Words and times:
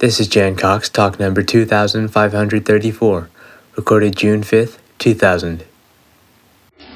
This 0.00 0.20
is 0.20 0.28
Jan 0.28 0.54
Cox, 0.54 0.88
talk 0.88 1.18
number 1.18 1.42
2534, 1.42 3.28
recorded 3.76 4.14
June 4.14 4.42
5th, 4.42 4.78
2000. 5.00 5.64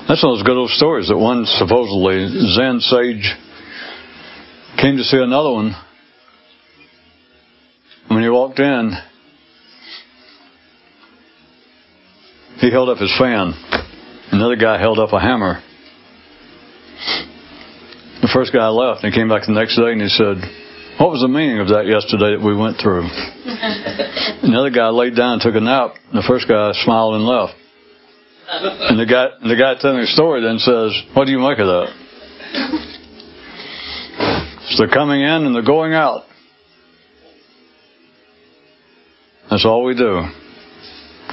That's 0.06 0.22
one 0.22 0.34
of 0.34 0.38
those 0.38 0.42
good 0.44 0.56
old 0.56 0.70
stories 0.70 1.08
that 1.08 1.18
one 1.18 1.44
supposedly 1.44 2.28
Zen 2.54 2.78
sage 2.78 3.34
came 4.80 4.98
to 4.98 5.02
see 5.02 5.16
another 5.16 5.50
one. 5.50 5.74
When 8.06 8.22
he 8.22 8.28
walked 8.28 8.60
in, 8.60 8.92
he 12.58 12.70
held 12.70 12.88
up 12.88 12.98
his 12.98 13.12
fan. 13.18 13.52
Another 14.30 14.54
guy 14.54 14.78
held 14.78 15.00
up 15.00 15.12
a 15.12 15.18
hammer. 15.18 15.60
The 18.20 18.30
first 18.32 18.52
guy 18.52 18.68
left, 18.68 19.02
and 19.02 19.12
he 19.12 19.18
came 19.18 19.28
back 19.28 19.42
the 19.44 19.52
next 19.52 19.74
day 19.74 19.90
and 19.90 20.00
he 20.00 20.08
said, 20.08 20.61
What 21.02 21.10
was 21.10 21.18
the 21.20 21.26
meaning 21.26 21.58
of 21.58 21.66
that 21.74 21.90
yesterday 21.90 22.38
that 22.38 22.46
we 22.46 22.54
went 22.54 22.78
through? 22.78 23.02
Another 24.46 24.70
guy 24.70 24.86
laid 24.86 25.16
down 25.16 25.32
and 25.32 25.42
took 25.42 25.56
a 25.56 25.60
nap, 25.60 25.96
and 25.98 26.14
the 26.14 26.22
first 26.22 26.46
guy 26.46 26.70
smiled 26.84 27.16
and 27.16 27.26
left. 27.26 27.54
And 28.46 29.00
the 29.00 29.06
guy, 29.06 29.30
the 29.42 29.56
guy 29.58 29.74
telling 29.82 29.98
the 29.98 30.06
story 30.06 30.42
then 30.46 30.62
says, 30.62 30.94
"What 31.12 31.26
do 31.26 31.32
you 31.32 31.40
make 31.40 31.58
of 31.58 31.66
that?" 31.66 31.88
It's 34.70 34.78
the 34.78 34.86
coming 34.94 35.22
in 35.22 35.42
and 35.42 35.56
the 35.56 35.62
going 35.66 35.92
out. 35.92 36.22
That's 39.50 39.66
all 39.66 39.82
we 39.82 39.96
do. 39.96 40.22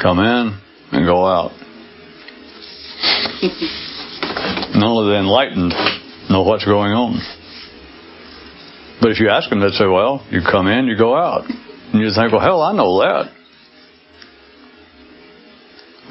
Come 0.02 0.18
in 0.18 0.58
and 0.98 1.06
go 1.06 1.28
out. 1.28 1.52
None 4.74 4.98
of 4.98 5.06
the 5.06 5.16
enlightened 5.20 5.76
know 6.28 6.42
what's 6.42 6.66
going 6.66 6.94
on. 6.94 7.39
But 9.02 9.12
if 9.12 9.20
you 9.20 9.30
ask 9.30 9.50
them, 9.50 9.62
they'd 9.62 9.74
say, 9.74 9.86
"Well, 9.86 10.26
you 10.30 10.42
come 10.42 10.68
in, 10.68 10.88
you 10.88 10.98
go 10.98 11.16
out," 11.16 11.46
and 11.48 12.02
you 12.02 12.12
think, 12.12 12.32
"Well, 12.32 12.42
hell, 12.42 12.62
I 12.62 12.74
know 12.74 13.00
that." 13.00 13.32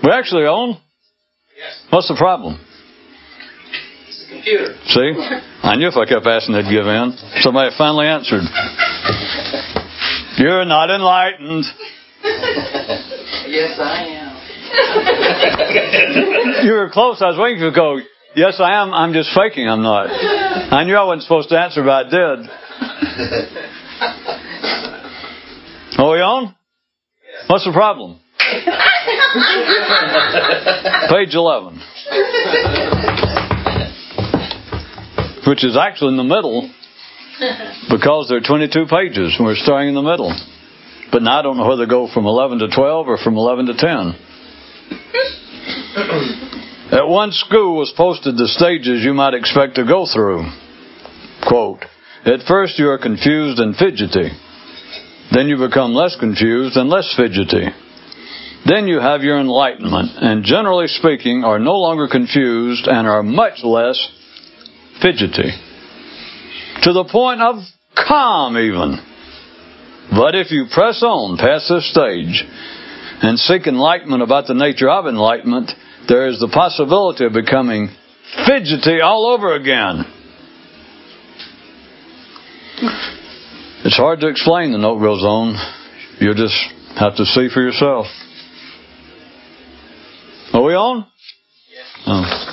We 0.03 0.11
actually 0.11 0.47
own 0.47 0.79
Yes. 1.59 1.75
What's 1.91 2.07
the 2.07 2.15
problem? 2.15 2.55
It's 4.07 4.23
a 4.23 4.31
computer. 4.31 4.79
See? 4.87 5.11
I 5.67 5.75
knew 5.75 5.89
if 5.89 5.97
I 5.97 6.07
kept 6.07 6.25
asking, 6.25 6.55
they'd 6.55 6.71
give 6.71 6.87
in. 6.87 7.19
Somebody 7.43 7.75
finally 7.77 8.07
answered. 8.07 8.47
You're 10.39 10.65
not 10.65 10.91
enlightened. 10.91 11.65
Yes, 13.49 13.81
I 13.81 14.05
am. 14.13 14.29
You 16.67 16.73
were 16.75 16.91
close. 16.91 17.23
I 17.23 17.29
was 17.33 17.39
waiting 17.39 17.59
for 17.59 17.65
you 17.65 17.71
to 17.71 17.75
go, 17.75 17.99
Yes, 18.37 18.61
I 18.61 18.83
am. 18.83 18.93
I'm 18.93 19.15
just 19.15 19.31
faking. 19.35 19.67
I'm 19.67 19.83
not. 19.83 20.11
I 20.11 20.85
knew 20.85 20.95
I 20.95 21.05
wasn't 21.05 21.23
supposed 21.23 21.49
to 21.49 21.59
answer, 21.59 21.83
but 21.83 22.07
I 22.07 22.11
did. 22.11 22.51
Are 25.99 26.11
we 26.13 26.21
on? 26.21 26.55
What's 27.47 27.65
the 27.65 27.73
problem? 27.73 28.19
Page 31.11 31.35
11. 31.35 31.81
Which 35.47 35.65
is 35.65 35.77
actually 35.77 36.11
in 36.11 36.17
the 36.17 36.25
middle 36.25 36.71
because 37.91 38.29
there 38.29 38.39
are 38.39 38.47
22 38.47 38.87
pages 38.91 39.37
and 39.39 39.47
we're 39.47 39.55
starting 39.55 39.89
in 39.91 39.95
the 39.95 40.03
middle. 40.03 40.35
But 41.13 41.23
now 41.23 41.39
I 41.39 41.43
don't 41.43 41.57
know 41.57 41.67
whether 41.69 41.87
to 41.87 41.91
go 41.91 42.09
from 42.13 42.27
11 42.27 42.59
to 42.59 42.69
12 42.69 43.09
or 43.09 43.17
from 43.19 43.37
11 43.37 43.67
to 43.67 43.75
10. 43.75 44.15
At 46.91 47.07
one 47.07 47.33
school 47.33 47.77
was 47.77 47.93
posted 47.97 48.37
the 48.37 48.49
stages 48.49 49.05
you 49.05 49.15
might 49.15 49.35
expect 49.35 49.77
to 49.77 49.85
go 49.85 50.07
through. 50.13 50.51
Quote, 51.47 51.85
At 52.25 52.47
first 52.47 52.79
you 52.79 52.89
are 52.89 52.99
confused 52.99 53.59
and 53.59 53.77
fidgety. 53.77 54.31
Then 55.33 55.49
you 55.49 55.57
become 55.59 55.95
less 55.95 56.17
confused 56.19 56.77
and 56.77 56.89
less 56.89 57.15
fidgety. 57.17 57.69
Then 58.67 58.89
you 58.89 59.01
have 59.01 59.23
your 59.23 59.39
enlightenment, 59.39 60.11
and 60.17 60.45
generally 60.45 60.89
speaking, 60.89 61.45
are 61.45 61.59
no 61.59 61.77
longer 61.77 62.09
confused 62.09 62.87
and 62.87 63.07
are 63.07 63.23
much 63.23 63.63
less 63.63 63.97
fidgety. 65.01 65.51
To 66.83 66.93
the 66.93 67.05
point 67.05 67.41
of 67.41 67.57
calm, 67.95 68.59
even. 68.59 68.99
But 70.11 70.35
if 70.35 70.51
you 70.51 70.67
press 70.73 71.03
on 71.03 71.37
past 71.37 71.69
this 71.69 71.91
stage 71.91 72.45
and 73.23 73.39
seek 73.39 73.67
enlightenment 73.67 74.23
about 74.23 74.47
the 74.47 74.55
nature 74.55 74.91
of 74.91 75.07
enlightenment, 75.07 75.71
there 76.09 76.29
is 76.29 76.41
the 76.41 76.49
possibility 76.49 77.27
of 77.27 77.33
becoming 77.33 77.91
fidgety 78.47 79.01
all 79.01 79.27
over 79.27 79.55
again. 79.55 80.05
It's 82.81 83.97
hard 83.97 84.21
to 84.21 84.29
explain, 84.29 84.71
the 84.73 84.79
note 84.79 85.01
goes 85.01 85.25
on. 85.25 85.57
You'll 86.21 86.35
just 86.35 86.55
have 86.99 87.17
to 87.17 87.25
see 87.25 87.49
for 87.53 87.61
yourself. 87.61 88.07
Are 90.53 90.63
we 90.63 90.75
on? 90.75 91.07
Oh. 92.07 92.45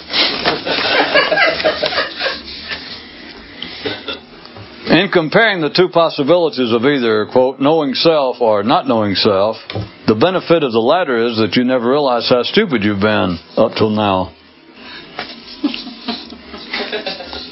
In 4.96 5.10
comparing 5.12 5.62
the 5.62 5.70
two 5.70 5.90
possibilities 5.90 6.72
of 6.72 6.86
either, 6.86 7.28
quote, 7.32 7.60
knowing 7.60 7.94
self 7.94 8.38
or 8.40 8.64
not 8.64 8.88
knowing 8.88 9.16
self, 9.16 9.58
the 10.08 10.16
benefit 10.16 10.64
of 10.64 10.72
the 10.72 10.80
latter 10.80 11.28
is 11.28 11.38
that 11.38 11.56
you 11.56 11.64
never 11.64 11.90
realize 11.90 12.30
how 12.30 12.44
stupid 12.44 12.84
you've 12.84 13.02
been 13.02 13.38
up 13.58 13.74
till 13.78 13.90
now. 13.90 14.30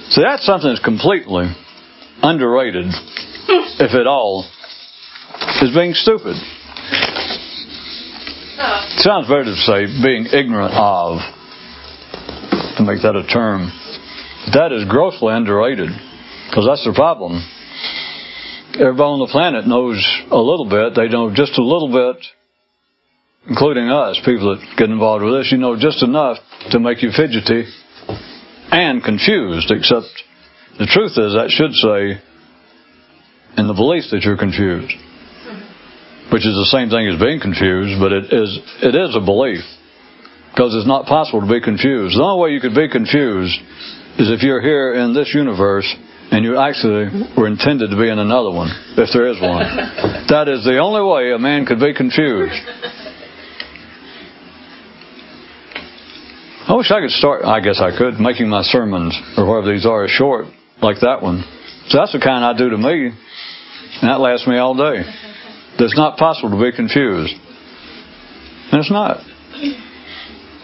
See, 0.10 0.22
that's 0.24 0.46
something 0.46 0.70
that's 0.70 0.84
completely 0.84 1.54
underrated, 2.24 2.86
if 3.84 3.94
at 3.94 4.08
all, 4.08 4.48
is 5.62 5.76
being 5.76 5.94
stupid. 5.94 6.36
Sounds 9.04 9.28
better 9.28 9.44
to 9.44 9.56
say 9.56 9.86
being 10.02 10.26
ignorant 10.32 10.74
of, 10.74 11.20
to 12.78 12.84
make 12.84 13.02
that 13.04 13.16
a 13.16 13.28
term. 13.28 13.68
That 14.54 14.72
is 14.72 14.86
grossly 14.88 15.34
underrated, 15.34 15.90
because 16.48 16.66
that's 16.66 16.86
the 16.86 16.94
problem. 16.96 17.44
Everybody 18.80 19.04
on 19.04 19.20
the 19.20 19.32
planet 19.32 19.68
knows 19.68 20.00
a 20.32 20.40
little 20.40 20.68
bit. 20.68 20.96
They 20.96 21.08
know 21.08 21.30
just 21.34 21.60
a 21.60 21.64
little 21.64 21.92
bit, 21.92 22.26
including 23.48 23.90
us, 23.90 24.20
people 24.26 24.56
that 24.56 24.66
get 24.78 24.90
involved 24.90 25.24
with 25.24 25.34
this. 25.36 25.52
You 25.52 25.60
know 25.60 25.76
just 25.78 26.02
enough 26.02 26.38
to 26.72 26.80
make 26.80 27.04
you 27.04 27.12
fidgety 27.12 27.68
and 28.72 29.04
confused, 29.04 29.70
except 29.70 30.08
the 30.80 30.86
truth 30.86 31.14
is 31.18 31.34
that 31.34 31.50
should 31.50 31.74
say 31.74 32.22
in 33.58 33.68
the 33.68 33.74
belief 33.74 34.06
that 34.12 34.22
you're 34.24 34.38
confused 34.38 34.94
which 36.34 36.50
is 36.50 36.58
the 36.58 36.66
same 36.74 36.90
thing 36.90 37.06
as 37.06 37.22
being 37.22 37.38
confused, 37.38 38.02
but 38.02 38.10
it 38.10 38.34
is 38.34 38.58
it 38.82 38.98
is 38.98 39.14
a 39.14 39.22
belief 39.22 39.62
because 40.50 40.74
it's 40.74 40.90
not 40.90 41.06
possible 41.06 41.46
to 41.46 41.50
be 41.50 41.62
confused. 41.62 42.18
The 42.18 42.26
only 42.26 42.42
way 42.42 42.50
you 42.58 42.62
could 42.62 42.74
be 42.74 42.90
confused 42.90 43.54
is 44.18 44.34
if 44.34 44.42
you're 44.42 44.62
here 44.62 44.98
in 44.98 45.14
this 45.14 45.30
universe 45.30 45.86
and 46.34 46.42
you 46.42 46.58
actually 46.58 47.10
were 47.38 47.46
intended 47.46 47.94
to 47.94 47.98
be 47.98 48.10
in 48.10 48.18
another 48.18 48.50
one, 48.50 48.74
if 48.98 49.14
there 49.14 49.30
is 49.30 49.38
one. 49.38 49.62
that 50.34 50.50
is 50.50 50.66
the 50.66 50.82
only 50.82 51.06
way 51.06 51.34
a 51.34 51.38
man 51.38 51.70
could 51.70 51.80
be 51.80 51.94
confused. 51.94 52.58
I 56.66 56.74
wish 56.74 56.90
I 56.90 57.02
could 57.02 57.14
start, 57.14 57.46
I 57.46 57.60
guess 57.60 57.78
I 57.78 57.96
could, 57.96 58.18
making 58.18 58.50
my 58.50 58.64
sermons, 58.64 59.14
or 59.38 59.46
whatever 59.46 59.74
these 59.74 59.86
are, 59.86 60.08
short, 60.08 60.48
like 60.84 61.00
that 61.02 61.22
one. 61.22 61.44
So 61.88 61.98
that's 61.98 62.12
the 62.14 62.20
kind 62.20 62.44
I 62.44 62.54
do 62.56 62.70
to 62.70 62.78
me, 62.78 63.08
and 63.08 64.06
that 64.10 64.20
lasts 64.20 64.48
me 64.48 64.58
all 64.58 64.76
day. 64.76 65.04
It's 65.80 65.98
not 65.98 66.18
possible 66.18 66.52
to 66.52 66.60
be 66.60 66.76
confused. 66.76 67.34
And 68.72 68.80
it's 68.80 68.92
not. 68.92 69.18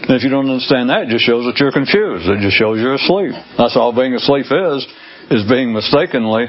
And 0.09 0.18
if 0.18 0.24
you 0.24 0.29
don't 0.29 0.50
understand 0.50 0.90
that, 0.90 1.03
it 1.03 1.09
just 1.09 1.25
shows 1.25 1.46
that 1.46 1.58
you're 1.59 1.72
confused. 1.72 2.25
It 2.25 2.40
just 2.41 2.58
shows 2.58 2.79
you're 2.79 2.96
asleep. 2.96 3.34
That's 3.58 3.75
all 3.75 3.94
being 3.94 4.13
asleep 4.13 4.46
is, 4.50 4.88
is 5.29 5.46
being 5.46 5.74
mistakenly 5.74 6.47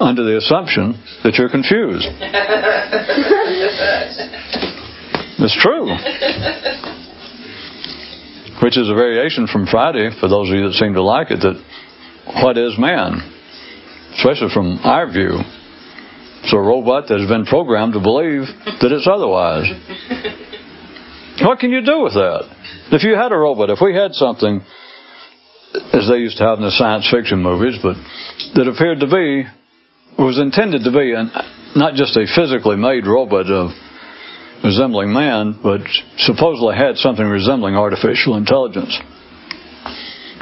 under 0.00 0.24
the 0.24 0.38
assumption 0.38 0.96
that 1.22 1.34
you're 1.36 1.50
confused. 1.50 2.06
it's 5.44 5.58
true. 5.60 5.92
Which 8.62 8.78
is 8.78 8.88
a 8.88 8.94
variation 8.94 9.46
from 9.46 9.66
Friday, 9.66 10.10
for 10.20 10.28
those 10.28 10.48
of 10.48 10.54
you 10.56 10.68
that 10.68 10.74
seem 10.74 10.94
to 10.94 11.02
like 11.02 11.30
it, 11.30 11.40
that 11.40 11.60
what 12.26 12.56
is 12.58 12.78
man? 12.78 13.20
Especially 14.16 14.48
from 14.52 14.78
our 14.84 15.10
view. 15.10 15.40
It's 16.42 16.52
a 16.52 16.58
robot 16.58 17.08
that 17.08 17.18
has 17.20 17.28
been 17.28 17.46
programmed 17.46 17.94
to 17.94 18.00
believe 18.00 18.44
that 18.80 18.92
it's 18.92 19.08
otherwise. 19.08 19.64
What 21.40 21.58
can 21.58 21.70
you 21.70 21.80
do 21.80 22.02
with 22.02 22.14
that? 22.14 22.46
If 22.92 23.02
you 23.02 23.16
had 23.16 23.32
a 23.32 23.36
robot, 23.36 23.70
if 23.70 23.80
we 23.80 23.94
had 23.94 24.12
something, 24.12 24.60
as 25.92 26.06
they 26.08 26.18
used 26.18 26.38
to 26.38 26.44
have 26.44 26.58
in 26.58 26.64
the 26.64 26.70
science 26.70 27.08
fiction 27.10 27.42
movies, 27.42 27.80
but 27.82 27.96
that 28.54 28.68
appeared 28.68 29.00
to 29.00 29.08
be, 29.08 29.48
was 30.20 30.38
intended 30.38 30.84
to 30.84 30.92
be, 30.92 31.12
an, 31.12 31.32
not 31.74 31.94
just 31.94 32.16
a 32.16 32.26
physically 32.36 32.76
made 32.76 33.06
robot 33.06 33.50
of 33.50 33.70
resembling 34.62 35.12
man, 35.12 35.58
but 35.62 35.80
supposedly 36.18 36.76
had 36.76 36.96
something 36.96 37.26
resembling 37.26 37.74
artificial 37.74 38.36
intelligence. 38.36 38.96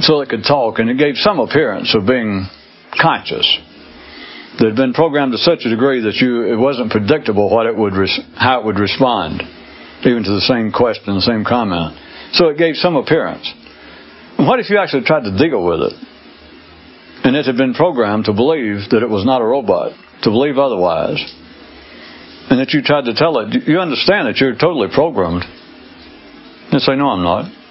So 0.03 0.21
it 0.21 0.29
could 0.29 0.43
talk, 0.45 0.79
and 0.81 0.91
it 0.91 0.99
gave 0.99 1.17
some 1.17 1.39
appearance 1.39 1.95
of 1.95 2.07
being 2.07 2.47
conscious. 3.01 3.47
that 4.59 4.67
had 4.67 4.77
been 4.77 4.93
programmed 4.93 5.33
to 5.33 5.39
such 5.39 5.65
a 5.65 5.71
degree 5.71 6.03
that 6.03 6.17
you 6.17 6.43
it 6.45 6.59
wasn't 6.59 6.91
predictable 6.91 7.49
what 7.49 7.67
it 7.67 7.75
would 7.75 7.95
res- 7.95 8.21
how 8.37 8.61
it 8.61 8.67
would 8.67 8.79
respond, 8.79 9.41
even 10.05 10.23
to 10.23 10.31
the 10.31 10.43
same 10.43 10.71
question, 10.71 11.15
the 11.15 11.23
same 11.23 11.45
comment. 11.45 11.97
So 12.33 12.49
it 12.49 12.59
gave 12.59 12.77
some 12.77 12.97
appearance. 12.97 13.51
What 14.37 14.61
if 14.61 14.69
you 14.69 14.79
actually 14.79 15.05
tried 15.05 15.25
to 15.25 15.33
deal 15.39 15.65
with 15.65 15.81
it, 15.81 15.95
and 17.25 17.37
it 17.37 17.47
had 17.47 17.57
been 17.57 17.73
programmed 17.73 18.27
to 18.27 18.35
believe 18.35 18.91
that 18.91 19.03
it 19.03 19.09
was 19.09 19.25
not 19.25 19.41
a 19.41 19.45
robot, 19.45 19.93
to 20.23 20.31
believe 20.31 20.59
otherwise, 20.59 21.17
and 22.51 22.61
that 22.61 22.75
you 22.75 22.83
tried 22.83 23.07
to 23.07 23.15
tell 23.15 23.39
it, 23.39 23.67
you 23.67 23.79
understand 23.79 24.27
that 24.27 24.37
you're 24.37 24.53
totally 24.53 24.89
programmed, 24.93 25.45
and 26.73 26.83
say, 26.83 26.97
"No, 26.97 27.09
I'm 27.09 27.23
not." 27.23 27.62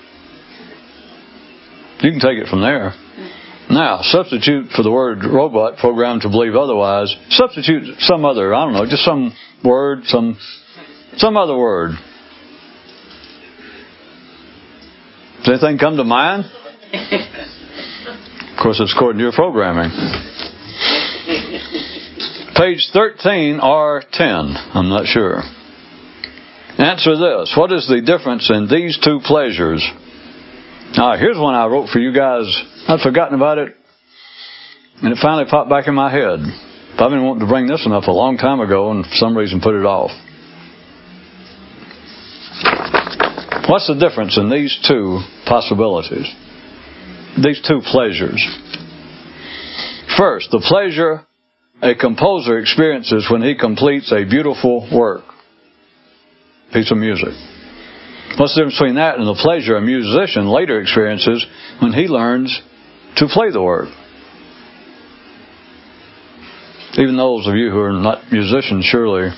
You 2.02 2.12
can 2.12 2.20
take 2.20 2.38
it 2.38 2.48
from 2.48 2.62
there. 2.62 2.94
Now, 3.70 4.02
substitute 4.02 4.72
for 4.76 4.84
the 4.84 4.92
word 4.92 5.24
robot 5.24 5.78
programmed 5.78 6.24
to 6.24 6.30
believe 6.30 6.56
otherwise, 6.56 7.16
substitute 7.30 8.00
some 8.00 8.26
other, 8.26 8.54
I 8.54 8.66
don't 8.66 8.74
know, 8.74 8.86
just 8.86 9.04
some 9.04 9.34
word, 9.64 10.06
some 10.06 10.38
some 11.18 11.38
other 11.38 11.58
word. 11.58 11.92
Does 15.44 15.64
anything 15.64 15.78
come 15.78 15.98
to 15.98 16.04
mind? 16.04 16.46
Of 18.52 18.58
course, 18.62 18.80
it's 18.80 18.94
according 18.96 19.20
to 19.20 19.24
your 19.24 19.32
programming. 19.32 19.92
Page 22.56 22.90
13 22.94 23.60
or 23.62 24.04
10, 24.12 24.28
I'm 24.28 24.90
not 24.90 25.06
sure. 25.06 25.42
Answer 26.78 27.16
this. 27.18 27.54
What 27.56 27.72
is 27.72 27.88
the 27.88 28.02
difference 28.02 28.50
in 28.54 28.68
these 28.68 29.00
two 29.04 29.20
pleasures? 29.24 29.88
Now, 30.98 31.16
here's 31.18 31.38
one 31.38 31.56
I 31.56 31.68
wrote 31.68 31.90
for 31.90 32.00
you 32.00 32.14
guys. 32.14 32.46
I'd 32.88 33.00
forgotten 33.00 33.36
about 33.36 33.58
it, 33.58 33.76
and 35.02 35.14
it 35.14 35.20
finally 35.22 35.46
popped 35.50 35.70
back 35.70 35.88
in 35.88 35.96
my 35.96 36.12
head. 36.12 36.40
I've 36.40 37.10
been 37.10 37.24
wanting 37.24 37.42
to 37.42 37.48
bring 37.48 37.68
this 37.68 37.84
one 37.86 37.96
up 37.96 38.08
a 38.08 38.12
long 38.12 38.38
time 38.38 38.60
ago, 38.60 38.92
and 38.92 39.06
for 39.06 39.16
some 39.16 39.36
reason 39.36 39.62
put 39.62 39.74
it 39.76 39.86
off. 39.86 40.12
What's 43.70 43.88
the 43.88 43.96
difference 43.96 44.38
in 44.38 44.50
these 44.50 44.78
two 44.86 45.22
possibilities? 45.46 46.28
These 47.42 47.62
two 47.66 47.82
pleasures. 47.86 48.44
First, 50.18 50.52
the 50.52 50.60
pleasure 50.60 51.26
a 51.82 51.96
composer 51.96 52.60
experiences 52.60 53.28
when 53.32 53.42
he 53.42 53.56
completes 53.56 54.12
a 54.12 54.24
beautiful 54.24 54.88
work, 54.94 55.24
piece 56.72 56.92
of 56.92 56.98
music. 56.98 57.34
What's 58.38 58.56
the 58.56 58.62
difference 58.62 58.80
between 58.80 58.96
that 58.96 59.18
and 59.18 59.28
the 59.28 59.36
pleasure 59.36 59.76
a 59.76 59.82
musician 59.82 60.48
later 60.48 60.80
experiences 60.80 61.46
when 61.80 61.94
he 61.94 62.08
learns 62.08 62.62
to 63.18 63.28
play 63.28 63.52
the 63.52 63.62
work? 63.62 63.90
Even 66.94 67.18
those 67.18 67.48
of 67.48 67.56
you 67.56 67.72
who 67.72 67.80
are 67.80 67.94
not 67.94 68.32
musicians, 68.32 68.86
surely, 68.86 69.32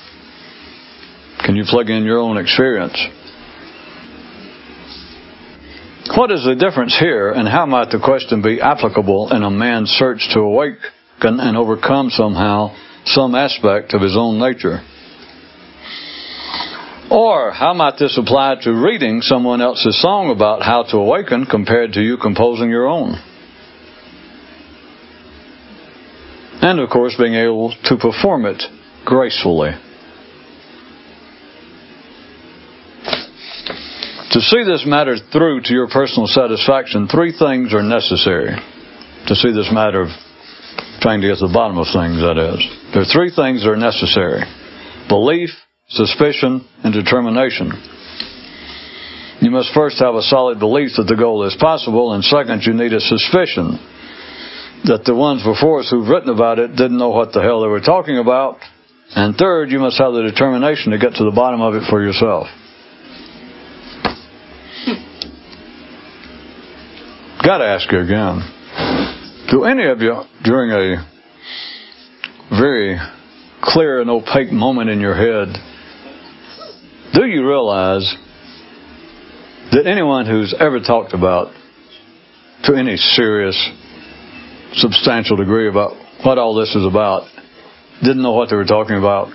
can 1.45 1.56
you 1.56 1.63
plug 1.68 1.90
in 1.90 2.04
your 2.04 2.19
own 2.19 2.38
experience? 2.38 2.98
What 6.16 6.31
is 6.31 6.44
the 6.44 6.56
difference 6.56 6.98
here, 6.98 7.31
and 7.31 7.48
how 7.48 7.66
might 7.66 7.89
the 7.89 8.00
question 8.00 8.42
be 8.42 8.62
applicable 8.62 9.34
in 9.34 9.44
a 9.44 9.50
man's 9.50 9.89
search 9.89 10.30
to 10.34 10.39
awaken 10.39 11.39
and 11.39 11.57
overcome 11.57 12.10
somehow 12.10 12.75
some 13.06 13.36
aspect 13.36 13.94
of 13.94 14.01
his 14.01 14.16
own 14.18 14.39
nature? 14.39 14.81
Or 17.12 17.52
how 17.52 17.74
might 17.74 17.98
this 18.00 18.18
apply 18.18 18.56
to 18.64 18.74
reading 18.74 19.22
someone 19.22 19.62
else's 19.62 20.02
song 20.02 20.32
about 20.32 20.64
how 20.64 20.84
to 20.84 20.98
awaken 20.98 21.46
compared 21.46 21.94
to 21.94 22.02
you 22.02 22.18
composing 22.18 22.70
your 22.70 22.88
own? 22.88 23.16
And 26.62 26.80
of 26.80 26.90
course, 26.90 27.16
being 27.18 27.36
able 27.36 27.74
to 27.86 27.98
perform 27.98 28.46
it 28.46 28.64
gracefully. 29.06 29.72
To 34.32 34.42
see 34.42 34.64
this 34.64 34.84
matter 34.88 35.18
through 35.32 35.62
to 35.66 35.74
your 35.74 35.88
personal 35.90 36.26
satisfaction, 36.26 37.08
three 37.08 37.38
things 37.38 37.74
are 37.74 37.84
necessary. 37.84 38.56
To 39.28 39.36
see 39.36 39.52
this 39.52 39.70
matter 39.72 40.02
of 40.02 40.10
trying 41.02 41.22
to 41.22 41.28
get 41.28 41.38
to 41.38 41.48
the 41.48 41.54
bottom 41.54 41.78
of 41.78 41.86
things, 41.94 42.18
that 42.24 42.40
is. 42.40 42.94
There 42.94 43.04
are 43.04 43.12
three 43.12 43.30
things 43.30 43.62
that 43.62 43.70
are 43.70 43.76
necessary 43.76 44.42
belief, 45.08 45.52
suspicion, 45.90 46.68
and 46.84 46.94
determination. 46.94 47.72
You 49.42 49.52
must 49.52 49.74
first 49.74 50.00
have 50.00 50.16
a 50.16 50.22
solid 50.22 50.60
belief 50.60 50.92
that 50.98 51.04
the 51.04 51.18
goal 51.18 51.44
is 51.46 51.56
possible, 51.60 52.14
and 52.14 52.24
second, 52.24 52.64
you 52.64 52.74
need 52.74 52.94
a 52.94 53.00
suspicion 53.00 53.80
that 54.86 55.04
the 55.06 55.16
ones 55.16 55.44
before 55.44 55.80
us 55.80 55.90
who've 55.90 56.08
written 56.08 56.30
about 56.30 56.60
it 56.60 56.76
didn't 56.76 56.98
know 56.98 57.10
what 57.10 57.32
the 57.32 57.42
hell 57.42 57.62
they 57.62 57.68
were 57.68 57.82
talking 57.82 58.18
about. 58.18 58.58
And 59.16 59.36
third, 59.36 59.70
you 59.70 59.80
must 59.80 59.98
have 59.98 60.14
the 60.14 60.24
determination 60.24 60.92
to 60.92 60.98
get 60.98 61.14
to 61.16 61.24
the 61.24 61.32
bottom 61.32 61.62
of 61.62 61.76
it 61.76 61.84
for 61.90 62.04
yourself. 62.04 62.48
Got 67.44 67.58
to 67.58 67.66
ask 67.66 67.92
you 67.92 68.00
again. 68.00 68.40
Do 69.52 69.66
any 69.66 69.86
of 69.86 70.00
you, 70.00 70.24
during 70.44 70.72
a 70.72 71.06
very 72.58 72.98
clear 73.62 74.02
and 74.02 74.10
opaque 74.10 74.52
moment 74.52 74.90
in 74.90 75.02
your 75.02 75.16
head, 75.16 75.54
do 77.13 77.25
you 77.25 77.48
realize 77.48 78.15
that 79.71 79.86
anyone 79.88 80.25
who's 80.25 80.54
ever 80.60 80.80
talked 80.80 81.13
about, 81.13 81.54
to 82.63 82.75
any 82.75 82.98
serious, 82.98 83.57
substantial 84.74 85.38
degree, 85.38 85.69
about 85.69 85.94
what 86.24 86.38
all 86.38 86.56
this 86.56 86.74
is 86.75 86.86
about, 86.86 87.27
didn't 88.01 88.21
know 88.21 88.33
what 88.33 88.50
they 88.50 88.56
were 88.56 88.65
talking 88.65 88.98
about? 88.98 89.30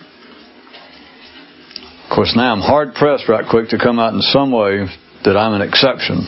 Of 2.05 2.15
course, 2.15 2.33
now 2.35 2.53
I'm 2.53 2.61
hard 2.61 2.95
pressed 2.95 3.29
right 3.29 3.45
quick 3.49 3.69
to 3.71 3.79
come 3.79 3.99
out 3.99 4.15
in 4.15 4.23
some 4.23 4.51
way 4.51 4.87
that 5.25 5.37
I'm 5.37 5.55
an 5.55 5.63
exception, 5.63 6.27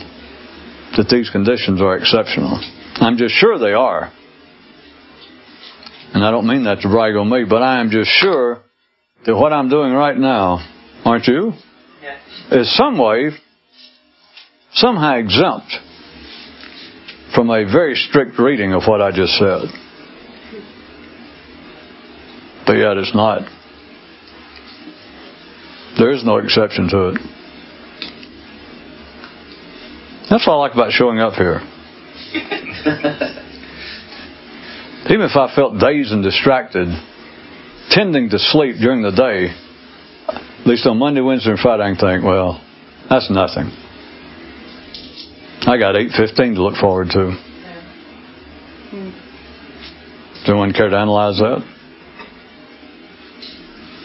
that 0.95 1.07
these 1.09 1.29
conditions 1.29 1.81
are 1.81 1.97
exceptional. 1.97 2.61
I'm 2.95 3.17
just 3.17 3.33
sure 3.35 3.57
they 3.57 3.73
are. 3.73 4.11
And 6.13 6.23
I 6.23 6.31
don't 6.31 6.47
mean 6.47 6.65
that 6.65 6.81
to 6.81 6.89
brag 6.89 7.15
on 7.15 7.29
me, 7.29 7.45
but 7.49 7.61
I 7.61 7.79
am 7.79 7.89
just 7.89 8.09
sure 8.09 8.61
that 9.25 9.35
what 9.35 9.53
I'm 9.53 9.69
doing 9.69 9.93
right 9.93 10.17
now, 10.17 10.59
aren't 11.05 11.27
you? 11.27 11.53
Yeah. 12.01 12.59
Is 12.59 12.75
some 12.75 12.97
way, 12.97 13.31
somehow 14.73 15.15
exempt 15.17 15.71
from 17.35 17.49
a 17.49 17.63
very 17.63 17.95
strict 17.95 18.37
reading 18.39 18.73
of 18.73 18.83
what 18.87 19.01
I 19.01 19.11
just 19.11 19.33
said. 19.33 19.61
But 22.65 22.73
yet 22.73 22.97
it's 22.97 23.15
not. 23.15 23.41
There 25.97 26.11
is 26.11 26.23
no 26.23 26.37
exception 26.37 26.89
to 26.89 27.09
it. 27.09 27.17
That's 30.29 30.47
what 30.47 30.53
I 30.53 30.57
like 30.57 30.73
about 30.73 30.91
showing 30.91 31.19
up 31.19 31.33
here. 31.33 31.59
Even 35.09 35.21
if 35.27 35.35
I 35.35 35.53
felt 35.53 35.79
dazed 35.79 36.11
and 36.11 36.23
distracted, 36.23 36.87
tending 37.89 38.29
to 38.29 38.39
sleep 38.39 38.77
during 38.77 39.01
the 39.01 39.11
day, 39.11 39.53
at 40.61 40.67
least 40.67 40.85
on 40.85 40.97
Monday, 40.97 41.21
Wednesday, 41.21 41.49
and 41.49 41.59
Friday, 41.59 41.83
I 41.83 41.89
can 41.89 41.97
think, 41.97 42.23
well, 42.23 42.61
that's 43.09 43.31
nothing. 43.31 43.71
I 45.65 45.77
got 45.77 45.95
8.15 45.95 46.55
to 46.55 46.63
look 46.63 46.75
forward 46.75 47.09
to. 47.11 47.35
Does 48.91 50.49
anyone 50.49 50.71
care 50.73 50.89
to 50.89 50.97
analyze 50.97 51.37
that? 51.37 51.65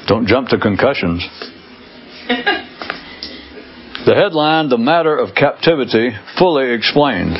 Don't 0.06 0.26
jump 0.26 0.48
to 0.48 0.58
concussions. 0.58 1.26
the 4.06 4.14
headline, 4.14 4.68
The 4.68 4.78
Matter 4.78 5.16
of 5.16 5.34
Captivity, 5.34 6.10
fully 6.38 6.72
explained. 6.72 7.36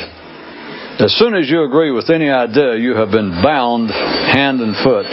As 0.99 1.15
soon 1.17 1.35
as 1.35 1.49
you 1.49 1.63
agree 1.63 1.91
with 1.91 2.09
any 2.09 2.29
idea, 2.29 2.75
you 2.75 2.95
have 2.95 3.09
been 3.11 3.41
bound 3.43 3.89
hand 3.89 4.61
and 4.61 4.75
foot. 4.83 5.05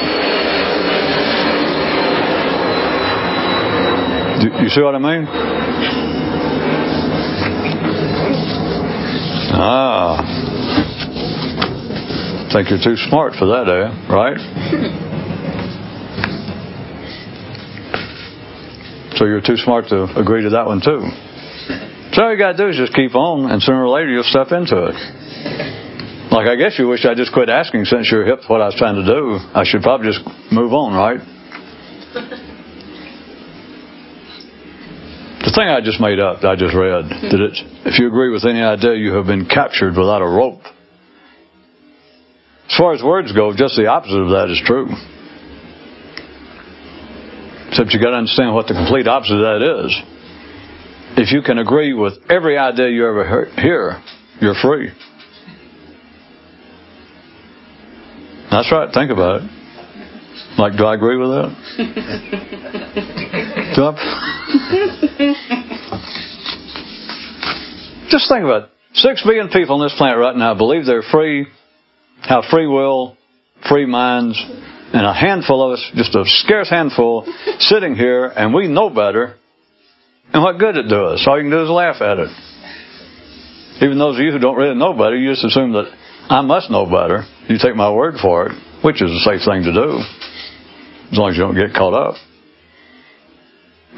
Do 4.45 4.51
you 4.63 4.69
see 4.69 4.83
what 4.83 4.95
I 4.95 4.99
mean? 4.99 5.27
Ah. 9.57 10.21
Think 12.53 12.69
you're 12.69 12.85
too 12.85 12.97
smart 13.09 13.33
for 13.39 13.47
that, 13.47 13.65
eh? 13.73 13.89
Right? 14.13 14.37
so 19.17 19.25
you're 19.25 19.41
too 19.41 19.57
smart 19.57 19.87
to 19.89 20.05
agree 20.21 20.43
to 20.43 20.51
that 20.51 20.67
one, 20.67 20.83
too. 20.83 21.09
So 22.13 22.25
all 22.25 22.31
you 22.31 22.37
got 22.37 22.53
to 22.53 22.59
do 22.59 22.69
is 22.69 22.77
just 22.77 22.93
keep 22.93 23.15
on, 23.15 23.51
and 23.51 23.63
sooner 23.63 23.83
or 23.83 23.89
later 23.89 24.11
you'll 24.11 24.25
step 24.25 24.53
into 24.53 24.93
it. 24.93 24.97
Like, 26.31 26.49
I 26.49 26.57
guess 26.57 26.79
you 26.79 26.87
wish 26.87 27.07
I 27.07 27.15
just 27.15 27.33
quit 27.33 27.49
asking 27.49 27.87
since 27.87 28.13
you're 28.13 28.27
hip 28.27 28.43
to 28.43 28.47
what 28.49 28.61
I 28.61 28.67
was 28.67 28.75
trying 28.77 28.97
to 28.97 29.07
do. 29.07 29.39
I 29.55 29.65
should 29.65 29.81
probably 29.81 30.13
just 30.13 30.21
move 30.53 30.75
on, 30.75 30.93
right? 30.93 31.34
Thing 35.55 35.69
I 35.69 35.81
just 35.81 36.01
made 36.01 36.21
up, 36.21 36.45
I 36.45 36.57
just 36.57 36.75
read, 36.75 37.05
mm-hmm. 37.05 37.29
that 37.31 37.41
it, 37.41 37.55
if 37.87 37.99
you 37.99 38.09
agree 38.09 38.31
with 38.31 38.45
any 38.45 38.63
idea, 38.63 38.95
you 38.95 39.15
have 39.15 39.27
been 39.27 39.47
captured 39.47 39.97
without 39.97 40.23
a 40.23 40.29
rope. 40.29 40.63
As 42.69 42.77
far 42.77 42.93
as 42.95 43.03
words 43.03 43.33
go, 43.33 43.53
just 43.55 43.77
the 43.77 43.87
opposite 43.87 44.19
of 44.19 44.31
that 44.31 44.51
is 44.51 44.61
true. 44.65 44.89
Except 47.69 47.91
you 47.93 48.01
got 48.01 48.11
to 48.11 48.17
understand 48.17 48.55
what 48.55 48.67
the 48.67 48.75
complete 48.75 49.07
opposite 49.07 49.35
of 49.35 49.61
that 49.61 49.63
is. 49.87 50.03
If 51.17 51.33
you 51.33 51.43
can 51.43 51.59
agree 51.59 51.93
with 51.93 52.15
every 52.29 52.59
idea 52.59 52.89
you 52.89 53.07
ever 53.07 53.51
hear, 53.57 54.03
you're 54.41 54.55
free. 54.55 54.91
That's 58.51 58.71
right. 58.73 58.93
Think 58.93 59.11
about 59.11 59.43
it. 59.43 59.51
Like, 60.59 60.77
do 60.77 60.85
I 60.85 60.95
agree 60.95 61.17
with 61.17 61.31
that? 61.31 61.51
I? 63.77 65.35
Just 68.15 68.31
think 68.31 68.45
about 68.45 68.63
it. 68.63 68.71
Six 68.95 69.25
billion 69.27 69.49
people 69.49 69.75
on 69.75 69.83
this 69.83 69.95
planet 69.99 70.17
right 70.19 70.37
now 70.37 70.55
believe 70.55 70.87
they're 70.87 71.03
free, 71.03 71.49
have 72.23 72.45
free 72.49 72.69
will, 72.69 73.17
free 73.69 73.87
minds, 73.87 74.41
and 74.93 75.05
a 75.05 75.13
handful 75.13 75.67
of 75.67 75.73
us, 75.73 75.91
just 75.97 76.15
a 76.15 76.23
scarce 76.25 76.71
handful, 76.71 77.27
sitting 77.59 77.97
here, 77.97 78.27
and 78.27 78.55
we 78.55 78.69
know 78.69 78.89
better. 78.89 79.35
And 80.33 80.45
what 80.45 80.61
good 80.61 80.77
it 80.77 80.89
do 80.89 81.07
us? 81.07 81.27
All 81.27 81.37
you 81.37 81.43
can 81.43 81.51
do 81.51 81.65
is 81.65 81.69
laugh 81.69 82.01
at 82.01 82.21
it. 82.21 82.31
Even 83.83 83.99
those 83.99 84.15
of 84.15 84.23
you 84.23 84.31
who 84.31 84.39
don't 84.39 84.55
really 84.55 84.79
know 84.79 84.93
better, 84.93 85.17
you 85.17 85.33
just 85.33 85.45
assume 85.45 85.73
that 85.73 85.91
I 86.29 86.41
must 86.43 86.71
know 86.71 86.87
better. 86.87 87.25
You 87.49 87.59
take 87.59 87.75
my 87.75 87.91
word 87.91 88.15
for 88.23 88.47
it, 88.47 88.53
which 88.85 89.03
is 89.03 89.11
a 89.11 89.19
safe 89.27 89.41
thing 89.45 89.65
to 89.65 89.73
do, 89.73 89.99
as 91.11 91.19
long 91.19 91.31
as 91.33 91.37
you 91.37 91.43
don't 91.43 91.57
get 91.57 91.75
caught 91.75 91.95
up. 91.95 92.15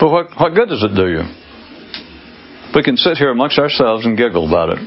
But 0.01 0.09
what, 0.09 0.29
what 0.41 0.55
good 0.55 0.71
does 0.71 0.83
it 0.83 0.97
do 0.97 1.07
you? 1.07 1.46
We 2.77 2.83
can 2.83 2.99
sit 2.99 3.17
here 3.17 3.31
amongst 3.31 3.59
ourselves 3.59 4.05
and 4.05 4.19
giggle 4.19 4.47
about 4.47 4.77
it. 4.77 4.79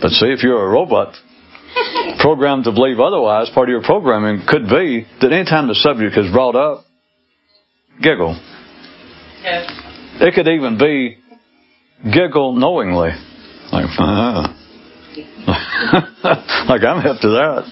But 0.00 0.10
see, 0.12 0.26
if 0.28 0.42
you're 0.42 0.64
a 0.64 0.70
robot 0.70 1.14
programmed 2.18 2.64
to 2.64 2.72
believe 2.72 2.98
otherwise, 2.98 3.50
part 3.52 3.68
of 3.68 3.72
your 3.72 3.82
programming 3.82 4.46
could 4.48 4.66
be 4.66 5.06
that 5.20 5.32
anytime 5.32 5.68
the 5.68 5.74
subject 5.74 6.16
is 6.16 6.32
brought 6.32 6.56
up, 6.56 6.86
giggle. 8.00 8.40
Yes. 9.42 9.70
It 10.20 10.32
could 10.34 10.48
even 10.48 10.78
be 10.78 11.18
giggle 12.10 12.54
knowingly. 12.54 13.10
Like, 13.70 13.90
uh 13.98 14.54
like 16.68 16.84
I'm 16.84 17.02
hip 17.02 17.20
to 17.20 17.28
that. 17.28 17.70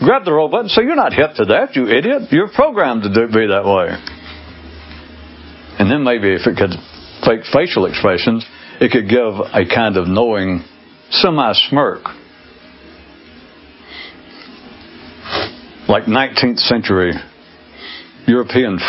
Grab 0.00 0.26
the 0.26 0.32
robot 0.32 0.60
and 0.60 0.70
say, 0.70 0.82
You're 0.82 0.94
not 0.94 1.14
hip 1.14 1.36
to 1.36 1.46
that, 1.46 1.74
you 1.74 1.88
idiot. 1.88 2.24
You're 2.30 2.50
programmed 2.54 3.04
to 3.04 3.08
do, 3.08 3.28
be 3.28 3.46
that 3.46 3.64
way. 3.64 4.15
And 5.78 5.90
then 5.90 6.02
maybe 6.04 6.32
if 6.32 6.46
it 6.46 6.56
could 6.56 6.72
fake 7.24 7.44
facial 7.52 7.86
expressions, 7.86 8.44
it 8.80 8.90
could 8.90 9.08
give 9.08 9.34
a 9.52 9.64
kind 9.72 9.96
of 9.96 10.08
knowing 10.08 10.64
semi 11.10 11.52
smirk. 11.68 12.04
Like 15.88 16.04
19th 16.04 16.58
century 16.58 17.12
European 18.26 18.80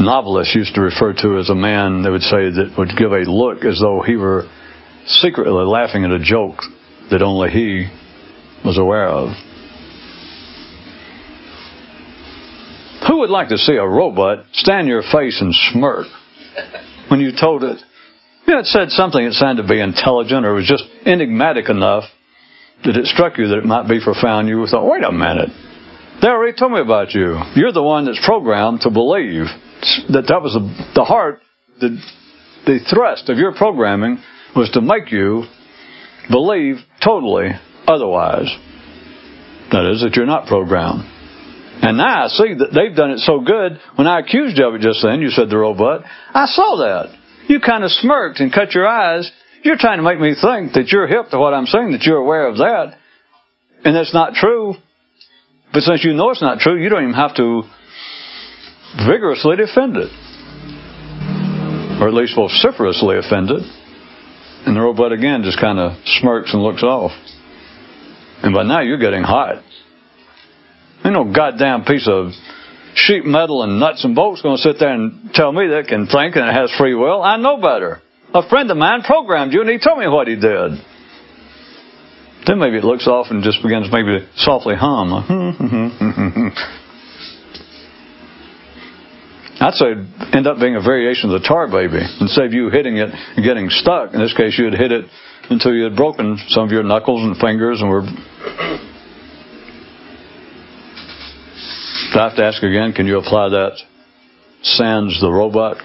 novelists 0.00 0.54
used 0.54 0.74
to 0.74 0.80
refer 0.80 1.12
to 1.12 1.38
as 1.38 1.48
a 1.48 1.54
man, 1.54 2.02
they 2.02 2.10
would 2.10 2.22
say, 2.22 2.50
that 2.50 2.74
would 2.76 2.96
give 2.96 3.12
a 3.12 3.30
look 3.30 3.64
as 3.64 3.78
though 3.80 4.02
he 4.02 4.16
were 4.16 4.48
secretly 5.06 5.64
laughing 5.64 6.04
at 6.04 6.10
a 6.10 6.18
joke 6.18 6.60
that 7.10 7.22
only 7.22 7.50
he 7.50 7.88
was 8.64 8.78
aware 8.78 9.08
of. 9.08 9.30
Who 13.08 13.18
would 13.18 13.30
like 13.30 13.48
to 13.48 13.58
see 13.58 13.74
a 13.74 13.86
robot 13.86 14.44
stand 14.52 14.88
your 14.88 15.02
face 15.02 15.40
and 15.40 15.54
smirk 15.72 16.06
when 17.08 17.20
you 17.20 17.32
told 17.38 17.62
it? 17.62 17.78
You 18.46 18.54
know, 18.54 18.60
it 18.60 18.66
said 18.66 18.90
something 18.90 19.24
that 19.24 19.32
sounded 19.34 19.62
to 19.62 19.68
be 19.68 19.80
intelligent 19.80 20.44
or 20.44 20.54
was 20.54 20.66
just 20.66 20.84
enigmatic 21.06 21.68
enough 21.68 22.04
that 22.84 22.96
it 22.96 23.06
struck 23.06 23.38
you 23.38 23.48
that 23.48 23.58
it 23.58 23.64
might 23.64 23.88
be 23.88 24.00
profound. 24.02 24.48
You 24.48 24.66
thought, 24.66 24.88
wait 24.88 25.02
a 25.02 25.12
minute. 25.12 25.48
They 26.20 26.28
already 26.28 26.56
told 26.56 26.72
me 26.72 26.80
about 26.80 27.12
you. 27.12 27.40
You're 27.56 27.72
the 27.72 27.82
one 27.82 28.04
that's 28.04 28.20
programmed 28.24 28.82
to 28.82 28.90
believe 28.90 29.46
that 30.10 30.26
that 30.28 30.40
was 30.42 30.54
the, 30.94 31.04
heart, 31.04 31.40
the, 31.80 31.98
the 32.66 32.78
thrust 32.88 33.28
of 33.28 33.38
your 33.38 33.54
programming 33.54 34.22
was 34.54 34.70
to 34.70 34.80
make 34.80 35.10
you 35.10 35.44
believe 36.30 36.76
totally 37.02 37.50
otherwise. 37.86 38.48
That 39.72 39.90
is, 39.90 40.02
that 40.02 40.14
you're 40.14 40.26
not 40.26 40.46
programmed. 40.46 41.13
And 41.82 41.98
now 41.98 42.24
I 42.24 42.28
see 42.28 42.54
that 42.54 42.72
they've 42.72 42.94
done 42.94 43.10
it 43.10 43.18
so 43.18 43.40
good. 43.40 43.78
When 43.96 44.06
I 44.06 44.20
accused 44.20 44.56
you 44.56 44.66
of 44.66 44.74
it 44.74 44.80
just 44.80 45.02
then, 45.02 45.20
you 45.20 45.30
said 45.30 45.50
the 45.50 45.58
robot, 45.58 46.04
I 46.32 46.46
saw 46.46 46.76
that. 46.76 47.14
You 47.48 47.60
kind 47.60 47.84
of 47.84 47.90
smirked 47.90 48.40
and 48.40 48.52
cut 48.52 48.72
your 48.72 48.86
eyes. 48.86 49.30
You're 49.62 49.76
trying 49.78 49.98
to 49.98 50.02
make 50.02 50.20
me 50.20 50.34
think 50.34 50.72
that 50.74 50.88
you're 50.88 51.06
hip 51.06 51.30
to 51.30 51.38
what 51.38 51.52
I'm 51.52 51.66
saying, 51.66 51.92
that 51.92 52.02
you're 52.02 52.18
aware 52.18 52.48
of 52.48 52.58
that. 52.58 52.96
And 53.84 53.94
that's 53.94 54.14
not 54.14 54.34
true. 54.34 54.74
But 55.72 55.82
since 55.82 56.04
you 56.04 56.14
know 56.14 56.30
it's 56.30 56.40
not 56.40 56.58
true, 56.58 56.80
you 56.80 56.88
don't 56.88 57.02
even 57.02 57.14
have 57.14 57.34
to 57.36 57.62
vigorously 59.06 59.56
defend 59.56 59.96
it. 59.96 60.10
Or 62.00 62.08
at 62.08 62.14
least 62.14 62.34
vociferously 62.36 63.18
offend 63.18 63.50
it. 63.50 63.62
And 64.66 64.76
the 64.76 64.80
robot 64.80 65.12
again 65.12 65.42
just 65.42 65.60
kind 65.60 65.78
of 65.78 65.98
smirks 66.20 66.54
and 66.54 66.62
looks 66.62 66.82
off. 66.82 67.12
And 68.42 68.54
by 68.54 68.62
now 68.62 68.80
you're 68.80 68.98
getting 68.98 69.22
hot. 69.22 69.62
Ain't 71.04 71.14
no 71.14 71.24
goddamn 71.24 71.84
piece 71.84 72.08
of 72.08 72.32
sheet 72.94 73.24
metal 73.24 73.62
and 73.62 73.78
nuts 73.78 74.04
and 74.04 74.14
bolts 74.14 74.40
going 74.42 74.56
to 74.56 74.62
sit 74.62 74.76
there 74.78 74.92
and 74.92 75.32
tell 75.34 75.52
me 75.52 75.66
that 75.68 75.86
can 75.88 76.06
think 76.06 76.36
and 76.36 76.48
it 76.48 76.52
has 76.52 76.72
free 76.78 76.94
will. 76.94 77.22
I 77.22 77.36
know 77.36 77.58
better. 77.58 78.00
A 78.32 78.48
friend 78.48 78.70
of 78.70 78.76
mine 78.76 79.02
programmed 79.02 79.52
you 79.52 79.60
and 79.60 79.68
he 79.70 79.78
told 79.78 79.98
me 79.98 80.08
what 80.08 80.28
he 80.28 80.36
did. 80.36 80.72
Then 82.46 82.58
maybe 82.58 82.78
it 82.78 82.84
looks 82.84 83.06
off 83.06 83.26
and 83.30 83.42
just 83.42 83.62
begins 83.62 83.88
maybe 83.90 84.26
softly 84.36 84.74
hum. 84.76 85.12
I'd 89.60 89.74
say 89.74 89.92
end 90.32 90.46
up 90.46 90.58
being 90.58 90.76
a 90.76 90.80
variation 90.80 91.32
of 91.32 91.40
the 91.40 91.46
tar 91.46 91.68
baby. 91.68 92.04
Instead 92.20 92.46
of 92.46 92.52
you 92.52 92.70
hitting 92.70 92.96
it 92.96 93.08
and 93.10 93.44
getting 93.44 93.70
stuck, 93.70 94.12
in 94.12 94.20
this 94.20 94.34
case 94.36 94.58
you'd 94.58 94.74
hit 94.74 94.92
it 94.92 95.06
until 95.48 95.72
you 95.72 95.84
had 95.84 95.96
broken 95.96 96.38
some 96.48 96.64
of 96.64 96.72
your 96.72 96.82
knuckles 96.82 97.22
and 97.22 97.36
fingers 97.36 97.80
and 97.80 97.88
were 97.88 98.02
Do 102.14 102.20
I 102.20 102.28
have 102.28 102.36
to 102.36 102.44
ask 102.44 102.62
again, 102.62 102.92
can 102.92 103.08
you 103.08 103.18
apply 103.18 103.48
that 103.48 103.72
sans 104.62 105.20
the 105.20 105.28
robot? 105.28 105.78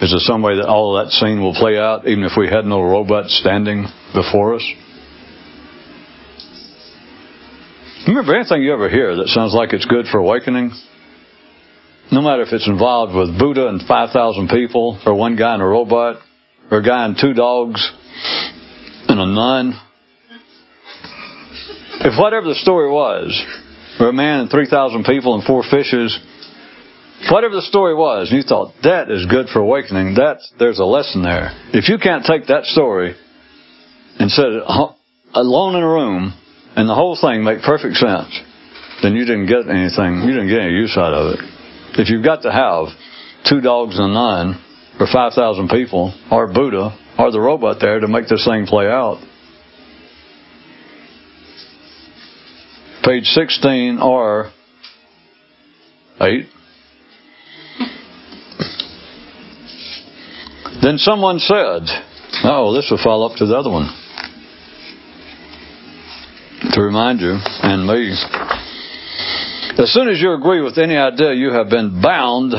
Is 0.00 0.10
there 0.10 0.20
some 0.20 0.40
way 0.40 0.56
that 0.56 0.66
all 0.66 0.96
of 0.96 1.04
that 1.04 1.12
scene 1.12 1.42
will 1.42 1.52
play 1.52 1.76
out 1.76 2.08
even 2.08 2.24
if 2.24 2.32
we 2.34 2.48
had 2.48 2.64
no 2.64 2.80
robot 2.80 3.28
standing 3.28 3.84
before 4.14 4.54
us? 4.54 4.64
Remember, 8.08 8.34
anything 8.34 8.62
you 8.62 8.72
ever 8.72 8.88
hear 8.88 9.16
that 9.16 9.28
sounds 9.28 9.52
like 9.52 9.74
it's 9.74 9.84
good 9.84 10.06
for 10.06 10.16
awakening, 10.16 10.72
no 12.10 12.22
matter 12.22 12.40
if 12.40 12.54
it's 12.54 12.66
involved 12.66 13.14
with 13.14 13.38
Buddha 13.38 13.68
and 13.68 13.82
5,000 13.86 14.48
people, 14.48 14.98
or 15.04 15.14
one 15.14 15.36
guy 15.36 15.52
and 15.52 15.62
a 15.62 15.66
robot, 15.66 16.22
or 16.70 16.78
a 16.78 16.82
guy 16.82 17.04
and 17.04 17.18
two 17.20 17.34
dogs, 17.34 17.86
and 19.08 19.20
a 19.20 19.26
nun, 19.26 19.78
if 22.00 22.18
whatever 22.18 22.48
the 22.48 22.54
story 22.54 22.90
was, 22.90 23.30
or 24.00 24.08
a 24.08 24.12
man 24.12 24.40
and 24.40 24.50
3,000 24.50 25.04
people 25.04 25.34
and 25.34 25.44
four 25.44 25.62
fishes, 25.62 26.18
whatever 27.30 27.54
the 27.54 27.62
story 27.62 27.94
was, 27.94 28.30
and 28.30 28.38
you 28.38 28.42
thought, 28.42 28.74
that 28.82 29.10
is 29.10 29.26
good 29.26 29.48
for 29.48 29.60
awakening, 29.60 30.14
that, 30.14 30.38
there's 30.58 30.78
a 30.78 30.84
lesson 30.84 31.22
there. 31.22 31.50
If 31.72 31.88
you 31.88 31.98
can't 31.98 32.24
take 32.24 32.46
that 32.48 32.64
story 32.64 33.14
and 34.18 34.30
set 34.30 34.46
it 34.46 34.62
alone 35.34 35.76
in 35.76 35.82
a 35.82 35.88
room, 35.88 36.34
and 36.76 36.88
the 36.88 36.94
whole 36.94 37.16
thing 37.20 37.44
make 37.44 37.62
perfect 37.62 37.96
sense, 37.96 38.34
then 39.02 39.14
you 39.14 39.24
didn't 39.24 39.46
get 39.46 39.68
anything, 39.70 40.26
you 40.26 40.34
didn't 40.34 40.48
get 40.48 40.62
any 40.62 40.74
use 40.74 40.96
out 40.96 41.14
of 41.14 41.34
it. 41.34 41.40
If 41.98 42.10
you've 42.10 42.24
got 42.24 42.42
to 42.42 42.50
have 42.50 42.90
two 43.48 43.60
dogs 43.60 43.98
and 43.98 44.10
a 44.10 44.14
nun, 44.14 44.60
or 44.98 45.06
5,000 45.06 45.68
people, 45.68 46.14
or 46.30 46.52
Buddha, 46.52 46.98
or 47.18 47.30
the 47.30 47.40
robot 47.40 47.78
there 47.80 48.00
to 48.00 48.08
make 48.08 48.28
this 48.28 48.44
thing 48.44 48.66
play 48.66 48.86
out, 48.86 49.22
page 53.04 53.26
16 53.26 53.98
or 54.00 54.50
8. 56.20 56.46
Then 60.82 60.98
someone 60.98 61.38
said, 61.38 61.82
oh, 62.44 62.72
this 62.74 62.88
will 62.90 63.02
follow 63.02 63.26
up 63.26 63.36
to 63.38 63.46
the 63.46 63.56
other 63.56 63.70
one. 63.70 63.88
To 66.72 66.80
remind 66.80 67.20
you 67.20 67.36
and 67.38 67.86
me. 67.86 68.12
As 69.82 69.92
soon 69.92 70.08
as 70.08 70.20
you 70.20 70.32
agree 70.32 70.60
with 70.60 70.78
any 70.78 70.96
idea, 70.96 71.34
you 71.34 71.52
have 71.52 71.68
been 71.68 72.00
bound 72.00 72.52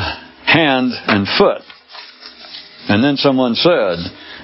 hand 0.45 0.91
and 1.07 1.27
foot. 1.37 1.61
And 2.87 3.03
then 3.03 3.17
someone 3.17 3.55
said, 3.55 3.97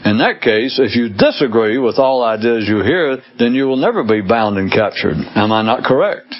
in 0.04 0.18
that 0.18 0.42
case, 0.42 0.80
if 0.80 0.96
you 0.96 1.10
disagree 1.10 1.78
with 1.78 2.00
all 2.00 2.24
ideas 2.24 2.68
you 2.68 2.82
hear, 2.82 3.18
then 3.38 3.54
you 3.54 3.66
will 3.66 3.78
never 3.78 4.04
be 4.04 4.22
bound 4.22 4.58
and 4.58 4.72
captured. 4.72 5.16
Am 5.36 5.52
I 5.52 5.62
not 5.62 5.84
correct? 5.84 6.34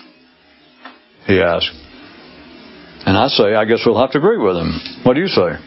He 1.28 1.40
asked. 1.40 1.70
And 3.06 3.18
I 3.18 3.28
say, 3.28 3.56
I 3.56 3.66
guess 3.66 3.84
we'll 3.86 4.00
have 4.00 4.12
to 4.12 4.18
agree 4.18 4.38
with 4.38 4.56
him. 4.58 4.80
What 5.04 5.14
do 5.14 5.22
you 5.22 5.28
say? 5.28 5.58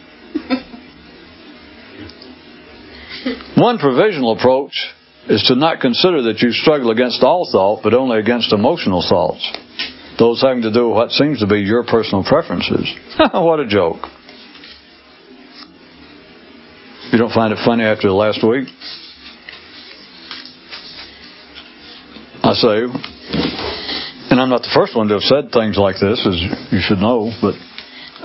One 3.57 3.79
provisional 3.79 4.37
approach 4.39 4.75
is 5.29 5.45
to 5.49 5.55
not 5.55 5.81
consider 5.81 6.23
that 6.23 6.41
you 6.41 6.51
struggle 6.53 6.91
against 6.91 7.23
all 7.23 7.49
thought, 7.51 7.83
but 7.83 7.95
only 7.95 8.19
against 8.19 8.53
emotional 8.53 9.05
thoughts. 9.09 9.41
Those 10.19 10.43
having 10.43 10.63
to 10.63 10.73
do 10.73 10.89
with 10.89 10.97
what 10.97 11.11
seems 11.11 11.41
to 11.41 11.47
be 11.47 11.61
your 11.61 11.85
personal 11.85 12.25
preferences. 12.25 12.93
what 13.33 13.61
a 13.61 13.67
joke. 13.67 14.03
You 17.15 17.21
don't 17.21 17.33
find 17.33 17.53
it 17.53 17.61
funny 17.65 17.85
after 17.85 18.09
the 18.09 18.13
last 18.13 18.43
week? 18.43 18.67
I 22.43 22.53
say, 22.55 22.91
and 24.35 24.41
I'm 24.41 24.51
not 24.51 24.63
the 24.63 24.75
first 24.75 24.97
one 24.97 25.07
to 25.07 25.15
have 25.15 25.23
said 25.23 25.53
things 25.53 25.79
like 25.79 25.95
this, 26.03 26.19
as 26.27 26.35
you 26.75 26.81
should 26.83 26.99
know, 26.99 27.31
but 27.41 27.55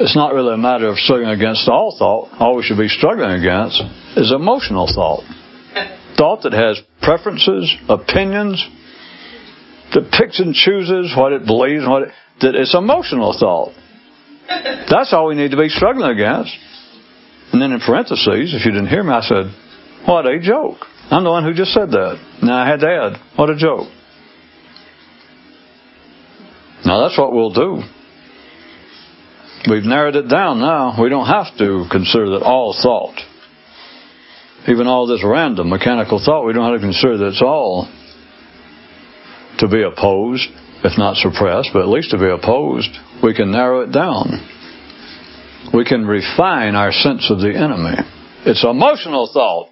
it's 0.01 0.15
not 0.15 0.33
really 0.33 0.55
a 0.55 0.57
matter 0.57 0.87
of 0.87 0.97
struggling 0.97 1.29
against 1.29 1.69
all 1.69 1.95
thought. 1.99 2.33
All 2.41 2.57
we 2.57 2.63
should 2.63 2.79
be 2.79 2.87
struggling 2.87 3.29
against 3.29 3.79
is 4.17 4.31
emotional 4.31 4.89
thought. 4.89 5.21
Thought 6.17 6.49
that 6.49 6.53
has 6.53 6.81
preferences, 6.99 7.69
opinions, 7.87 8.57
that 9.93 10.09
picks 10.09 10.39
and 10.39 10.55
chooses 10.55 11.13
what 11.15 11.31
it 11.31 11.45
believes, 11.45 11.85
what 11.85 12.09
it, 12.09 12.09
that 12.41 12.55
it's 12.55 12.73
emotional 12.73 13.37
thought. 13.37 13.69
That's 14.89 15.13
all 15.13 15.27
we 15.27 15.35
need 15.35 15.51
to 15.51 15.57
be 15.57 15.69
struggling 15.69 16.09
against. 16.09 16.57
And 17.51 17.61
then 17.61 17.71
in 17.71 17.79
parentheses, 17.79 18.53
if 18.53 18.65
you 18.65 18.71
didn't 18.71 18.89
hear 18.89 19.03
me, 19.03 19.11
I 19.11 19.21
said, 19.21 19.53
What 20.05 20.27
a 20.27 20.39
joke. 20.39 20.77
I'm 21.09 21.23
the 21.23 21.31
one 21.31 21.43
who 21.43 21.53
just 21.53 21.73
said 21.73 21.89
that. 21.91 22.19
Now 22.43 22.57
I 22.57 22.67
had 22.67 22.79
to 22.81 22.87
add, 22.87 23.37
What 23.37 23.49
a 23.49 23.55
joke. 23.55 23.89
Now 26.85 27.01
that's 27.01 27.17
what 27.17 27.33
we'll 27.33 27.53
do. 27.53 27.81
We've 29.69 29.83
narrowed 29.83 30.15
it 30.15 30.29
down 30.29 30.59
now. 30.59 31.01
We 31.01 31.09
don't 31.09 31.27
have 31.27 31.57
to 31.57 31.85
consider 31.91 32.29
that 32.31 32.43
all 32.43 32.77
thought, 32.81 33.19
even 34.67 34.87
all 34.87 35.05
this 35.05 35.23
random 35.23 35.69
mechanical 35.69 36.21
thought, 36.23 36.45
we 36.45 36.53
don't 36.53 36.71
have 36.71 36.79
to 36.79 36.85
consider 36.85 37.17
that 37.17 37.27
it's 37.29 37.41
all 37.41 37.89
to 39.59 39.67
be 39.67 39.83
opposed, 39.83 40.47
if 40.83 40.97
not 40.97 41.17
suppressed, 41.17 41.69
but 41.73 41.81
at 41.81 41.89
least 41.89 42.11
to 42.11 42.17
be 42.17 42.29
opposed. 42.29 42.89
We 43.21 43.33
can 43.33 43.51
narrow 43.51 43.81
it 43.81 43.91
down. 43.91 44.47
We 45.73 45.85
can 45.85 46.05
refine 46.05 46.75
our 46.75 46.91
sense 46.91 47.29
of 47.29 47.39
the 47.39 47.53
enemy. 47.55 47.95
It's 48.45 48.63
emotional 48.63 49.29
thought. 49.31 49.69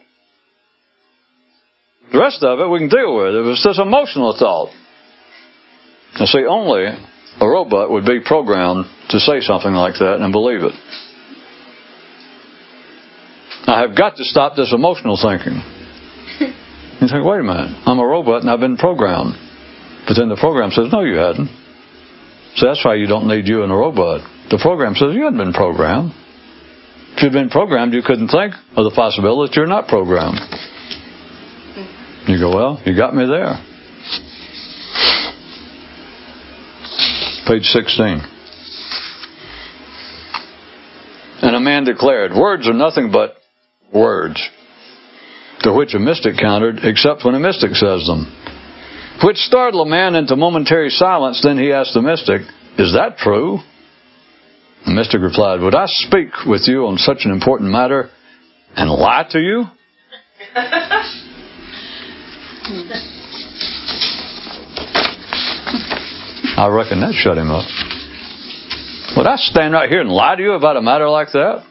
The 2.12 2.20
rest 2.20 2.44
of 2.44 2.60
it 2.60 2.70
we 2.70 2.79
can 2.79 2.89
deal 2.89 3.15
with. 3.15 3.36
If 3.36 3.46
it's 3.48 3.63
just 3.63 3.79
emotional 3.79 4.36
thought. 4.38 4.70
And 6.15 6.27
see, 6.27 6.46
only 6.48 6.86
a 7.39 7.48
robot 7.48 7.91
would 7.91 8.06
be 8.06 8.20
programmed 8.24 8.86
to 9.10 9.20
say 9.20 9.41
something 9.41 9.74
like 9.74 9.96
that 10.00 10.20
and 10.20 10.32
believe 10.32 10.63
it. 10.63 10.74
I 13.67 13.82
have 13.82 13.98
got 13.98 14.15
to 14.17 14.24
stop 14.24 14.56
this 14.56 14.74
emotional 14.74 15.17
thinking. 15.22 15.62
You 17.00 17.08
think, 17.08 17.24
wait 17.24 17.41
a 17.41 17.44
minute, 17.44 17.77
I'm 17.86 18.00
a 18.00 18.06
robot 18.06 18.41
and 18.41 18.50
I've 18.50 18.60
been 18.60 18.75
programmed. 18.75 19.36
But 20.08 20.15
then 20.17 20.29
the 20.29 20.36
program 20.36 20.72
says, 20.72 20.88
no, 20.91 21.01
you 21.01 21.13
hadn't. 21.13 21.48
So 22.56 22.65
that's 22.65 22.84
why 22.84 22.96
you 22.96 23.06
don't 23.06 23.27
need 23.27 23.46
you 23.46 23.62
and 23.62 23.72
a 23.72 23.75
robot. 23.75 24.22
The 24.50 24.60
program 24.62 24.96
says 24.96 25.13
you 25.13 25.25
hadn't 25.25 25.39
been 25.39 25.54
programmed. 25.54 26.13
If 27.16 27.24
you'd 27.24 27.34
been 27.34 27.50
programmed, 27.50 27.94
you 27.94 28.01
couldn't 28.01 28.30
think 28.30 28.54
of 28.75 28.86
the 28.86 28.92
possibility 28.96 29.50
that 29.50 29.56
you're 29.58 29.68
not 29.68 29.88
programmed. 29.88 30.39
You 32.27 32.39
go, 32.39 32.56
well, 32.56 32.82
you 32.86 32.96
got 32.96 33.16
me 33.16 33.25
there. 33.25 33.60
Page 37.48 37.63
16. 37.63 38.22
And 41.42 41.56
a 41.56 41.60
man 41.60 41.84
declared, 41.86 42.34
Words 42.34 42.68
are 42.68 42.74
nothing 42.74 43.12
but 43.12 43.38
words. 43.94 44.42
To 45.62 45.74
which 45.74 45.94
a 45.94 46.00
mystic 46.00 46.36
countered, 46.38 46.80
except 46.84 47.25
when 47.25 47.36
a 47.36 47.39
mystic 47.39 47.72
says 47.72 48.06
them. 48.06 48.32
Which 49.24 49.38
startled 49.38 49.88
a 49.88 49.89
man 49.89 50.16
into 50.16 50.36
momentary 50.36 50.89
silence. 50.89 51.42
Then 51.42 51.58
he 51.58 51.74
asked 51.74 51.94
the 51.94 52.01
mystic, 52.01 52.42
Is 52.77 52.94
that 52.94 53.18
true? 53.18 53.60
The 54.88 54.94
mystic 54.94 55.20
replied, 55.20 55.60
Would 55.60 55.76
I 55.76 55.86
speak 55.86 56.46
with 56.46 56.66
you 56.66 56.88
on 56.88 56.98
such 56.98 57.26
an 57.26 57.32
important 57.32 57.70
matter 57.72 58.10
and 58.74 58.90
lie 58.90 59.26
to 59.32 59.40
you? 59.40 59.66
I 66.56 66.68
reckon 66.72 67.02
that 67.02 67.14
shut 67.14 67.38
him 67.38 67.52
up. 67.52 67.68
Would 69.18 69.28
I 69.28 69.36
stand 69.36 69.74
right 69.74 69.90
here 69.90 70.00
and 70.00 70.10
lie 70.10 70.38
to 70.38 70.42
you 70.42 70.54
about 70.54 70.78
a 70.78 70.82
matter 70.82 71.10
like 71.10 71.34
that? 71.34 71.66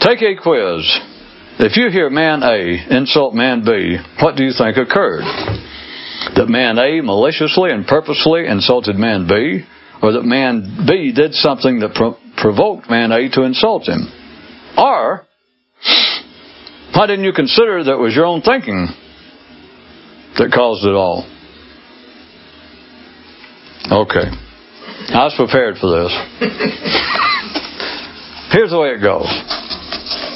Take 0.00 0.20
a 0.20 0.36
quiz. 0.36 1.00
If 1.60 1.78
you 1.78 1.88
hear 1.90 2.10
man 2.10 2.42
A 2.42 2.94
insult 2.94 3.32
man 3.32 3.64
B, 3.64 3.96
what 4.20 4.36
do 4.36 4.44
you 4.44 4.52
think 4.52 4.76
occurred? 4.76 5.24
That 6.34 6.48
man 6.50 6.76
A 6.78 7.00
maliciously 7.00 7.70
and 7.70 7.86
purposely 7.86 8.46
insulted 8.46 8.96
man 8.96 9.26
B, 9.26 9.64
or 10.02 10.12
that 10.12 10.24
man 10.24 10.84
B 10.86 11.12
did 11.12 11.34
something 11.34 11.80
that 11.80 11.94
pro- 11.94 12.16
provoked 12.36 12.90
man 12.90 13.12
A 13.12 13.28
to 13.30 13.42
insult 13.42 13.88
him? 13.88 14.08
Or, 14.76 15.26
why 16.94 17.06
didn't 17.06 17.24
you 17.24 17.32
consider 17.32 17.82
that 17.84 17.92
it 17.92 17.98
was 17.98 18.14
your 18.14 18.26
own 18.26 18.42
thinking 18.42 18.88
that 20.38 20.52
caused 20.52 20.84
it 20.84 20.94
all? 20.94 21.24
Okay. 23.86 24.28
I 25.08 25.24
was 25.24 25.34
prepared 25.36 25.78
for 25.78 25.88
this. 25.88 26.12
Here's 28.52 28.70
the 28.70 28.78
way 28.78 28.90
it 28.90 29.02
goes. 29.02 29.26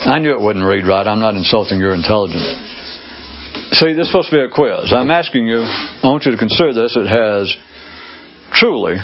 I 0.07 0.19
knew 0.19 0.33
it 0.33 0.41
wouldn't 0.41 0.65
read 0.65 0.87
right. 0.87 1.07
I'm 1.07 1.21
not 1.21 1.35
insulting 1.35 1.79
your 1.79 1.95
intelligence. 1.95 2.43
See, 3.73 3.93
this 3.93 4.07
is 4.07 4.09
supposed 4.09 4.31
to 4.31 4.37
be 4.37 4.43
a 4.43 4.49
quiz. 4.49 4.93
I'm 4.93 5.11
asking 5.11 5.47
you, 5.47 5.61
I 5.61 6.01
want 6.05 6.25
you 6.25 6.33
to 6.33 6.39
consider 6.39 6.73
this. 6.73 6.97
It 6.97 7.07
has 7.07 7.55
truly 8.53 8.97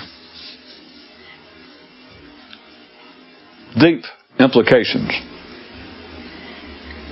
deep 3.78 4.02
implications. 4.38 5.10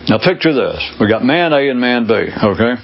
Now 0.08 0.18
picture 0.18 0.52
this. 0.52 0.92
We 1.00 1.08
got 1.08 1.24
man 1.24 1.52
A 1.52 1.68
and 1.70 1.80
man 1.80 2.06
B, 2.06 2.12
okay? 2.12 2.74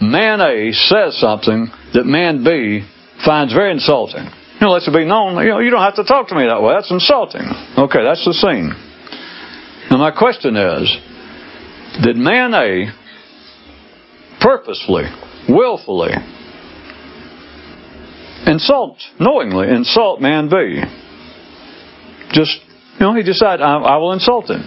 Man 0.00 0.40
A 0.40 0.72
says 0.72 1.18
something 1.20 1.68
that 1.92 2.06
man 2.06 2.42
B 2.42 2.86
finds 3.24 3.52
very 3.52 3.70
insulting. 3.70 4.24
You 4.24 4.66
know, 4.66 4.72
lets 4.72 4.88
it 4.88 4.92
be 4.92 5.04
known, 5.04 5.42
you 5.42 5.50
know, 5.50 5.58
you 5.58 5.70
don't 5.70 5.82
have 5.82 5.96
to 5.96 6.04
talk 6.04 6.28
to 6.28 6.34
me 6.34 6.44
that 6.46 6.62
way. 6.62 6.74
That's 6.74 6.90
insulting. 6.90 7.42
Okay, 7.78 8.04
that's 8.04 8.24
the 8.24 8.32
scene. 8.32 8.72
Now 9.90 9.98
my 9.98 10.10
question 10.10 10.56
is, 10.56 10.96
did 12.02 12.16
man 12.16 12.54
A 12.54 12.92
purposefully, 14.40 15.04
willfully, 15.48 16.12
insult, 18.46 18.98
knowingly 19.18 19.68
insult 19.68 20.20
man 20.20 20.48
B? 20.48 20.82
Just, 22.32 22.60
you 23.00 23.06
know, 23.06 23.14
he 23.14 23.22
decided, 23.22 23.62
I, 23.62 23.78
I 23.78 23.96
will 23.96 24.12
insult 24.12 24.50
him. 24.50 24.62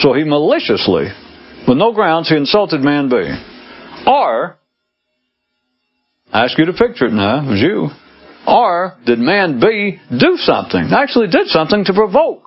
So 0.00 0.12
he 0.12 0.22
maliciously, 0.24 1.06
with 1.66 1.78
no 1.78 1.92
grounds, 1.92 2.28
he 2.28 2.36
insulted 2.36 2.82
man 2.82 3.08
B. 3.08 3.16
Or, 4.06 4.58
I 6.30 6.44
ask 6.44 6.58
you 6.58 6.66
to 6.66 6.74
picture 6.74 7.06
it 7.06 7.12
now, 7.12 7.42
it 7.42 7.50
was 7.50 7.60
you. 7.60 7.88
Or 8.46 8.98
did 9.06 9.18
man 9.18 9.60
B 9.60 9.98
do 10.10 10.36
something? 10.36 10.90
Actually 10.92 11.28
did 11.28 11.48
something 11.48 11.84
to 11.86 11.94
provoke 11.94 12.42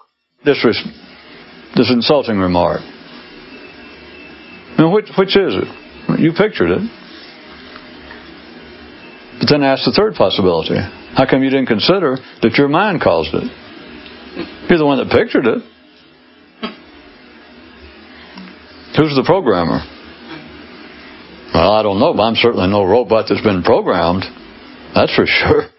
this, 0.45 0.63
this 1.75 1.91
insulting 1.91 2.37
remark. 2.37 2.81
Now, 4.77 4.93
which, 4.93 5.09
which 5.17 5.35
is 5.35 5.55
it? 5.55 6.19
You 6.19 6.31
pictured 6.37 6.69
it. 6.69 6.81
But 9.39 9.49
then 9.49 9.63
ask 9.63 9.85
the 9.85 9.93
third 9.95 10.13
possibility. 10.13 10.75
How 11.15 11.25
come 11.29 11.43
you 11.43 11.49
didn't 11.49 11.67
consider 11.67 12.17
that 12.41 12.55
your 12.55 12.67
mind 12.67 13.01
caused 13.01 13.33
it? 13.33 13.62
You're 14.69 14.79
the 14.79 14.85
one 14.85 14.97
that 14.97 15.09
pictured 15.11 15.45
it. 15.45 15.61
Who's 18.97 19.15
the 19.15 19.23
programmer? 19.25 19.81
Well, 21.53 21.71
I 21.73 21.83
don't 21.83 21.99
know, 21.99 22.13
but 22.13 22.23
I'm 22.23 22.35
certainly 22.35 22.67
no 22.67 22.83
robot 22.83 23.25
that's 23.29 23.41
been 23.41 23.63
programmed. 23.63 24.23
That's 24.93 25.13
for 25.15 25.25
sure. 25.25 25.69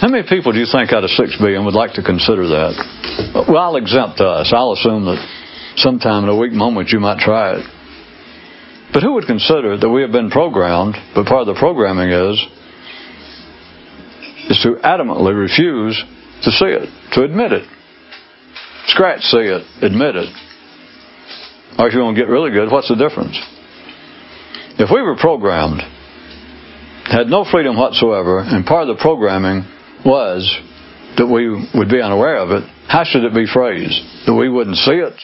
How 0.00 0.08
many 0.08 0.22
people 0.28 0.52
do 0.52 0.58
you 0.58 0.66
think 0.70 0.92
out 0.92 1.02
of 1.02 1.10
six 1.10 1.34
billion 1.38 1.64
would 1.64 1.74
like 1.74 1.94
to 1.94 2.02
consider 2.02 2.46
that? 2.46 3.44
Well, 3.48 3.58
I'll 3.58 3.76
exempt 3.76 4.20
us. 4.20 4.52
I'll 4.54 4.72
assume 4.72 5.04
that 5.06 5.18
sometime 5.76 6.24
in 6.24 6.30
a 6.30 6.36
weak 6.36 6.52
moment 6.52 6.90
you 6.90 7.00
might 7.00 7.18
try 7.18 7.58
it. 7.58 7.66
But 8.92 9.02
who 9.02 9.14
would 9.14 9.26
consider 9.26 9.76
that 9.76 9.88
we 9.88 10.02
have 10.02 10.12
been 10.12 10.30
programmed, 10.30 10.96
but 11.14 11.26
part 11.26 11.46
of 11.46 11.54
the 11.54 11.58
programming 11.58 12.10
is 12.10 12.38
is 14.48 14.60
to 14.62 14.80
adamantly 14.82 15.36
refuse 15.38 16.02
to 16.42 16.50
see 16.50 16.66
it, 16.66 16.88
to 17.12 17.22
admit 17.22 17.52
it. 17.52 17.68
Scratch 18.86 19.22
see 19.22 19.38
it, 19.38 19.62
admit 19.82 20.16
it. 20.16 20.28
Or 21.78 21.88
if 21.88 21.94
you 21.94 22.00
want 22.00 22.16
to 22.16 22.22
get 22.22 22.30
really 22.30 22.50
good, 22.50 22.70
what's 22.70 22.88
the 22.88 22.96
difference? 22.96 23.38
If 24.78 24.90
we 24.92 25.02
were 25.02 25.16
programmed, 25.16 25.82
had 27.04 27.26
no 27.26 27.44
freedom 27.44 27.76
whatsoever, 27.76 28.40
and 28.40 28.64
part 28.64 28.88
of 28.88 28.96
the 28.96 29.02
programming 29.02 29.64
was 30.04 30.44
that 31.16 31.26
we 31.26 31.48
would 31.74 31.88
be 31.88 32.00
unaware 32.00 32.36
of 32.38 32.50
it, 32.50 32.64
how 32.88 33.04
should 33.04 33.24
it 33.24 33.34
be 33.34 33.46
phrased? 33.46 34.26
That 34.26 34.34
we 34.34 34.48
wouldn't 34.48 34.76
see 34.76 34.92
it? 34.92 35.14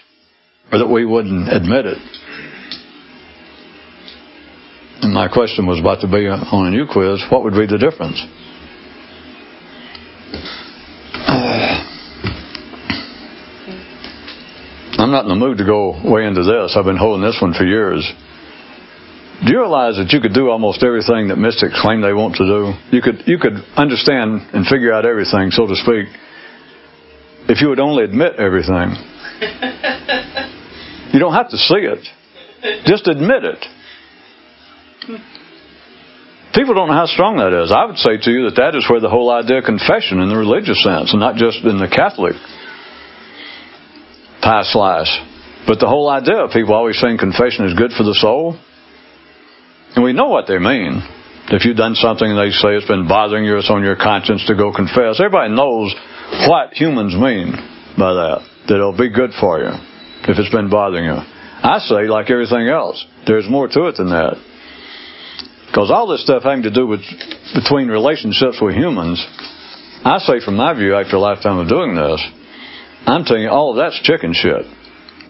or 0.72 0.78
that 0.78 0.88
we 0.88 1.04
wouldn't 1.04 1.52
admit 1.52 1.86
it. 1.86 1.98
And 5.02 5.12
my 5.12 5.28
question 5.28 5.66
was 5.66 5.78
about 5.78 6.00
to 6.00 6.08
be 6.08 6.26
on 6.26 6.66
a 6.66 6.70
new 6.70 6.86
quiz 6.90 7.22
what 7.30 7.44
would 7.44 7.52
be 7.54 7.66
the 7.66 7.78
difference? 7.78 8.18
I'm 14.96 15.10
not 15.10 15.24
in 15.24 15.28
the 15.28 15.36
mood 15.36 15.58
to 15.58 15.64
go 15.64 16.00
way 16.04 16.24
into 16.24 16.44
this. 16.44 16.76
I've 16.76 16.86
been 16.86 16.96
holding 16.96 17.24
this 17.24 17.36
one 17.40 17.52
for 17.52 17.64
years. 17.64 18.04
Do 19.44 19.52
you 19.52 19.58
realize 19.58 19.96
that 19.96 20.12
you 20.12 20.20
could 20.20 20.32
do 20.32 20.48
almost 20.48 20.82
everything 20.82 21.28
that 21.28 21.36
mystics 21.36 21.78
claim 21.82 22.00
they 22.00 22.14
want 22.14 22.36
to 22.36 22.46
do? 22.46 22.72
You 22.94 23.02
could 23.02 23.24
you 23.26 23.36
could 23.38 23.60
understand 23.76 24.48
and 24.54 24.64
figure 24.64 24.92
out 24.92 25.04
everything, 25.04 25.50
so 25.50 25.66
to 25.66 25.76
speak, 25.76 26.08
if 27.50 27.60
you 27.60 27.68
would 27.68 27.80
only 27.80 28.04
admit 28.04 28.36
everything. 28.38 28.96
you 31.12 31.18
don't 31.18 31.34
have 31.34 31.50
to 31.50 31.58
see 31.58 31.84
it. 31.84 32.08
Just 32.86 33.06
admit 33.06 33.44
it. 33.44 33.66
People 36.54 36.74
don't 36.74 36.86
know 36.86 36.94
how 36.94 37.10
strong 37.10 37.36
that 37.42 37.50
is. 37.50 37.74
I 37.74 37.84
would 37.84 37.98
say 37.98 38.14
to 38.16 38.30
you 38.30 38.46
that 38.46 38.56
that 38.62 38.78
is 38.78 38.86
where 38.86 39.02
the 39.02 39.10
whole 39.10 39.26
idea 39.30 39.58
of 39.58 39.66
confession 39.66 40.22
in 40.22 40.30
the 40.30 40.38
religious 40.38 40.78
sense, 40.86 41.10
and 41.10 41.18
not 41.18 41.34
just 41.34 41.66
in 41.66 41.82
the 41.82 41.90
Catholic 41.90 42.38
pie 44.38 44.62
slice, 44.62 45.10
but 45.66 45.80
the 45.80 45.90
whole 45.90 46.06
idea 46.08 46.46
of 46.46 46.54
people 46.54 46.74
always 46.74 47.00
saying 47.00 47.18
confession 47.18 47.66
is 47.66 47.74
good 47.74 47.90
for 47.96 48.04
the 48.06 48.14
soul. 48.14 48.54
And 49.96 50.04
we 50.04 50.12
know 50.12 50.28
what 50.28 50.46
they 50.46 50.58
mean. 50.58 51.02
If 51.50 51.64
you've 51.64 51.76
done 51.76 51.94
something 51.94 52.26
and 52.26 52.38
they 52.38 52.54
say 52.54 52.78
it's 52.78 52.86
been 52.86 53.08
bothering 53.08 53.44
you, 53.44 53.58
it's 53.58 53.70
on 53.70 53.82
your 53.82 53.96
conscience 53.96 54.46
to 54.46 54.54
go 54.54 54.72
confess. 54.72 55.18
Everybody 55.18 55.52
knows 55.52 55.90
what 56.46 56.72
humans 56.72 57.14
mean 57.18 57.52
by 57.98 58.14
that, 58.14 58.38
that 58.68 58.74
it'll 58.74 58.96
be 58.96 59.10
good 59.10 59.30
for 59.40 59.58
you 59.58 59.74
if 60.24 60.38
it's 60.38 60.54
been 60.54 60.70
bothering 60.70 61.04
you. 61.04 61.18
I 61.18 61.78
say, 61.82 62.06
like 62.06 62.30
everything 62.30 62.68
else, 62.68 63.04
there's 63.26 63.48
more 63.48 63.68
to 63.68 63.88
it 63.88 63.96
than 63.96 64.10
that. 64.10 64.36
Because 65.74 65.90
all 65.90 66.06
this 66.06 66.22
stuff 66.22 66.44
having 66.44 66.62
to 66.62 66.70
do 66.70 66.86
with 66.86 67.02
between 67.52 67.88
relationships 67.88 68.62
with 68.62 68.76
humans, 68.76 69.18
I 70.04 70.18
say 70.18 70.38
from 70.38 70.54
my 70.54 70.72
view 70.72 70.94
after 70.94 71.16
a 71.16 71.18
lifetime 71.18 71.58
of 71.58 71.68
doing 71.68 71.96
this, 71.96 72.22
I'm 73.06 73.24
telling 73.24 73.42
you, 73.42 73.50
all 73.50 73.70
of 73.72 73.76
that's 73.76 74.00
chicken 74.02 74.32
shit. 74.32 74.70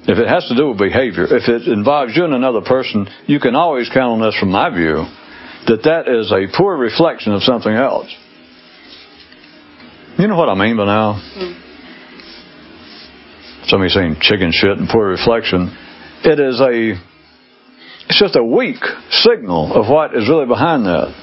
If 0.04 0.18
it 0.18 0.28
has 0.28 0.46
to 0.48 0.54
do 0.54 0.68
with 0.68 0.78
behavior, 0.78 1.24
if 1.24 1.48
it 1.48 1.66
involves 1.66 2.14
you 2.14 2.26
and 2.26 2.35
another 2.35 2.61
person, 2.61 3.09
you 3.24 3.40
can 3.40 3.57
always 3.57 3.88
count 3.88 4.20
on 4.20 4.20
this 4.20 4.37
from 4.38 4.50
my 4.50 4.68
view, 4.68 5.09
that 5.66 5.80
that 5.85 6.12
is 6.12 6.30
a 6.30 6.54
poor 6.54 6.76
reflection 6.76 7.33
of 7.33 7.42
something 7.42 7.72
else. 7.72 8.14
You 10.18 10.28
know 10.28 10.37
what 10.37 10.50
I 10.50 10.54
mean 10.54 10.76
by 10.76 10.85
now? 10.85 11.22
Mm. 11.38 11.61
Somebody 13.68 13.88
saying 13.88 14.16
chicken 14.20 14.52
shit 14.52 14.76
and 14.76 14.90
poor 14.90 15.09
reflection. 15.09 15.74
It 16.22 16.38
is 16.38 16.61
a, 16.61 17.00
it's 18.09 18.19
just 18.19 18.37
a 18.37 18.45
weak 18.45 18.83
signal 19.11 19.73
of 19.73 19.88
what 19.90 20.14
is 20.14 20.29
really 20.29 20.47
behind 20.47 20.85
that. 20.87 21.14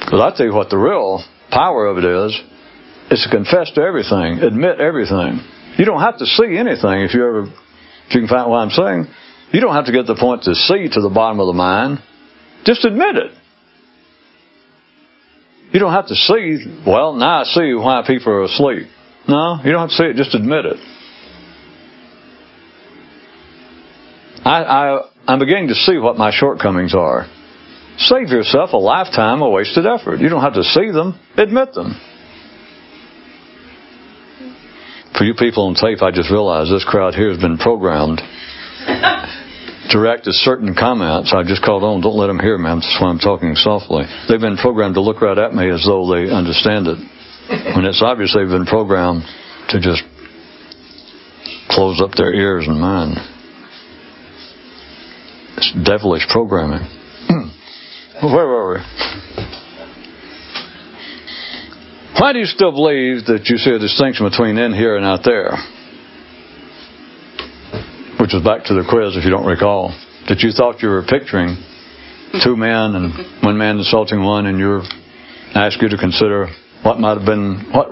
Because 0.00 0.20
I 0.20 0.36
tell 0.36 0.46
you 0.46 0.54
what 0.54 0.70
the 0.70 0.78
real 0.78 1.24
power 1.50 1.86
of 1.86 1.98
it 1.98 2.04
is, 2.04 2.40
is 3.10 3.22
to 3.22 3.30
confess 3.30 3.72
to 3.72 3.80
everything, 3.80 4.38
admit 4.42 4.80
everything. 4.80 5.40
You 5.78 5.84
don't 5.84 6.00
have 6.00 6.18
to 6.18 6.26
see 6.26 6.56
anything 6.56 7.02
if 7.02 7.14
you 7.14 7.26
ever, 7.26 7.42
if 7.42 8.14
you 8.14 8.20
can 8.20 8.28
find 8.28 8.50
what 8.50 8.58
I'm 8.58 8.70
saying. 8.70 9.06
You 9.52 9.60
don't 9.60 9.74
have 9.74 9.86
to 9.86 9.92
get 9.92 10.06
the 10.06 10.16
point 10.16 10.42
to 10.44 10.54
see 10.54 10.88
to 10.88 11.00
the 11.00 11.10
bottom 11.12 11.40
of 11.40 11.46
the 11.46 11.52
mind. 11.52 11.98
Just 12.64 12.84
admit 12.84 13.16
it. 13.16 13.32
You 15.72 15.80
don't 15.80 15.92
have 15.92 16.08
to 16.08 16.14
see, 16.14 16.82
well, 16.86 17.14
now 17.14 17.42
I 17.42 17.44
see 17.44 17.74
why 17.74 18.02
people 18.06 18.32
are 18.32 18.44
asleep. 18.44 18.88
No, 19.28 19.58
you 19.64 19.72
don't 19.72 19.80
have 19.80 19.90
to 19.90 19.96
see 19.96 20.04
it, 20.04 20.16
just 20.16 20.34
admit 20.34 20.64
it. 20.66 20.76
I, 24.46 24.62
I, 24.62 25.08
I'm 25.26 25.40
beginning 25.40 25.68
to 25.68 25.74
see 25.74 25.98
what 25.98 26.16
my 26.16 26.30
shortcomings 26.30 26.94
are. 26.94 27.26
Save 27.98 28.28
yourself 28.28 28.72
a 28.74 28.76
lifetime 28.76 29.42
of 29.42 29.50
wasted 29.50 29.86
effort. 29.86 30.20
You 30.20 30.28
don't 30.28 30.42
have 30.42 30.54
to 30.54 30.62
see 30.62 30.92
them, 30.92 31.18
admit 31.36 31.74
them. 31.74 31.98
For 35.18 35.24
you 35.24 35.34
people 35.34 35.66
on 35.66 35.74
tape, 35.74 36.00
I 36.00 36.12
just 36.12 36.30
realized 36.30 36.70
this 36.70 36.84
crowd 36.84 37.14
here 37.14 37.30
has 37.30 37.40
been 37.40 37.58
programmed 37.58 38.18
to 39.90 39.98
react 39.98 40.24
to 40.24 40.32
certain 40.32 40.76
comments. 40.78 41.34
I 41.34 41.42
just 41.42 41.64
called 41.64 41.82
on, 41.82 42.00
don't 42.00 42.14
let 42.16 42.28
them 42.28 42.38
hear 42.38 42.56
me. 42.56 42.70
That's 42.70 42.98
why 43.00 43.08
I'm 43.08 43.18
talking 43.18 43.56
softly. 43.56 44.04
They've 44.28 44.38
been 44.38 44.58
programmed 44.58 44.94
to 44.94 45.00
look 45.00 45.20
right 45.22 45.38
at 45.38 45.54
me 45.54 45.70
as 45.70 45.82
though 45.84 46.06
they 46.06 46.30
understand 46.30 46.86
it. 46.86 46.98
When 47.74 47.84
it's 47.84 48.02
obvious 48.02 48.32
they've 48.32 48.46
been 48.46 48.66
programmed 48.66 49.24
to 49.70 49.80
just 49.80 50.04
close 51.68 52.00
up 52.00 52.12
their 52.14 52.32
ears 52.32 52.68
and 52.68 52.78
mind. 52.78 53.18
It's 55.56 55.72
devilish 55.72 56.26
programming. 56.28 56.86
Where 58.22 58.46
were 58.46 58.74
we? 58.74 58.80
Why 62.20 62.32
do 62.32 62.38
you 62.38 62.46
still 62.46 62.72
believe 62.72 63.26
that 63.26 63.48
you 63.48 63.56
see 63.56 63.70
a 63.70 63.78
distinction 63.78 64.28
between 64.28 64.58
in 64.58 64.72
here 64.72 64.96
and 64.96 65.04
out 65.04 65.20
there? 65.24 65.52
Which 68.20 68.32
was 68.32 68.42
back 68.42 68.64
to 68.64 68.74
the 68.74 68.84
quiz, 68.88 69.16
if 69.16 69.24
you 69.24 69.30
don't 69.30 69.46
recall. 69.46 69.96
That 70.28 70.40
you 70.40 70.52
thought 70.52 70.82
you 70.82 70.88
were 70.88 71.04
picturing 71.04 71.56
two 72.42 72.56
men 72.56 72.96
and 72.96 73.42
one 73.42 73.56
man 73.56 73.78
insulting 73.78 74.24
one, 74.24 74.46
and 74.46 74.58
you 74.58 74.82
asked 75.54 75.80
you 75.80 75.88
to 75.88 75.96
consider 75.96 76.48
what 76.82 76.98
might 76.98 77.16
have 77.16 77.26
been, 77.26 77.68
what, 77.72 77.88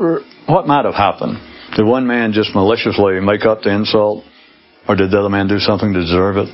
what 0.46 0.66
might 0.66 0.84
have 0.84 0.94
happened. 0.94 1.38
Did 1.76 1.84
one 1.84 2.06
man 2.06 2.32
just 2.32 2.54
maliciously 2.54 3.20
make 3.20 3.44
up 3.44 3.62
the 3.62 3.74
insult, 3.74 4.24
or 4.88 4.96
did 4.96 5.10
the 5.10 5.18
other 5.18 5.30
man 5.30 5.48
do 5.48 5.58
something 5.58 5.92
to 5.92 6.00
deserve 6.00 6.36
it? 6.36 6.48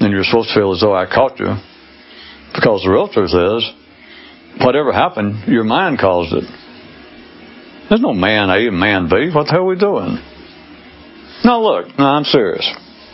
And 0.00 0.12
you're 0.12 0.24
supposed 0.24 0.48
to 0.48 0.54
feel 0.54 0.72
as 0.72 0.80
though 0.80 0.94
I 0.94 1.06
caught 1.06 1.38
you. 1.38 1.54
Because 2.54 2.82
the 2.82 2.90
real 2.90 3.08
truth 3.08 3.30
is, 3.30 3.70
whatever 4.64 4.92
happened, 4.92 5.46
your 5.46 5.64
mind 5.64 5.98
caused 5.98 6.32
it. 6.32 6.44
There's 7.88 8.00
no 8.00 8.14
man 8.14 8.50
A 8.50 8.68
and 8.68 8.78
man 8.78 9.08
B. 9.08 9.30
What 9.34 9.46
the 9.46 9.52
hell 9.52 9.60
are 9.62 9.64
we 9.64 9.78
doing? 9.78 10.18
Now 11.44 11.60
look, 11.60 11.98
now 11.98 12.14
I'm 12.14 12.24
serious. 12.24 12.64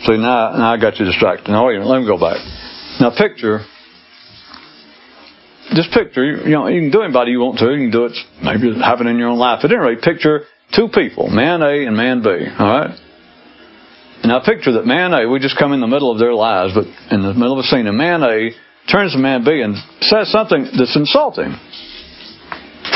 See, 0.04 0.16
now, 0.16 0.56
now 0.56 0.72
I 0.72 0.76
got 0.80 0.98
you 0.98 1.06
distracted. 1.06 1.50
Now 1.50 1.66
wait 1.66 1.80
let 1.80 2.00
me 2.00 2.06
go 2.06 2.18
back. 2.18 2.38
Now 3.00 3.10
picture, 3.16 3.60
just 5.74 5.90
picture, 5.92 6.24
you 6.24 6.54
know, 6.54 6.66
you 6.68 6.80
can 6.82 6.90
do 6.90 7.02
anybody 7.02 7.32
you 7.32 7.40
want 7.40 7.58
to. 7.58 7.70
You 7.72 7.88
can 7.88 7.90
do 7.90 8.04
it, 8.04 8.12
maybe 8.42 8.68
it 8.68 8.76
happened 8.76 9.08
in 9.08 9.18
your 9.18 9.28
own 9.28 9.38
life. 9.38 9.64
At 9.64 9.70
any 9.70 9.80
rate, 9.80 10.02
picture 10.02 10.44
two 10.74 10.88
people, 10.88 11.28
man 11.28 11.62
A 11.62 11.86
and 11.86 11.96
man 11.96 12.22
B, 12.22 12.28
alright? 12.28 12.98
Now 14.26 14.40
picture 14.40 14.72
that 14.72 14.86
man 14.86 15.14
A, 15.14 15.28
we 15.28 15.38
just 15.38 15.56
come 15.56 15.72
in 15.72 15.80
the 15.80 15.86
middle 15.86 16.10
of 16.10 16.18
their 16.18 16.34
lives, 16.34 16.74
but 16.74 16.84
in 17.14 17.22
the 17.22 17.32
middle 17.32 17.52
of 17.52 17.64
a 17.64 17.68
scene, 17.68 17.86
and 17.86 17.96
man 17.96 18.24
A 18.24 18.50
turns 18.90 19.12
to 19.12 19.18
man 19.18 19.44
B 19.44 19.62
and 19.62 19.76
says 20.00 20.30
something 20.32 20.66
that's 20.76 20.96
insulting. 20.96 21.54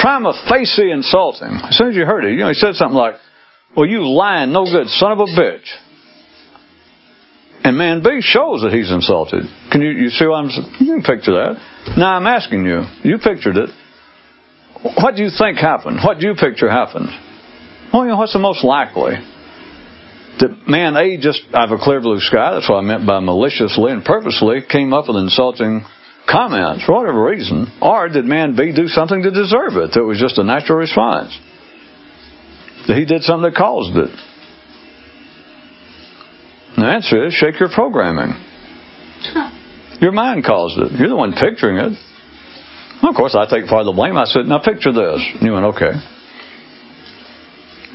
Prima 0.02 0.34
facie 0.50 0.90
insulting. 0.90 1.54
As 1.62 1.78
soon 1.78 1.90
as 1.90 1.94
you 1.94 2.04
heard 2.04 2.24
it, 2.24 2.32
you 2.32 2.38
know, 2.38 2.48
he 2.48 2.54
said 2.54 2.74
something 2.74 2.96
like, 2.96 3.14
Well, 3.76 3.86
you 3.86 4.08
lying, 4.08 4.52
no 4.52 4.64
good 4.64 4.88
son 4.88 5.12
of 5.12 5.20
a 5.20 5.26
bitch. 5.26 5.70
And 7.62 7.78
man 7.78 8.02
B 8.02 8.20
shows 8.22 8.62
that 8.62 8.72
he's 8.72 8.90
insulted. 8.90 9.44
Can 9.70 9.82
you, 9.82 9.90
you 9.90 10.08
see 10.10 10.26
what 10.26 10.36
I'm 10.36 10.50
You 10.80 10.98
can 10.98 11.02
picture 11.02 11.32
that. 11.32 11.94
Now 11.96 12.14
I'm 12.16 12.26
asking 12.26 12.64
you, 12.64 12.82
you 13.04 13.18
pictured 13.18 13.56
it. 13.56 13.70
What 14.82 15.14
do 15.14 15.22
you 15.22 15.30
think 15.30 15.58
happened? 15.58 16.00
What 16.02 16.18
do 16.18 16.26
you 16.26 16.34
picture 16.34 16.68
happened? 16.68 17.08
Well, 17.92 18.02
you 18.02 18.08
know, 18.08 18.16
what's 18.16 18.32
the 18.32 18.40
most 18.40 18.64
likely? 18.64 19.14
That 20.38 20.68
man 20.68 20.96
A 20.96 21.18
just 21.18 21.42
out 21.52 21.72
of 21.72 21.80
a 21.80 21.82
clear 21.82 22.00
blue 22.00 22.20
sky, 22.20 22.54
that's 22.54 22.68
what 22.68 22.78
I 22.78 22.82
meant 22.82 23.06
by 23.06 23.20
maliciously 23.20 23.92
and 23.92 24.04
purposely, 24.04 24.60
came 24.68 24.92
up 24.92 25.08
with 25.08 25.16
insulting 25.16 25.84
comments 26.30 26.84
for 26.84 26.94
whatever 26.94 27.24
reason, 27.24 27.66
or 27.82 28.08
did 28.08 28.24
man 28.24 28.54
B 28.56 28.72
do 28.74 28.86
something 28.88 29.22
to 29.22 29.30
deserve 29.30 29.76
it 29.76 29.92
that 29.94 30.04
was 30.04 30.18
just 30.18 30.38
a 30.38 30.44
natural 30.44 30.78
response? 30.78 31.36
That 32.86 32.96
he 32.96 33.04
did 33.04 33.22
something 33.22 33.50
that 33.50 33.58
caused 33.58 33.96
it? 33.96 34.10
the 36.76 36.86
answer 36.86 37.26
is 37.26 37.34
shake 37.34 37.60
your 37.60 37.68
programming. 37.68 38.32
Your 40.00 40.12
mind 40.12 40.44
caused 40.44 40.78
it. 40.78 40.98
You're 40.98 41.10
the 41.10 41.16
one 41.16 41.34
picturing 41.34 41.76
it. 41.76 41.92
Well, 43.02 43.10
of 43.10 43.16
course, 43.16 43.36
I 43.36 43.44
take 43.44 43.68
part 43.68 43.80
of 43.80 43.86
the 43.86 43.92
blame. 43.92 44.16
I 44.16 44.24
said, 44.24 44.46
now 44.46 44.58
picture 44.58 44.92
this. 44.92 45.20
And 45.34 45.42
you 45.42 45.52
went, 45.52 45.66
okay. 45.76 45.92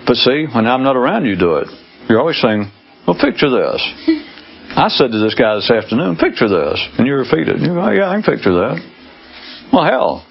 But 0.06 0.16
see, 0.18 0.46
when 0.54 0.68
I'm 0.68 0.84
not 0.84 0.96
around, 0.96 1.26
you 1.26 1.36
do 1.36 1.56
it. 1.58 1.68
You're 2.10 2.20
always 2.20 2.40
saying, 2.42 2.72
well, 3.08 3.18
picture 3.20 3.50
this. 3.50 3.82
I 4.76 4.90
said 4.90 5.12
to 5.12 5.20
this 5.20 5.36
guy 5.36 5.56
this 5.56 5.72
afternoon, 5.72 6.18
picture 6.18 6.50
this. 6.50 6.80
And 6.98 7.08
you 7.08 7.16
repeat 7.16 7.48
it. 7.48 7.60
You 7.60 7.68
go, 7.68 7.82
oh, 7.82 7.92
yeah, 7.92 8.10
I 8.10 8.20
can 8.20 8.24
picture 8.24 8.52
that. 8.52 8.78
Well, 9.72 9.86
hell, 9.86 10.28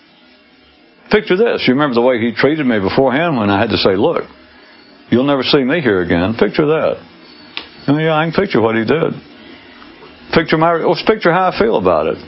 picture 1.10 1.36
this. 1.36 1.64
You 1.66 1.74
remember 1.74 1.94
the 1.94 2.02
way 2.02 2.20
he 2.20 2.34
treated 2.34 2.66
me 2.66 2.78
beforehand 2.78 3.36
when 3.36 3.50
I 3.50 3.58
had 3.60 3.70
to 3.70 3.78
say, 3.78 3.96
look, 3.96 4.24
you'll 5.10 5.26
never 5.26 5.42
see 5.42 5.64
me 5.64 5.80
here 5.80 6.02
again. 6.02 6.34
Picture 6.38 6.66
that. 6.66 6.96
Oh, 7.88 7.98
yeah, 7.98 8.16
I 8.16 8.24
can 8.24 8.32
picture 8.32 8.60
what 8.60 8.76
he 8.76 8.84
did. 8.84 9.12
Picture 10.32 10.56
my, 10.56 10.74
let's 10.74 11.02
picture 11.06 11.32
how 11.32 11.50
I 11.50 11.58
feel 11.58 11.76
about 11.76 12.06
it. 12.06 12.18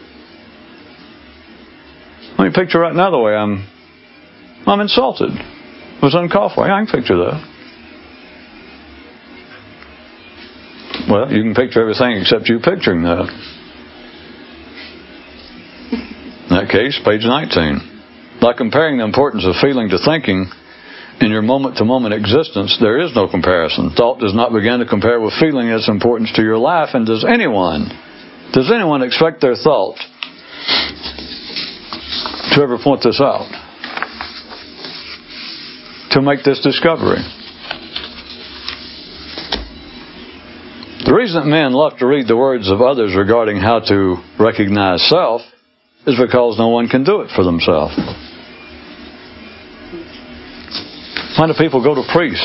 Let 2.39 2.45
me 2.49 2.53
picture 2.55 2.79
right 2.79 2.95
now 2.95 3.11
the 3.11 3.19
way 3.19 3.35
I'm, 3.35 3.67
I'm 4.67 4.81
insulted. 4.81 5.31
It 5.33 6.03
was 6.03 6.15
uncalled 6.15 6.53
for. 6.55 6.67
Yeah, 6.67 6.75
I 6.75 6.85
can 6.85 7.01
picture 7.01 7.17
that. 7.17 7.56
Well, 11.09 11.31
you 11.31 11.42
can 11.42 11.55
picture 11.55 11.81
everything 11.81 12.19
except 12.19 12.49
you 12.49 12.59
picturing 12.59 13.03
that. 13.05 13.31
In 16.51 16.57
that 16.57 16.69
case, 16.69 16.99
page 17.05 17.23
19. 17.23 18.40
By 18.40 18.53
comparing 18.55 18.99
the 18.99 19.05
importance 19.05 19.47
of 19.47 19.55
feeling 19.61 19.88
to 19.90 19.99
thinking 19.99 20.51
in 21.21 21.31
your 21.31 21.42
moment 21.42 21.77
to 21.79 21.85
moment 21.85 22.12
existence, 22.14 22.77
there 22.81 22.99
is 22.99 23.14
no 23.14 23.29
comparison. 23.29 23.90
Thought 23.97 24.19
does 24.19 24.35
not 24.35 24.53
begin 24.53 24.81
to 24.81 24.87
compare 24.87 25.21
with 25.21 25.33
feeling 25.38 25.69
its 25.69 25.88
importance 25.88 26.33
to 26.35 26.42
your 26.42 26.59
life, 26.59 26.90
and 26.95 27.07
does 27.07 27.25
anyone, 27.25 27.88
does 28.53 28.71
anyone 28.75 29.03
expect 29.03 29.40
their 29.40 29.55
thought 29.55 29.97
to 32.55 32.62
ever 32.62 32.79
point 32.83 33.03
this 33.03 33.21
out? 33.21 33.47
To 36.12 36.23
make 36.23 36.42
this 36.42 36.61
discovery? 36.61 37.23
Reason 41.16 41.48
men 41.48 41.72
love 41.72 41.96
to 41.96 42.07
read 42.07 42.29
the 42.29 42.37
words 42.37 42.70
of 42.70 42.83
others 42.83 43.16
regarding 43.16 43.57
how 43.57 43.81
to 43.81 44.20
recognize 44.38 45.00
self 45.09 45.40
is 46.07 46.20
because 46.20 46.59
no 46.59 46.68
one 46.68 46.88
can 46.88 47.05
do 47.05 47.22
it 47.22 47.31
for 47.35 47.42
themselves. 47.42 47.96
Why 51.38 51.46
do 51.48 51.55
people 51.57 51.83
go 51.83 51.94
to 51.96 52.05
priests? 52.12 52.44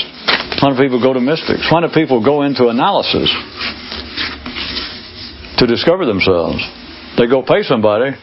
Why 0.63 0.71
do 0.71 0.77
people 0.79 1.01
go 1.03 1.12
to 1.12 1.19
mystics? 1.19 1.67
Why 1.67 1.81
do 1.81 1.89
people 1.93 2.23
go 2.23 2.43
into 2.43 2.67
analysis 2.67 3.27
to 5.60 5.67
discover 5.67 6.05
themselves? 6.05 6.63
They 7.17 7.27
go 7.27 7.43
pay 7.43 7.63
somebody, 7.63 8.15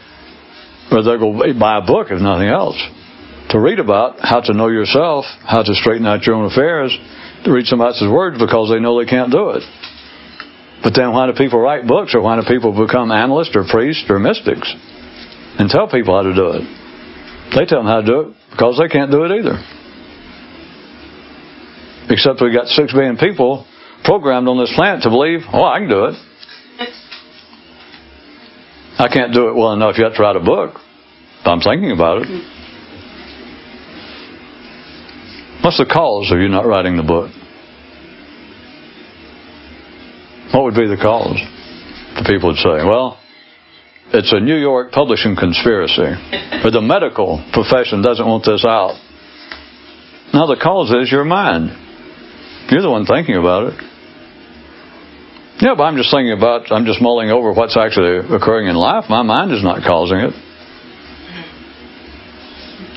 or 0.91 1.03
they 1.03 1.17
go 1.21 1.45
buy 1.59 1.77
a 1.77 1.85
book, 1.85 2.09
if 2.09 2.19
nothing 2.21 2.49
else, 2.49 2.77
to 3.49 3.59
read 3.59 3.79
about 3.79 4.17
how 4.19 4.41
to 4.41 4.53
know 4.53 4.67
yourself, 4.67 5.25
how 5.45 5.61
to 5.61 5.73
straighten 5.75 6.07
out 6.07 6.25
your 6.25 6.35
own 6.35 6.45
affairs, 6.51 6.97
to 7.45 7.51
read 7.51 7.65
somebody 7.65 7.93
else's 7.93 8.09
words 8.09 8.37
because 8.39 8.69
they 8.69 8.79
know 8.79 8.97
they 8.97 9.09
can't 9.09 9.31
do 9.31 9.51
it. 9.51 9.63
But 10.83 10.93
then 10.95 11.11
why 11.11 11.27
do 11.27 11.33
people 11.33 11.59
write 11.59 11.85
books 11.87 12.15
or 12.15 12.21
why 12.21 12.39
do 12.39 12.47
people 12.47 12.71
become 12.71 13.11
analysts 13.11 13.55
or 13.55 13.65
priests 13.69 14.05
or 14.09 14.19
mystics 14.19 14.73
and 15.59 15.69
tell 15.69 15.87
people 15.89 16.15
how 16.15 16.23
to 16.23 16.33
do 16.33 16.47
it? 16.55 16.63
They 17.55 17.65
tell 17.65 17.79
them 17.79 17.87
how 17.87 18.01
to 18.01 18.05
do 18.05 18.19
it 18.21 18.35
because 18.51 18.79
they 18.79 18.87
can't 18.87 19.11
do 19.11 19.23
it 19.23 19.31
either. 19.31 19.57
Except 22.09 22.41
we've 22.41 22.53
got 22.53 22.67
six 22.67 22.93
billion 22.93 23.17
people 23.17 23.67
programmed 24.03 24.47
on 24.47 24.57
this 24.57 24.71
planet 24.75 25.03
to 25.03 25.09
believe, 25.09 25.41
oh, 25.53 25.63
I 25.63 25.79
can 25.79 25.89
do 25.89 26.05
it. 26.05 26.15
I 28.99 29.07
can't 29.07 29.33
do 29.33 29.49
it 29.49 29.55
well 29.55 29.73
enough 29.73 29.95
yet 29.97 30.15
to 30.15 30.21
write 30.21 30.35
a 30.35 30.43
book. 30.43 30.75
I'm 31.45 31.61
thinking 31.61 31.91
about 31.91 32.23
it. 32.23 32.27
What's 35.63 35.77
the 35.77 35.85
cause 35.85 36.31
of 36.31 36.39
you 36.39 36.47
not 36.47 36.65
writing 36.65 36.97
the 36.97 37.03
book? 37.03 37.31
What 40.53 40.63
would 40.63 40.75
be 40.75 40.87
the 40.87 40.97
cause? 40.97 41.37
The 42.17 42.25
people 42.25 42.49
would 42.49 42.57
say, 42.57 42.83
well, 42.83 43.19
it's 44.11 44.33
a 44.33 44.39
New 44.39 44.57
York 44.57 44.91
publishing 44.91 45.35
conspiracy, 45.37 46.17
But 46.63 46.73
the 46.73 46.81
medical 46.81 47.45
profession 47.53 48.01
doesn't 48.01 48.25
want 48.25 48.43
this 48.43 48.65
out. 48.65 48.97
Now, 50.33 50.45
the 50.49 50.57
cause 50.57 50.89
is 50.89 51.11
your 51.11 51.23
mind. 51.23 51.69
You're 52.69 52.81
the 52.81 52.89
one 52.89 53.05
thinking 53.05 53.35
about 53.37 53.73
it. 53.73 53.77
Yeah, 55.61 55.75
but 55.75 55.83
I'm 55.83 55.97
just 55.97 56.09
thinking 56.09 56.33
about, 56.33 56.71
I'm 56.71 56.85
just 56.85 57.01
mulling 57.01 57.29
over 57.29 57.51
what's 57.51 57.75
actually 57.77 58.23
occurring 58.33 58.67
in 58.67 58.75
life. 58.75 59.05
My 59.09 59.21
mind 59.21 59.51
is 59.51 59.61
not 59.63 59.83
causing 59.83 60.17
it. 60.19 60.33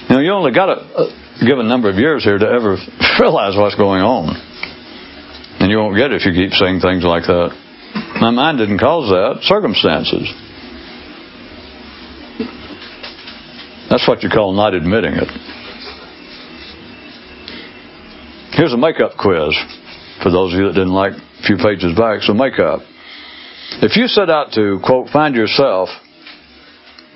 You 0.09 0.17
know, 0.17 0.21
you 0.21 0.33
only 0.33 0.53
got 0.53 0.69
uh, 0.69 0.81
a, 0.81 1.05
a 1.43 1.45
given 1.45 1.69
number 1.69 1.91
of 1.91 1.97
years 1.97 2.23
here 2.23 2.39
to 2.39 2.47
ever 2.47 2.77
realize 3.21 3.57
what's 3.57 3.75
going 3.77 4.01
on. 4.01 4.37
And 5.63 5.71
you 5.71 5.79
won't 5.79 5.95
get 5.95 6.11
it 6.11 6.21
if 6.21 6.27
you 6.27 6.35
keep 6.35 6.51
saying 6.59 6.81
things 6.81 7.05
like 7.05 7.23
that. 7.23 7.55
My 8.21 8.31
mind 8.31 8.59
didn't 8.59 8.81
cause 8.81 9.09
that. 9.11 9.47
Circumstances. 9.47 10.27
That's 13.89 14.03
what 14.09 14.25
you 14.25 14.29
call 14.29 14.55
not 14.55 14.75
admitting 14.75 15.15
it. 15.15 15.31
Here's 18.59 18.73
a 18.73 18.77
makeup 18.77 19.13
quiz 19.17 19.55
for 20.21 20.33
those 20.33 20.53
of 20.53 20.59
you 20.59 20.67
that 20.67 20.75
didn't 20.75 20.95
like 20.95 21.13
a 21.13 21.43
few 21.47 21.57
pages 21.57 21.95
back. 21.97 22.23
So, 22.23 22.35
makeup. 22.35 22.81
If 23.83 23.97
you 23.97 24.09
set 24.09 24.31
out 24.31 24.51
to, 24.55 24.81
quote, 24.83 25.11
find 25.11 25.37
yourself, 25.37 25.91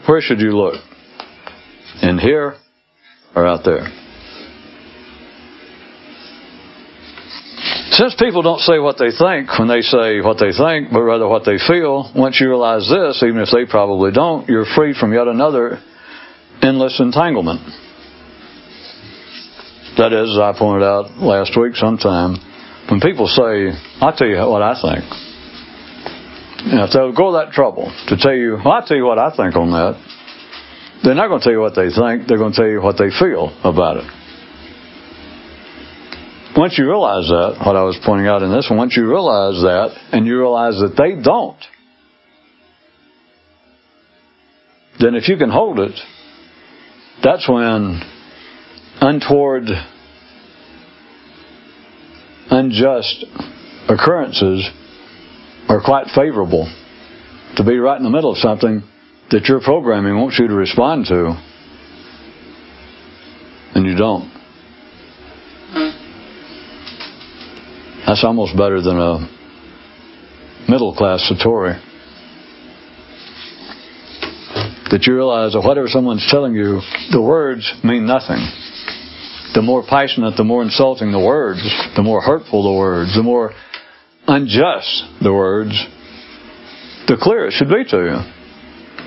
where 0.07 0.21
should 0.21 0.39
you 0.39 0.57
look? 0.57 0.77
In 2.01 2.17
here 2.17 2.55
or 3.35 3.45
out 3.45 3.65
there? 3.65 4.06
Since 7.93 8.17
people 8.19 8.43
don't 8.43 8.61
say 8.61 8.79
what 8.79 8.99
they 8.99 9.11
think 9.11 9.59
when 9.59 9.69
they 9.69 9.81
say 9.81 10.21
what 10.21 10.39
they 10.39 10.51
think, 10.51 10.91
but 10.93 11.03
rather 11.03 11.29
what 11.29 11.45
they 11.45 11.57
feel, 11.57 12.11
once 12.15 12.41
you 12.41 12.49
realize 12.49 12.89
this, 12.89 13.23
even 13.23 13.39
if 13.39 13.49
they 13.53 13.65
probably 13.65 14.11
don't, 14.11 14.49
you're 14.49 14.67
free 14.75 14.93
from 14.99 15.13
yet 15.13 15.29
another 15.29 15.79
endless 16.63 16.99
entanglement. 16.99 17.61
That 19.97 20.13
is, 20.13 20.35
as 20.35 20.39
I 20.39 20.53
pointed 20.59 20.85
out 20.85 21.17
last 21.17 21.57
week 21.57 21.77
sometime, 21.77 22.37
when 22.91 23.01
people 23.01 23.29
say, 23.29 23.73
I'll 24.01 24.13
tell 24.15 24.29
you 24.29 24.37
what 24.45 24.63
I 24.63 24.75
think. 24.75 25.05
And 26.67 26.81
if 26.83 26.93
they'll 26.93 27.15
go 27.15 27.33
that 27.39 27.53
trouble 27.53 27.95
to 28.09 28.17
tell 28.17 28.35
you, 28.35 28.59
well, 28.65 28.75
I'll 28.75 28.87
tell 28.87 28.97
you 28.97 29.07
what 29.07 29.19
I 29.19 29.31
think 29.35 29.55
on 29.55 29.71
that, 29.71 29.95
they're 31.05 31.15
not 31.15 31.29
going 31.29 31.41
to 31.41 31.45
tell 31.45 31.53
you 31.53 31.61
what 31.61 31.77
they 31.77 31.89
think, 31.89 32.27
they're 32.27 32.39
going 32.39 32.53
to 32.53 32.57
tell 32.57 32.69
you 32.69 32.83
what 32.83 32.99
they 32.99 33.11
feel 33.15 33.57
about 33.63 33.99
it. 33.99 34.26
Once 36.57 36.79
you 36.79 36.87
realize 36.87 37.29
that, 37.29 37.63
what 37.67 37.77
I 37.77 37.83
was 37.83 37.99
pointing 38.05 38.27
out 38.27 38.43
in 38.43 38.51
this 38.51 38.67
one, 38.71 38.79
once 38.79 38.97
you 38.97 39.07
realize 39.07 39.61
that, 39.61 39.95
and 40.13 40.27
you 40.27 40.39
realize 40.39 40.81
that 40.81 40.97
they 40.97 41.21
don't, 41.23 41.59
then 44.99 45.15
if 45.15 45.29
you 45.29 45.37
can 45.37 45.51
hold 45.51 45.79
it, 45.79 45.93
that's 47.23 47.47
when 47.47 48.01
untoward, 49.03 49.65
unjust 52.51 53.27
occurrences 53.89 54.67
are 55.69 55.83
quite 55.85 56.07
favorable 56.15 56.73
to 57.57 57.65
be 57.65 57.77
right 57.77 57.99
in 57.99 58.05
the 58.05 58.11
middle 58.11 58.33
of 58.33 58.39
something 58.39 58.83
that 59.31 59.45
your 59.45 59.61
programming 59.61 60.17
wants 60.17 60.39
you 60.39 60.49
to 60.49 60.55
respond 60.55 61.05
to, 61.07 61.39
and 63.75 63.85
you 63.85 63.95
don't. 63.95 64.36
That's 68.07 68.23
almost 68.23 68.57
better 68.57 68.81
than 68.81 68.99
a 68.99 69.29
middle 70.69 70.95
class 70.95 71.29
Satori. 71.31 71.83
That 74.91 75.03
you 75.07 75.15
realize 75.15 75.53
that 75.55 75.63
whatever 75.63 75.89
someone's 75.89 76.27
telling 76.31 76.55
you, 76.55 76.81
the 77.11 77.21
words 77.21 77.67
mean 77.83 78.07
nothing. 78.07 78.39
The 79.55 79.63
more 79.63 79.83
passionate, 79.83 80.37
the 80.37 80.45
more 80.45 80.63
insulting 80.63 81.11
the 81.11 81.19
words, 81.19 81.61
the 81.97 82.03
more 82.03 82.21
hurtful 82.21 82.63
the 82.63 82.79
words, 82.79 83.15
the 83.17 83.25
more 83.25 83.53
unjust 84.29 85.05
the 85.21 85.33
words, 85.33 85.75
the 87.09 87.17
clearer 87.21 87.49
it 87.49 87.53
should 87.53 87.69
be 87.69 87.83
to 87.91 87.99
you. 87.99 88.19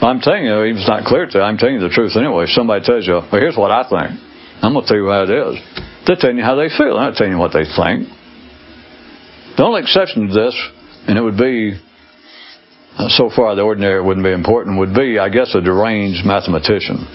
I'm 0.03 0.19
telling 0.19 0.43
you, 0.43 0.63
even 0.63 0.75
if 0.75 0.83
it's 0.83 0.89
not 0.89 1.05
clear 1.05 1.25
to 1.25 1.38
you, 1.38 1.43
I'm 1.43 1.57
telling 1.57 1.75
you 1.75 1.81
the 1.81 1.93
truth 1.93 2.15
anyway. 2.15 2.45
Somebody 2.47 2.83
tells 2.83 3.07
you, 3.07 3.19
well, 3.19 3.39
here's 3.39 3.55
what 3.55 3.71
I 3.71 3.88
think, 3.88 4.19
I'm 4.62 4.73
going 4.73 4.83
to 4.83 4.88
tell 4.88 4.99
you 4.99 5.07
how 5.07 5.23
it 5.23 5.31
is. 5.31 5.55
They're 6.07 6.19
telling 6.19 6.38
you 6.38 6.43
how 6.43 6.55
they 6.55 6.67
feel. 6.67 6.99
They're 6.99 7.07
not 7.07 7.15
telling 7.15 7.33
you 7.33 7.39
what 7.39 7.53
they 7.53 7.63
think. 7.63 8.18
The 9.57 9.63
only 9.63 9.81
exception 9.81 10.27
to 10.27 10.33
this, 10.33 10.55
and 11.07 11.17
it 11.17 11.21
would 11.21 11.38
be, 11.38 11.79
uh, 12.97 13.09
so 13.09 13.29
far 13.29 13.55
the 13.55 13.62
ordinary 13.62 14.01
wouldn't 14.01 14.25
be 14.25 14.31
important, 14.31 14.79
would 14.79 14.93
be, 14.93 15.19
I 15.19 15.29
guess, 15.29 15.53
a 15.55 15.62
deranged 15.62 16.25
mathematician. 16.25 17.05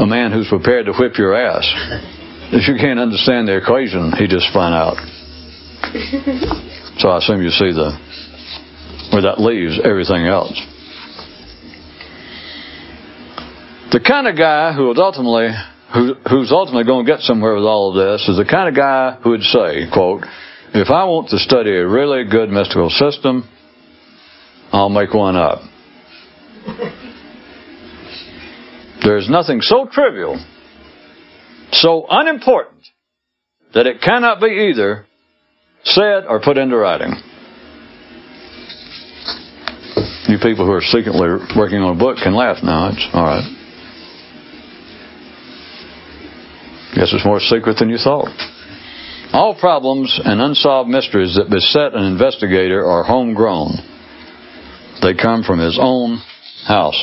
A 0.00 0.06
man 0.06 0.32
who's 0.32 0.48
prepared 0.48 0.86
to 0.86 0.92
whip 0.92 1.18
your 1.18 1.34
ass. 1.34 1.64
If 2.52 2.68
you 2.68 2.76
can't 2.76 2.98
understand 2.98 3.48
the 3.48 3.56
equation, 3.56 4.12
he 4.12 4.26
just 4.26 4.46
spun 4.48 4.72
out. 4.72 4.96
So 6.98 7.08
I 7.08 7.18
assume 7.18 7.42
you 7.42 7.50
see 7.50 7.72
the 7.72 7.98
where 9.12 9.22
that 9.22 9.40
leaves 9.40 9.78
everything 9.84 10.26
else. 10.26 10.58
The 13.92 14.00
kind 14.00 14.26
of 14.26 14.36
guy 14.38 14.72
who 14.72 14.88
would 14.88 14.98
ultimately 14.98 15.48
who, 15.92 16.14
who's 16.28 16.52
ultimately 16.52 16.84
going 16.84 17.04
to 17.04 17.12
get 17.12 17.20
somewhere 17.20 17.54
with 17.54 17.64
all 17.64 17.90
of 17.90 17.96
this 17.96 18.28
is 18.28 18.36
the 18.36 18.44
kind 18.44 18.68
of 18.68 18.74
guy 18.74 19.18
who 19.22 19.30
would 19.30 19.42
say, 19.42 19.90
quote, 19.92 20.24
if 20.74 20.88
I 20.88 21.04
want 21.04 21.28
to 21.30 21.38
study 21.38 21.70
a 21.76 21.86
really 21.86 22.24
good 22.24 22.48
mystical 22.48 22.88
system, 22.88 23.48
I'll 24.72 24.88
make 24.88 25.12
one 25.12 25.36
up. 25.36 25.60
There's 29.04 29.28
nothing 29.28 29.60
so 29.60 29.86
trivial, 29.90 30.42
so 31.72 32.06
unimportant, 32.08 32.86
that 33.74 33.86
it 33.86 34.00
cannot 34.00 34.40
be 34.40 34.70
either 34.70 35.06
said 35.84 36.24
or 36.26 36.40
put 36.40 36.56
into 36.56 36.76
writing. 36.76 37.12
You 40.28 40.38
people 40.38 40.64
who 40.64 40.72
are 40.72 40.80
secretly 40.80 41.28
working 41.56 41.78
on 41.78 41.96
a 41.96 41.98
book 41.98 42.16
can 42.22 42.34
laugh 42.34 42.62
now. 42.62 42.90
It's 42.90 43.06
all 43.12 43.24
right. 43.24 43.61
Guess 46.94 47.12
it's 47.14 47.24
more 47.24 47.40
secret 47.40 47.78
than 47.78 47.88
you 47.88 47.96
thought. 47.96 48.28
All 49.32 49.56
problems 49.58 50.20
and 50.22 50.42
unsolved 50.42 50.90
mysteries 50.90 51.36
that 51.36 51.48
beset 51.48 51.94
an 51.94 52.04
investigator 52.04 52.84
are 52.84 53.02
homegrown. 53.02 53.78
They 55.00 55.14
come 55.14 55.42
from 55.42 55.58
his 55.58 55.78
own 55.80 56.18
house. 56.66 57.02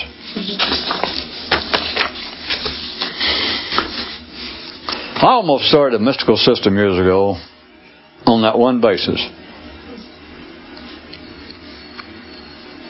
I 5.22 5.26
almost 5.26 5.66
started 5.66 6.00
a 6.00 6.04
mystical 6.04 6.38
system 6.38 6.76
years 6.76 6.98
ago 6.98 7.36
on 8.26 8.44
that 8.44 8.58
one 8.60 8.80
basis. 8.80 9.20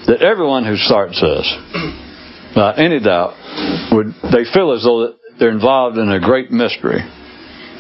That 0.08 0.22
everyone 0.22 0.66
who 0.66 0.76
starts 0.76 1.20
this, 1.22 1.58
without 2.50 2.78
any 2.78 3.00
doubt, 3.00 3.36
would 3.94 4.08
they 4.32 4.44
feel 4.52 4.74
as 4.74 4.84
though 4.84 5.16
they're 5.39 5.49
involved 5.52 5.97
in 5.97 6.12
a 6.12 6.19
great 6.19 6.52
mystery. 6.52 6.99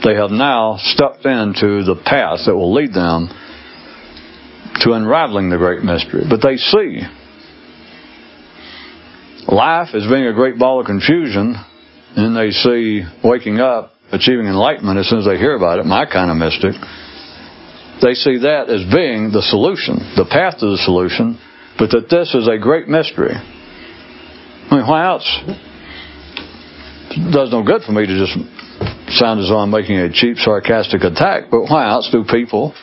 They 0.03 0.15
have 0.15 0.31
now 0.31 0.77
stepped 0.79 1.25
into 1.25 1.83
the 1.83 2.01
path 2.05 2.39
that 2.45 2.55
will 2.55 2.73
lead 2.73 2.93
them 2.93 3.29
to 4.81 4.93
unraveling 4.93 5.49
the 5.49 5.57
great 5.57 5.83
mystery. 5.83 6.23
But 6.29 6.41
they 6.41 6.55
see 6.55 7.01
life 9.47 9.89
as 9.93 10.07
being 10.07 10.27
a 10.27 10.33
great 10.33 10.57
ball 10.57 10.79
of 10.79 10.85
confusion, 10.85 11.55
and 12.15 12.35
they 12.35 12.51
see 12.51 13.03
waking 13.23 13.59
up, 13.59 13.91
achieving 14.11 14.47
enlightenment 14.47 14.97
as 14.97 15.09
soon 15.09 15.19
as 15.19 15.25
they 15.25 15.37
hear 15.37 15.55
about 15.55 15.79
it, 15.79 15.85
my 15.85 16.05
kind 16.05 16.31
of 16.31 16.37
mystic. 16.37 16.79
They 18.01 18.13
see 18.13 18.39
that 18.39 18.69
as 18.69 18.87
being 18.93 19.31
the 19.31 19.41
solution, 19.41 19.99
the 20.15 20.25
path 20.29 20.59
to 20.59 20.67
the 20.71 20.77
solution, 20.77 21.37
but 21.77 21.91
that 21.91 22.07
this 22.09 22.33
is 22.33 22.47
a 22.47 22.57
great 22.57 22.87
mystery. 22.87 23.35
I 23.35 24.75
mean, 24.75 24.87
why 24.87 25.05
else? 25.05 25.27
Does 27.09 27.51
no 27.51 27.63
good 27.63 27.81
for 27.81 27.91
me 27.91 28.05
to 28.05 28.15
just 28.25 28.37
sound 29.17 29.39
as 29.39 29.49
though 29.49 29.57
I'm 29.57 29.71
making 29.71 29.97
a 29.97 30.11
cheap, 30.11 30.37
sarcastic 30.37 31.01
attack, 31.01 31.45
but 31.49 31.63
why 31.63 31.89
else 31.89 32.07
do 32.11 32.23
people 32.23 32.75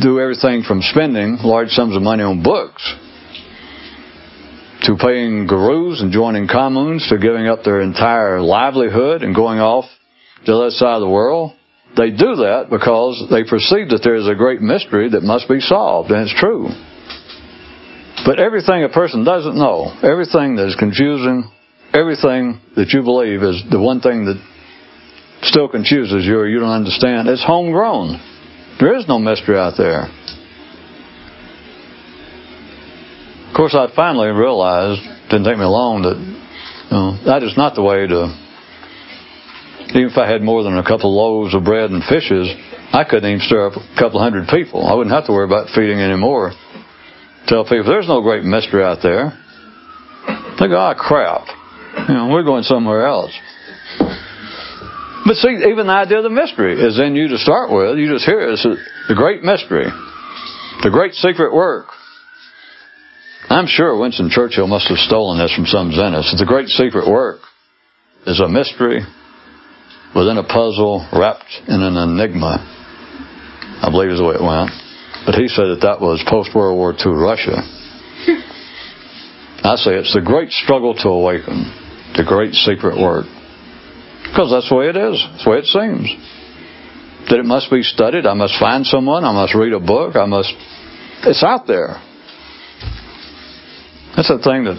do 0.00 0.20
everything 0.20 0.62
from 0.62 0.82
spending 0.82 1.38
large 1.42 1.70
sums 1.70 1.96
of 1.96 2.02
money 2.02 2.22
on 2.22 2.44
books 2.44 2.94
to 4.82 4.96
paying 4.96 5.48
gurus 5.48 6.00
and 6.00 6.12
joining 6.12 6.46
communes 6.46 7.08
to 7.08 7.18
giving 7.18 7.48
up 7.48 7.64
their 7.64 7.80
entire 7.80 8.40
livelihood 8.40 9.22
and 9.22 9.34
going 9.34 9.58
off 9.58 9.86
to 10.46 10.52
the 10.52 10.56
other 10.56 10.70
side 10.70 10.94
of 10.94 11.00
the 11.00 11.08
world? 11.08 11.52
They 11.96 12.10
do 12.10 12.36
that 12.46 12.66
because 12.70 13.26
they 13.30 13.42
perceive 13.42 13.90
that 13.90 14.02
there 14.02 14.14
is 14.14 14.28
a 14.28 14.34
great 14.34 14.60
mystery 14.60 15.10
that 15.10 15.22
must 15.22 15.48
be 15.48 15.60
solved, 15.60 16.10
and 16.10 16.22
it's 16.22 16.40
true. 16.40 16.68
But 18.24 18.38
everything 18.38 18.84
a 18.84 18.88
person 18.88 19.24
doesn't 19.24 19.56
know, 19.56 19.92
everything 20.02 20.56
that 20.56 20.68
is 20.68 20.76
confusing, 20.76 21.50
everything 21.94 22.60
that 22.76 22.90
you 22.90 23.02
believe 23.02 23.42
is 23.42 23.62
the 23.70 23.80
one 23.80 24.00
thing 24.00 24.26
that 24.26 24.36
still 25.42 25.68
confuses 25.68 26.26
you 26.26 26.36
or 26.36 26.48
you 26.48 26.58
don't 26.58 26.74
understand, 26.74 27.28
it's 27.28 27.44
homegrown. 27.44 28.18
There 28.80 28.96
is 28.98 29.06
no 29.06 29.18
mystery 29.18 29.56
out 29.56 29.74
there. 29.78 30.10
Of 33.48 33.56
course, 33.56 33.74
I 33.74 33.86
finally 33.94 34.28
realized, 34.28 35.00
didn't 35.30 35.44
take 35.44 35.58
me 35.58 35.64
long, 35.64 36.02
that 36.02 36.18
you 36.18 36.90
know, 36.90 37.24
that 37.24 37.44
is 37.44 37.56
not 37.56 37.76
the 37.76 37.82
way 37.82 38.06
to. 38.06 38.34
Even 39.94 40.10
if 40.10 40.18
I 40.18 40.26
had 40.26 40.42
more 40.42 40.64
than 40.64 40.76
a 40.76 40.82
couple 40.82 41.14
of 41.14 41.14
loaves 41.14 41.54
of 41.54 41.62
bread 41.62 41.90
and 41.90 42.02
fishes, 42.02 42.50
I 42.90 43.04
couldn't 43.04 43.30
even 43.30 43.46
stir 43.46 43.70
up 43.70 43.78
a 43.78 44.00
couple 44.00 44.18
hundred 44.18 44.48
people. 44.48 44.84
I 44.84 44.94
wouldn't 44.94 45.14
have 45.14 45.26
to 45.26 45.32
worry 45.32 45.46
about 45.46 45.70
feeding 45.70 46.00
anymore. 46.00 46.50
Tell 47.46 47.62
people 47.62 47.84
there's 47.86 48.08
no 48.08 48.22
great 48.22 48.42
mystery 48.42 48.82
out 48.82 48.98
there. 49.02 49.38
They 50.58 50.66
go, 50.66 50.78
ah, 50.78 50.94
crap. 50.98 51.46
You 52.08 52.14
know, 52.14 52.28
we're 52.28 52.42
going 52.44 52.64
somewhere 52.64 53.06
else. 53.06 53.32
But 55.26 55.36
see, 55.36 55.56
even 55.70 55.86
the 55.86 55.92
idea 55.92 56.18
of 56.18 56.24
the 56.24 56.30
mystery 56.30 56.78
is 56.78 57.00
in 57.00 57.16
you 57.16 57.28
to 57.28 57.38
start 57.38 57.70
with. 57.70 57.96
You 57.98 58.12
just 58.12 58.26
hear 58.26 58.40
it. 58.40 58.52
It's 58.52 58.62
the 58.62 59.14
great 59.14 59.42
mystery, 59.42 59.86
the 60.82 60.90
great 60.90 61.14
secret 61.14 61.54
work. 61.54 61.86
I'm 63.48 63.66
sure 63.66 63.98
Winston 63.98 64.30
Churchill 64.30 64.66
must 64.66 64.88
have 64.88 64.98
stolen 64.98 65.38
this 65.38 65.54
from 65.54 65.66
some 65.66 65.90
Zenist. 65.92 66.36
The 66.38 66.46
great 66.46 66.68
secret 66.68 67.08
work 67.08 67.40
is 68.26 68.40
a 68.40 68.48
mystery 68.48 69.00
within 70.14 70.38
a 70.38 70.44
puzzle 70.44 71.06
wrapped 71.12 71.62
in 71.68 71.80
an 71.80 71.96
enigma. 71.96 72.60
I 73.82 73.90
believe 73.90 74.10
is 74.10 74.18
the 74.18 74.24
way 74.24 74.34
it 74.34 74.42
went. 74.42 74.70
But 75.26 75.34
he 75.36 75.48
said 75.48 75.72
that 75.72 75.80
that 75.82 76.00
was 76.00 76.24
post 76.28 76.54
World 76.54 76.76
War 76.76 76.92
II 76.92 77.12
Russia. 77.12 77.56
I 79.64 79.76
say 79.76 79.96
it's 79.96 80.12
the 80.12 80.20
great 80.20 80.50
struggle 80.50 80.94
to 80.94 81.08
awaken, 81.08 81.72
the 82.14 82.24
great 82.24 82.54
secret 82.54 82.96
word. 82.96 83.26
Because 84.24 84.50
that's 84.50 84.68
the 84.68 84.74
way 84.74 84.88
it 84.88 84.96
is. 84.96 85.14
That's 85.30 85.44
the 85.44 85.50
way 85.50 85.58
it 85.58 85.68
seems. 85.70 86.06
That 87.30 87.38
it 87.38 87.46
must 87.46 87.70
be 87.70 87.82
studied. 87.82 88.26
I 88.26 88.34
must 88.34 88.58
find 88.58 88.86
someone. 88.86 89.24
I 89.24 89.32
must 89.32 89.54
read 89.54 89.72
a 89.72 89.80
book. 89.80 90.16
I 90.16 90.26
must. 90.26 90.52
It's 91.24 91.42
out 91.42 91.66
there. 91.66 92.02
That's 94.16 94.28
the 94.28 94.42
thing 94.42 94.64
that. 94.64 94.78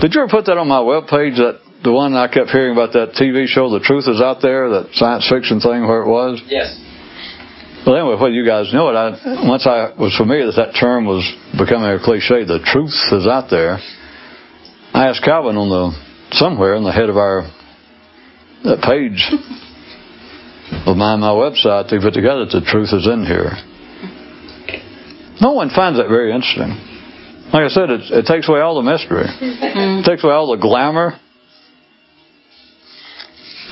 Did 0.00 0.14
you 0.14 0.22
ever 0.22 0.30
put 0.30 0.46
that 0.46 0.56
on 0.56 0.68
my 0.68 0.80
web 0.80 1.08
page? 1.08 1.36
That 1.36 1.60
the 1.82 1.92
one 1.92 2.14
I 2.14 2.28
kept 2.28 2.50
hearing 2.50 2.72
about 2.72 2.92
that 2.92 3.18
TV 3.18 3.46
show, 3.46 3.68
The 3.70 3.82
Truth 3.82 4.06
Is 4.06 4.20
Out 4.20 4.40
There, 4.40 4.70
that 4.70 4.94
science 4.94 5.26
fiction 5.28 5.58
thing 5.58 5.82
where 5.86 6.02
it 6.02 6.08
was. 6.08 6.40
Yes. 6.46 6.78
Well, 7.84 7.98
anyway, 7.98 8.14
well, 8.14 8.30
you 8.30 8.46
guys 8.46 8.70
know 8.72 8.88
it. 8.90 8.94
I, 8.94 9.48
once 9.48 9.66
I 9.66 9.90
was 9.98 10.14
familiar 10.14 10.46
that 10.46 10.70
that 10.70 10.78
term 10.78 11.04
was 11.04 11.26
becoming 11.58 11.90
a 11.90 11.98
cliche, 11.98 12.46
the 12.46 12.62
truth 12.62 12.94
is 13.10 13.26
out 13.26 13.50
there. 13.50 13.82
I 14.94 15.10
asked 15.10 15.24
Calvin 15.24 15.56
on 15.56 15.66
the 15.66 16.11
somewhere 16.32 16.74
in 16.74 16.84
the 16.84 16.92
head 16.92 17.08
of 17.08 17.16
our 17.16 17.48
that 18.64 18.80
page 18.82 19.26
of 20.86 20.96
my 20.96 21.16
my 21.16 21.30
website 21.30 21.90
they 21.90 21.98
put 21.98 22.14
together 22.14 22.46
the 22.46 22.62
truth 22.64 22.90
is 22.92 23.06
in 23.06 23.26
here. 23.26 23.52
No 25.40 25.52
one 25.52 25.70
finds 25.70 25.98
that 25.98 26.08
very 26.08 26.32
interesting. 26.32 26.70
Like 27.52 27.64
I 27.64 27.68
said, 27.68 27.90
it, 27.90 28.00
it 28.10 28.26
takes 28.26 28.48
away 28.48 28.60
all 28.60 28.76
the 28.76 28.86
mystery. 28.86 29.26
Mm-hmm. 29.26 30.00
It 30.00 30.04
takes 30.06 30.24
away 30.24 30.32
all 30.32 30.54
the 30.54 30.60
glamour. 30.62 31.18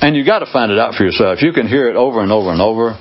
And 0.02 0.16
you 0.16 0.24
got 0.24 0.40
to 0.40 0.50
find 0.52 0.72
it 0.72 0.78
out 0.78 0.94
for 0.94 1.04
yourself. 1.04 1.40
You 1.42 1.52
can 1.52 1.68
hear 1.68 1.88
it 1.88 1.96
over 1.96 2.22
and 2.22 2.32
over 2.32 2.50
and 2.50 2.60
over. 2.60 2.98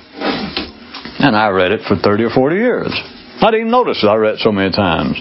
And 1.18 1.36
I 1.36 1.48
read 1.48 1.72
it 1.72 1.80
for 1.88 1.96
30 1.96 2.24
or 2.24 2.30
40 2.30 2.56
years. 2.56 2.92
I 3.40 3.50
didn't 3.50 3.60
even 3.60 3.70
notice 3.70 4.02
it. 4.02 4.06
I 4.06 4.14
read 4.16 4.34
it 4.34 4.40
so 4.40 4.52
many 4.52 4.70
times. 4.70 5.20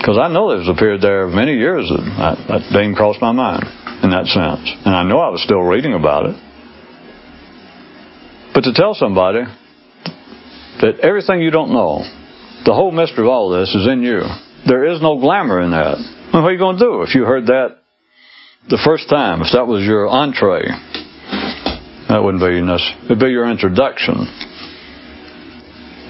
Because 0.00 0.16
I 0.16 0.32
know 0.32 0.48
there's 0.48 0.66
a 0.66 0.74
period 0.80 1.02
there 1.02 1.28
of 1.28 1.34
many 1.34 1.52
years 1.52 1.84
that, 1.92 2.40
that, 2.48 2.62
didn't 2.72 2.94
cross 2.94 3.16
my 3.20 3.32
mind 3.32 3.64
in 4.02 4.08
that 4.08 4.24
sense. 4.32 4.64
And 4.86 4.96
I 4.96 5.04
know 5.04 5.20
I 5.20 5.28
was 5.28 5.42
still 5.44 5.60
reading 5.60 5.92
about 5.92 6.24
it. 6.24 6.36
But 8.54 8.62
to 8.62 8.72
tell 8.72 8.94
somebody 8.94 9.44
that 10.80 11.00
everything 11.02 11.42
you 11.42 11.50
don't 11.50 11.70
know, 11.70 12.00
the 12.64 12.72
whole 12.72 12.90
mystery 12.90 13.24
of 13.24 13.30
all 13.30 13.50
this 13.50 13.74
is 13.74 13.86
in 13.86 14.02
you. 14.02 14.22
There 14.66 14.86
is 14.88 15.02
no 15.02 15.20
glamour 15.20 15.60
in 15.60 15.70
that. 15.72 15.98
Well, 16.32 16.42
what 16.42 16.48
are 16.48 16.52
you 16.52 16.58
going 16.58 16.78
to 16.78 16.84
do 16.84 17.02
if 17.02 17.14
you 17.14 17.24
heard 17.24 17.46
that 17.48 17.76
the 18.70 18.80
first 18.82 19.10
time? 19.10 19.42
If 19.42 19.52
that 19.52 19.66
was 19.66 19.84
your 19.84 20.08
entree, 20.08 20.64
that 22.08 22.24
wouldn't 22.24 22.42
be 22.42 22.56
enough. 22.56 22.80
It'd 23.04 23.20
be 23.20 23.28
your 23.28 23.50
introduction. 23.50 24.16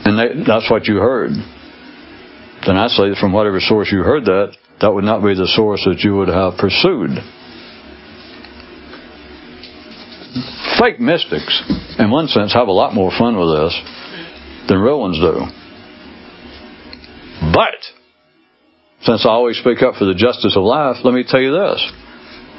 And 0.07 0.15
they, 0.17 0.45
that's 0.47 0.71
what 0.71 0.87
you 0.87 0.97
heard. 0.99 1.33
Then 2.67 2.77
I 2.77 2.89
say 2.89 3.15
from 3.19 3.33
whatever 3.33 3.61
source 3.61 3.91
you 3.91 4.03
heard 4.03 4.25
that, 4.27 4.57
that 4.81 4.93
would 4.93 5.05
not 5.05 5.23
be 5.23 5.35
the 5.35 5.47
source 5.47 5.85
that 5.85 6.01
you 6.01 6.17
would 6.17 6.29
have 6.29 6.59
pursued. 6.59 7.11
Fake 10.79 11.01
mystics, 11.01 11.63
in 11.99 12.11
one 12.11 12.29
sense, 12.29 12.53
have 12.55 12.69
a 12.69 12.73
lot 12.73 12.95
more 12.95 13.11
fun 13.11 13.37
with 13.37 13.49
this 13.49 13.75
than 14.69 14.79
real 14.79 15.01
ones 15.01 15.19
do. 15.19 15.45
But, 17.53 17.81
since 19.03 19.27
I 19.27 19.31
always 19.31 19.59
speak 19.59 19.83
up 19.83 19.97
for 19.97 20.05
the 20.05 20.15
justice 20.15 20.57
of 20.57 20.63
life, 20.63 20.97
let 21.05 21.15
me 21.15 21.25
tell 21.27 21.41
you 21.41 21.53
this. 21.53 21.93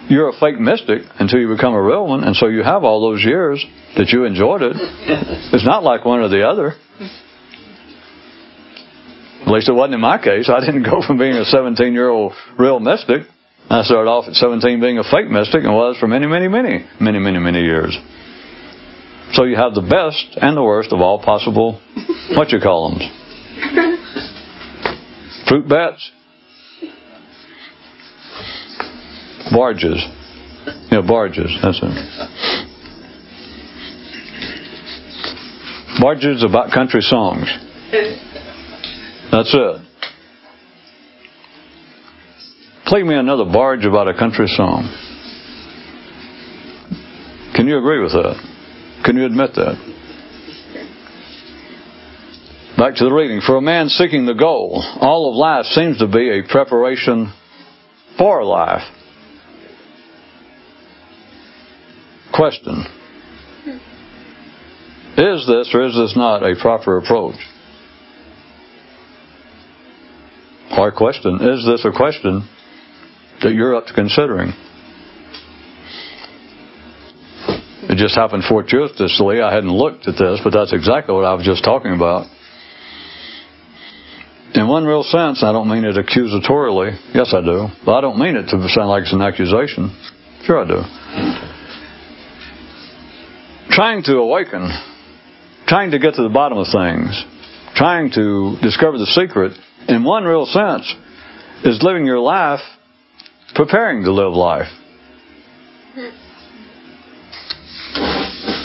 You're 0.10 0.30
a 0.30 0.40
fake 0.40 0.60
mystic 0.60 1.04
until 1.20 1.40
you 1.40 1.48
become 1.48 1.74
a 1.74 1.82
real 1.82 2.08
one, 2.08 2.24
and 2.24 2.36
so 2.36 2.48
you 2.48 2.64
have 2.64 2.84
all 2.84 3.02
those 3.02 3.24
years 3.24 3.64
that 3.98 4.10
you 4.10 4.26
enjoyed 4.26 4.62
it. 4.64 4.74
It's 5.54 5.66
not 5.66 5.84
like 5.84 6.06
one 6.06 6.20
or 6.20 6.28
the 6.28 6.48
other. 6.48 6.74
At 9.52 9.56
least 9.56 9.68
it 9.68 9.74
wasn't 9.74 9.96
in 9.96 10.00
my 10.00 10.18
case. 10.18 10.50
I 10.50 10.62
didn't 10.62 10.84
go 10.84 11.02
from 11.06 11.18
being 11.18 11.34
a 11.34 11.44
17 11.44 11.92
year 11.92 12.08
old 12.08 12.32
real 12.58 12.80
mystic. 12.80 13.24
I 13.70 13.84
started 13.84 14.10
off 14.10 14.30
at 14.30 14.36
17 14.36 14.80
being 14.80 14.98
a 14.98 15.04
fake 15.04 15.30
mystic 15.30 15.66
and 15.66 15.74
was 15.74 15.98
for 16.00 16.08
many, 16.08 16.26
many, 16.26 16.48
many, 16.48 16.88
many, 17.02 17.20
many, 17.20 17.38
many 17.38 17.60
years. 17.60 17.94
So 19.34 19.44
you 19.44 19.58
have 19.58 19.74
the 19.74 19.82
best 19.82 20.38
and 20.42 20.56
the 20.56 20.64
worst 20.64 20.94
of 20.94 21.02
all 21.02 21.22
possible, 21.22 21.82
what 22.32 22.52
you 22.52 22.62
call 22.62 22.92
them, 22.92 23.00
fruit 25.50 25.68
bats, 25.68 26.12
barges. 29.52 30.02
Yeah, 30.90 31.02
barges, 31.06 31.52
that's 31.62 31.82
it. 31.84 31.92
Barges 36.00 36.42
about 36.42 36.72
country 36.72 37.02
songs. 37.02 37.50
That's 39.32 39.54
it. 39.54 39.82
Play 42.86 43.04
me 43.04 43.16
another 43.16 43.46
barge 43.46 43.86
about 43.86 44.10
a 44.10 44.14
country 44.14 44.48
song. 44.48 44.90
Can 47.56 47.68
you 47.68 47.78
agree 47.78 48.02
with 48.02 48.12
that? 48.12 48.36
Can 49.06 49.16
you 49.16 49.26
admit 49.26 49.52
that? 49.56 49.76
Back 52.78 52.96
to 52.96 53.06
the 53.06 53.14
reading. 53.14 53.42
For 53.46 53.56
a 53.56 53.62
man 53.62 53.88
seeking 53.88 54.26
the 54.26 54.34
goal, 54.34 54.84
all 55.00 55.30
of 55.30 55.36
life 55.36 55.66
seems 55.68 56.00
to 56.00 56.08
be 56.08 56.30
a 56.30 56.44
preparation 56.52 57.32
for 58.18 58.44
life. 58.44 58.82
Question. 62.34 62.84
Is 65.18 65.46
this 65.48 65.70
or 65.74 65.86
is 65.86 65.96
this 65.96 66.14
not 66.18 66.44
a 66.44 66.56
proper 66.60 66.98
approach? 66.98 67.36
Our 70.72 70.92
question. 70.92 71.36
Is 71.42 71.66
this 71.66 71.86
a 71.86 71.92
question 71.92 72.48
that 73.44 73.54
you're 73.54 73.76
up 73.76 73.88
to 73.88 73.94
considering? 73.94 74.54
It 77.84 77.98
just 77.98 78.16
happened 78.16 78.44
fortuitously. 78.48 79.42
I 79.42 79.54
hadn't 79.54 79.72
looked 79.72 80.08
at 80.08 80.16
this, 80.18 80.40
but 80.44 80.54
that's 80.54 80.72
exactly 80.72 81.14
what 81.14 81.26
I 81.26 81.34
was 81.34 81.46
just 81.46 81.64
talking 81.64 81.94
about. 81.94 82.28
In 84.54 84.68
one 84.68 84.86
real 84.86 85.04
sense, 85.04 85.44
I 85.44 85.52
don't 85.52 85.68
mean 85.68 85.84
it 85.84 85.96
accusatorily. 85.96 86.98
Yes, 87.14 87.34
I 87.34 87.42
do. 87.42 87.68
But 87.86 87.96
I 87.96 88.02
don't 88.02 88.18
mean 88.20 88.36
it 88.36 88.48
to 88.48 88.70
sound 88.70 88.90
like 88.90 89.04
it's 89.04 89.14
an 89.14 89.22
accusation. 89.22 89.92
Sure, 90.44 90.64
I 90.64 90.68
do. 90.68 90.82
Trying 93.76 94.04
to 94.04 94.18
awaken, 94.18 94.70
trying 95.68 95.92
to 95.92 96.00
get 96.00 96.16
to 96.16 96.24
the 96.24 96.30
bottom 96.30 96.58
of 96.58 96.68
things, 96.68 97.26
trying 97.76 98.12
to 98.12 98.58
discover 98.62 98.98
the 98.98 99.06
secret, 99.08 99.54
in 99.92 100.04
one 100.04 100.24
real 100.24 100.46
sense, 100.46 100.94
is 101.64 101.82
living 101.84 102.06
your 102.06 102.20
life 102.20 102.62
preparing 103.54 104.04
to 104.04 104.12
live 104.12 104.34
life. 104.34 104.68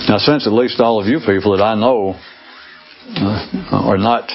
Now, 0.09 0.19
since 0.19 0.47
at 0.47 0.53
least 0.53 0.81
all 0.81 1.01
of 1.01 1.07
you 1.07 1.19
people 1.19 1.57
that 1.57 1.63
I 1.63 1.75
know 1.75 2.15
uh, 3.17 3.67
are 3.73 3.99
not, 3.99 4.31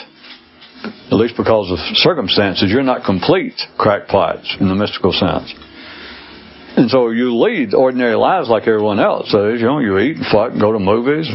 at 0.83 1.13
least 1.13 1.35
because 1.37 1.71
of 1.71 1.79
circumstances, 1.97 2.69
you're 2.69 2.83
not 2.83 3.05
complete 3.05 3.59
crackpots 3.77 4.57
in 4.59 4.67
the 4.67 4.75
mystical 4.75 5.13
sense. 5.13 5.53
And 6.75 6.89
so 6.89 7.09
you 7.09 7.35
lead 7.35 7.73
ordinary 7.73 8.15
lives 8.15 8.49
like 8.49 8.63
everyone 8.63 8.99
else 8.99 9.31
does. 9.31 9.59
You 9.59 9.67
know, 9.67 9.79
you 9.79 9.97
eat 9.99 10.17
and 10.17 10.25
fuck, 10.25 10.51
go 10.59 10.73
to 10.73 10.79
movies, 10.79 11.29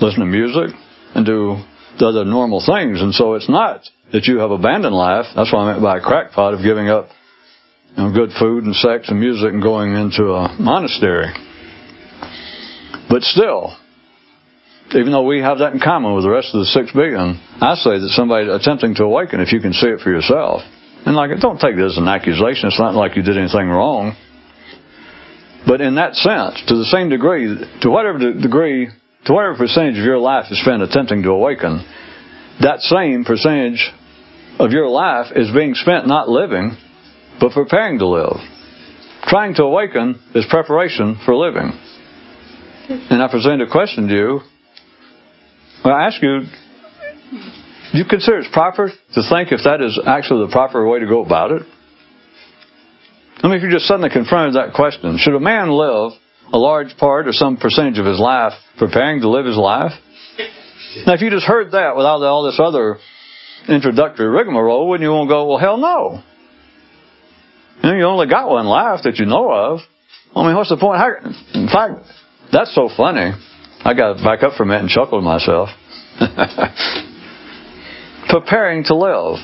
listen 0.00 0.20
to 0.20 0.26
music, 0.26 0.74
and 1.14 1.24
do 1.24 1.62
the 1.98 2.06
other 2.06 2.24
normal 2.24 2.62
things. 2.64 3.00
And 3.00 3.14
so 3.14 3.34
it's 3.34 3.48
not 3.48 3.88
that 4.12 4.26
you 4.26 4.38
have 4.38 4.50
abandoned 4.50 4.94
life. 4.94 5.26
That's 5.34 5.52
what 5.52 5.60
I 5.60 5.72
meant 5.72 5.82
by 5.82 5.98
a 5.98 6.00
crackpot 6.00 6.54
of 6.54 6.62
giving 6.62 6.88
up 6.88 7.08
you 7.96 8.04
know, 8.04 8.12
good 8.12 8.30
food 8.38 8.64
and 8.64 8.74
sex 8.76 9.08
and 9.08 9.18
music 9.18 9.52
and 9.52 9.62
going 9.62 9.94
into 9.94 10.32
a 10.32 10.54
monastery. 10.58 11.32
But 13.08 13.22
still, 13.22 13.76
even 14.94 15.12
though 15.12 15.26
we 15.26 15.40
have 15.40 15.58
that 15.58 15.72
in 15.72 15.80
common 15.80 16.14
with 16.14 16.24
the 16.24 16.30
rest 16.30 16.54
of 16.54 16.60
the 16.60 16.66
six 16.66 16.92
billion, 16.92 17.40
I 17.60 17.74
say 17.76 17.98
that 17.98 18.12
somebody 18.12 18.48
attempting 18.48 18.94
to 18.96 19.04
awaken, 19.04 19.40
if 19.40 19.52
you 19.52 19.60
can 19.60 19.72
see 19.72 19.88
it 19.88 20.00
for 20.00 20.10
yourself, 20.10 20.62
and 21.04 21.16
like, 21.16 21.30
don't 21.40 21.58
take 21.58 21.76
this 21.76 21.92
as 21.92 21.98
an 21.98 22.08
accusation. 22.08 22.68
It's 22.68 22.78
not 22.78 22.94
like 22.94 23.16
you 23.16 23.22
did 23.22 23.36
anything 23.36 23.68
wrong. 23.68 24.14
But 25.66 25.80
in 25.80 25.96
that 25.96 26.14
sense, 26.14 26.62
to 26.68 26.76
the 26.76 26.84
same 26.86 27.08
degree, 27.08 27.56
to 27.82 27.90
whatever 27.90 28.18
degree, 28.18 28.88
to 29.26 29.32
whatever 29.32 29.56
percentage 29.56 29.98
of 29.98 30.04
your 30.04 30.18
life 30.18 30.46
is 30.50 30.60
spent 30.60 30.82
attempting 30.82 31.22
to 31.22 31.30
awaken, 31.30 31.84
that 32.60 32.80
same 32.80 33.24
percentage 33.24 33.92
of 34.58 34.70
your 34.70 34.88
life 34.88 35.26
is 35.34 35.50
being 35.52 35.74
spent 35.74 36.06
not 36.06 36.28
living, 36.28 36.76
but 37.40 37.52
preparing 37.52 37.98
to 37.98 38.06
live. 38.06 38.36
Trying 39.24 39.54
to 39.54 39.62
awaken 39.64 40.20
is 40.34 40.46
preparation 40.48 41.20
for 41.24 41.34
living. 41.34 41.72
And 42.88 43.22
I 43.22 43.28
present 43.30 43.62
a 43.62 43.66
question 43.70 44.08
to 44.08 44.14
you. 44.14 44.40
Well, 45.84 45.94
I 45.94 46.06
ask 46.06 46.22
you, 46.22 46.40
do 47.92 47.98
you 47.98 48.04
consider 48.04 48.38
it's 48.38 48.52
proper 48.52 48.88
to 48.88 49.22
think 49.28 49.52
if 49.52 49.60
that 49.64 49.80
is 49.80 49.98
actually 50.06 50.46
the 50.46 50.52
proper 50.52 50.86
way 50.88 50.98
to 51.00 51.06
go 51.06 51.24
about 51.24 51.52
it? 51.52 51.62
I 53.42 53.48
mean, 53.48 53.56
if 53.56 53.62
you 53.62 53.70
just 53.70 53.86
suddenly 53.86 54.10
confronted 54.10 54.54
that 54.54 54.74
question, 54.74 55.18
should 55.18 55.34
a 55.34 55.40
man 55.40 55.70
live 55.70 56.12
a 56.52 56.58
large 56.58 56.96
part 56.98 57.26
or 57.26 57.32
some 57.32 57.56
percentage 57.56 57.98
of 57.98 58.06
his 58.06 58.20
life 58.20 58.52
preparing 58.78 59.20
to 59.22 59.28
live 59.28 59.46
his 59.46 59.56
life? 59.56 59.92
Now, 61.06 61.14
if 61.14 61.22
you 61.22 61.30
just 61.30 61.46
heard 61.46 61.72
that 61.72 61.96
without 61.96 62.22
all 62.22 62.44
this 62.44 62.60
other 62.62 62.98
introductory 63.68 64.28
rigmarole, 64.28 64.88
wouldn't 64.88 65.06
you 65.06 65.12
want 65.12 65.28
to 65.28 65.32
go, 65.32 65.48
well, 65.48 65.58
hell 65.58 65.76
no. 65.76 66.22
You, 67.82 67.90
know, 67.90 67.96
you 67.96 68.04
only 68.04 68.28
got 68.28 68.48
one 68.48 68.66
life 68.66 69.00
that 69.04 69.16
you 69.16 69.26
know 69.26 69.50
of. 69.50 69.80
I 70.34 70.46
mean, 70.46 70.56
what's 70.56 70.70
the 70.70 70.76
point? 70.76 70.98
How, 70.98 71.10
in 71.54 71.68
fact, 71.68 72.00
that's 72.52 72.74
so 72.74 72.88
funny. 72.96 73.32
I 73.84 73.94
got 73.94 74.16
back 74.18 74.42
up 74.42 74.56
for 74.56 74.62
a 74.62 74.66
minute 74.66 74.82
and 74.82 74.88
chuckled 74.88 75.24
myself. 75.24 75.68
Preparing 78.28 78.84
to 78.84 78.94
live. 78.94 79.38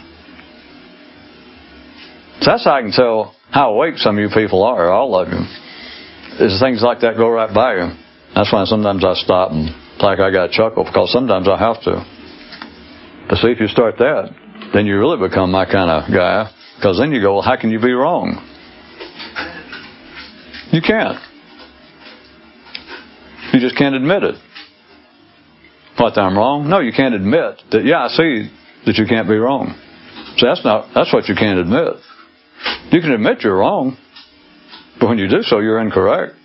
So 2.41 2.53
that's 2.53 2.65
how 2.65 2.77
I 2.77 2.83
can 2.83 2.93
tell 2.93 3.35
how 3.51 3.75
awake 3.75 3.97
some 3.97 4.17
of 4.17 4.23
you 4.23 4.29
people 4.33 4.63
are, 4.63 4.91
all 4.91 5.19
of 5.19 5.29
you. 5.29 6.45
Is 6.45 6.61
things 6.61 6.83
like 6.83 7.01
that 7.01 7.17
go 7.17 7.29
right 7.29 7.53
by 7.53 7.75
you. 7.75 7.89
That's 8.35 8.53
why 8.53 8.65
sometimes 8.67 9.05
I 9.05 9.15
stop 9.15 9.51
and 9.51 9.71
like 10.01 10.21
I 10.21 10.31
got 10.31 10.47
to 10.47 10.53
chuckle 10.53 10.85
because 10.85 11.11
sometimes 11.11 11.49
I 11.49 11.59
have 11.59 11.83
to. 11.83 12.18
But 13.29 13.39
see, 13.39 13.49
if 13.49 13.61
you 13.61 13.69
start 13.69 13.99
that, 13.99 14.31
then 14.73 14.87
you 14.87 14.99
really 14.99 15.29
become 15.29 15.51
my 15.51 15.65
kind 15.65 15.91
of 15.91 16.11
guy 16.13 16.51
because 16.77 16.99
then 16.99 17.13
you 17.13 17.21
go, 17.21 17.35
well, 17.35 17.43
how 17.43 17.57
can 17.57 17.71
you 17.71 17.81
be 17.81 17.93
wrong? 17.93 18.45
You 20.73 20.81
can't. 20.81 21.19
You 23.53 23.61
just 23.61 23.77
can't 23.77 23.95
admit 23.95 24.23
it. 24.23 24.35
What, 25.97 26.17
I'm 26.17 26.37
wrong? 26.37 26.69
No, 26.69 26.81
you 26.81 26.93
can't 26.93 27.15
admit 27.15 27.63
that, 27.73 27.85
yeah, 27.85 28.05
I 28.05 28.09
see 28.09 28.51
that 28.87 28.97
you 28.97 29.07
can't 29.07 29.27
be 29.29 29.37
wrong. 29.37 29.75
So 30.37 30.47
that's 30.47 30.65
not, 30.65 30.95
that's 30.95 31.13
what 31.13 31.29
you 31.29 31.35
can't 31.35 31.59
admit. 31.59 31.95
You 32.91 33.01
can 33.01 33.13
admit 33.13 33.43
you're 33.43 33.57
wrong, 33.57 33.97
but 35.01 35.09
when 35.09 35.19
you 35.19 35.29
do 35.29 35.43
so, 35.43 35.59
you're 35.59 35.81
incorrect. 35.81 36.38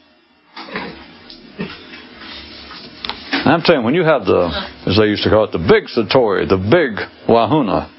I'm 3.46 3.62
saying 3.62 3.84
when 3.84 3.94
you 3.94 4.04
have 4.04 4.26
the, 4.26 4.48
as 4.88 4.98
they 4.98 5.06
used 5.06 5.24
to 5.24 5.30
call 5.30 5.44
it, 5.46 5.52
the 5.52 5.60
big 5.60 5.92
satori, 5.92 6.48
the 6.48 6.58
big 6.58 7.00
wahuna, 7.28 7.92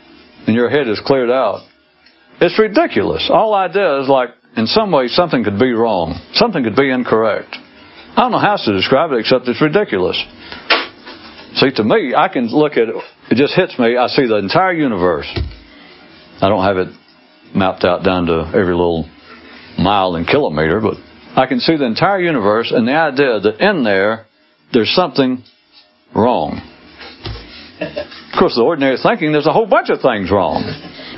and 0.47 0.57
your 0.57 0.71
head 0.71 0.89
is 0.89 1.01
cleared 1.05 1.31
out, 1.31 1.67
it's 2.41 2.59
ridiculous. 2.59 3.29
All 3.33 3.55
I 3.55 3.69
did 3.69 4.03
is 4.03 4.09
like, 4.09 4.31
in 4.57 4.67
some 4.67 4.91
way, 4.91 5.09
something 5.09 5.45
could 5.45 5.59
be 5.59 5.73
wrong. 5.73 6.19
Something 6.35 6.65
could 6.65 6.77
be 6.77 6.91
incorrect. 6.91 7.57
I 8.17 8.23
don't 8.23 8.33
know 8.33 8.39
how 8.39 8.57
to 8.57 8.73
describe 8.73 9.13
it 9.13 9.19
except 9.19 9.49
it's 9.49 9.61
ridiculous. 9.61 10.17
See, 11.57 11.71
to 11.77 11.85
me, 11.85 12.15
I 12.17 12.29
can 12.29 12.47
look 12.49 12.73
at 12.73 12.89
it, 12.89 12.95
it 13.31 13.35
just 13.37 13.55
hits 13.55 13.79
me. 13.79 13.97
I 13.97 14.07
see 14.09 14.27
the 14.27 14.37
entire 14.37 14.73
universe. 14.73 15.27
I 16.41 16.49
don't 16.49 16.65
have 16.65 16.77
it 16.79 16.89
mapped 17.55 17.85
out 17.85 18.05
down 18.05 18.27
to 18.27 18.51
every 18.55 18.75
little 18.75 19.09
mile 19.79 20.15
and 20.15 20.27
kilometer, 20.27 20.81
but 20.81 20.95
I 21.37 21.47
can 21.47 21.61
see 21.61 21.77
the 21.77 21.87
entire 21.87 22.21
universe 22.21 22.73
and 22.75 22.87
the 22.87 22.95
idea 22.95 23.41
that 23.41 23.61
in 23.61 23.85
there, 23.85 24.27
there's 24.75 24.95
something 24.95 25.43
wrong. 26.15 26.61
Of 27.81 28.39
course, 28.39 28.55
the 28.55 28.63
ordinary 28.63 28.97
thinking, 29.03 29.33
there's 29.33 29.47
a 29.47 29.53
whole 29.53 29.67
bunch 29.67 29.89
of 29.91 30.01
things 30.01 30.31
wrong. 30.31 30.63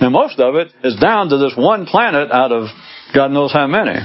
And 0.00 0.12
most 0.12 0.38
of 0.38 0.54
it 0.54 0.72
is 0.84 0.96
down 0.96 1.28
to 1.30 1.38
this 1.38 1.54
one 1.56 1.86
planet 1.86 2.30
out 2.30 2.52
of 2.52 2.68
God 3.14 3.30
knows 3.30 3.52
how 3.52 3.66
many. 3.66 3.98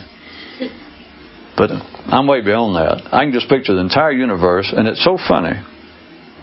But 1.58 1.72
I'm 1.72 2.28
way 2.28 2.42
beyond 2.42 2.76
that. 2.76 3.14
I 3.14 3.24
can 3.24 3.34
just 3.34 3.50
picture 3.50 3.76
the 3.76 3.82
entire 3.82 4.12
universe, 4.12 4.74
and 4.76 4.88
it's 4.88 5.04
so 5.04 5.18
funny. 5.28 5.54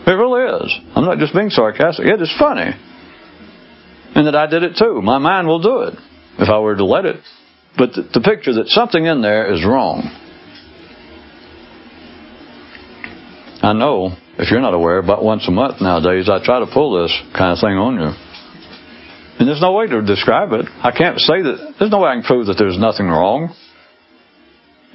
It 0.06 0.12
really 0.12 0.64
is. 0.64 0.78
I'm 0.94 1.04
not 1.04 1.18
just 1.18 1.34
being 1.34 1.50
sarcastic. 1.50 2.06
It 2.06 2.20
is 2.20 2.32
funny. 2.38 2.70
And 4.14 4.26
that 4.26 4.34
I 4.34 4.46
did 4.46 4.62
it 4.62 4.76
too. 4.78 5.02
My 5.02 5.18
mind 5.18 5.46
will 5.46 5.60
do 5.60 5.80
it 5.82 5.94
if 6.38 6.48
I 6.48 6.58
were 6.58 6.76
to 6.76 6.84
let 6.84 7.04
it. 7.04 7.16
But 7.76 7.92
the, 7.92 8.20
picture 8.20 8.54
that 8.54 8.68
something 8.68 9.04
in 9.04 9.22
there 9.22 9.52
is 9.52 9.64
wrong. 9.64 10.10
I 13.68 13.74
know, 13.74 14.16
if 14.38 14.50
you're 14.50 14.62
not 14.62 14.72
aware, 14.72 14.96
about 14.96 15.22
once 15.22 15.46
a 15.46 15.50
month 15.50 15.82
nowadays, 15.82 16.30
I 16.30 16.42
try 16.42 16.58
to 16.60 16.66
pull 16.72 17.02
this 17.02 17.12
kind 17.36 17.52
of 17.52 17.60
thing 17.60 17.76
on 17.76 18.00
you. 18.00 18.08
And 19.38 19.46
there's 19.46 19.60
no 19.60 19.74
way 19.74 19.86
to 19.86 20.00
describe 20.00 20.52
it. 20.52 20.64
I 20.80 20.90
can't 20.90 21.20
say 21.20 21.42
that, 21.42 21.74
there's 21.78 21.90
no 21.90 22.00
way 22.00 22.08
I 22.08 22.14
can 22.14 22.22
prove 22.22 22.46
that 22.46 22.56
there's 22.56 22.78
nothing 22.78 23.08
wrong. 23.08 23.54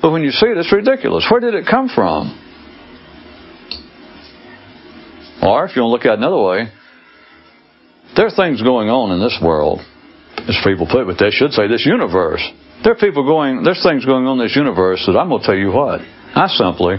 But 0.01 0.09
when 0.09 0.24
you 0.24 0.32
see 0.32 0.47
it, 0.47 0.57
it's 0.57 0.74
ridiculous. 0.74 1.24
Where 1.30 1.39
did 1.39 1.53
it 1.53 1.69
come 1.69 1.88
from? 1.88 2.34
Or, 5.43 5.69
if 5.69 5.76
you 5.76 5.84
want 5.86 5.93
to 5.93 5.93
look 5.93 6.05
at 6.09 6.17
it 6.17 6.26
another 6.26 6.41
way, 6.41 6.74
there 8.17 8.26
are 8.26 8.34
things 8.34 8.63
going 8.63 8.89
on 8.89 9.13
in 9.13 9.21
this 9.21 9.38
world, 9.38 9.82
as 10.49 10.57
people 10.65 10.89
put 10.89 11.05
it, 11.05 11.07
but 11.13 11.21
they 11.21 11.30
should 11.30 11.53
say 11.53 11.67
this 11.67 11.86
universe. 11.86 12.41
There 12.84 12.93
are 12.93 12.97
people 12.97 13.21
going, 13.21 13.61
there's 13.61 13.86
things 13.86 14.03
going 14.03 14.26
on 14.26 14.41
in 14.41 14.45
this 14.49 14.57
universe 14.57 15.05
that 15.05 15.13
I'm 15.13 15.30
going 15.30 15.41
to 15.41 15.45
tell 15.45 15.61
you 15.61 15.69
what. 15.69 16.01
I 16.34 16.47
simply, 16.47 16.97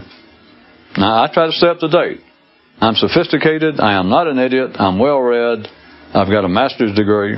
now 0.96 1.24
I 1.24 1.30
try 1.32 1.46
to 1.46 1.52
stay 1.52 1.68
up 1.68 1.78
to 1.80 1.88
date. 1.88 2.20
I'm 2.80 2.94
sophisticated. 2.94 3.80
I 3.80 3.98
am 3.98 4.08
not 4.08 4.26
an 4.26 4.38
idiot. 4.38 4.72
I'm 4.74 4.98
well 4.98 5.20
read. 5.20 5.68
I've 6.12 6.28
got 6.28 6.44
a 6.44 6.48
master's 6.48 6.94
degree. 6.94 7.36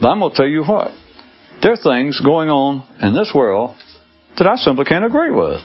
But 0.00 0.08
I'm 0.08 0.20
going 0.20 0.30
to 0.30 0.36
tell 0.36 0.46
you 0.46 0.62
what. 0.64 0.90
There 1.62 1.72
are 1.72 1.76
things 1.76 2.20
going 2.20 2.48
on 2.48 2.86
in 3.02 3.14
this 3.14 3.32
world 3.34 3.76
that 4.38 4.46
I 4.46 4.56
simply 4.56 4.84
can't 4.84 5.04
agree 5.04 5.30
with. 5.30 5.60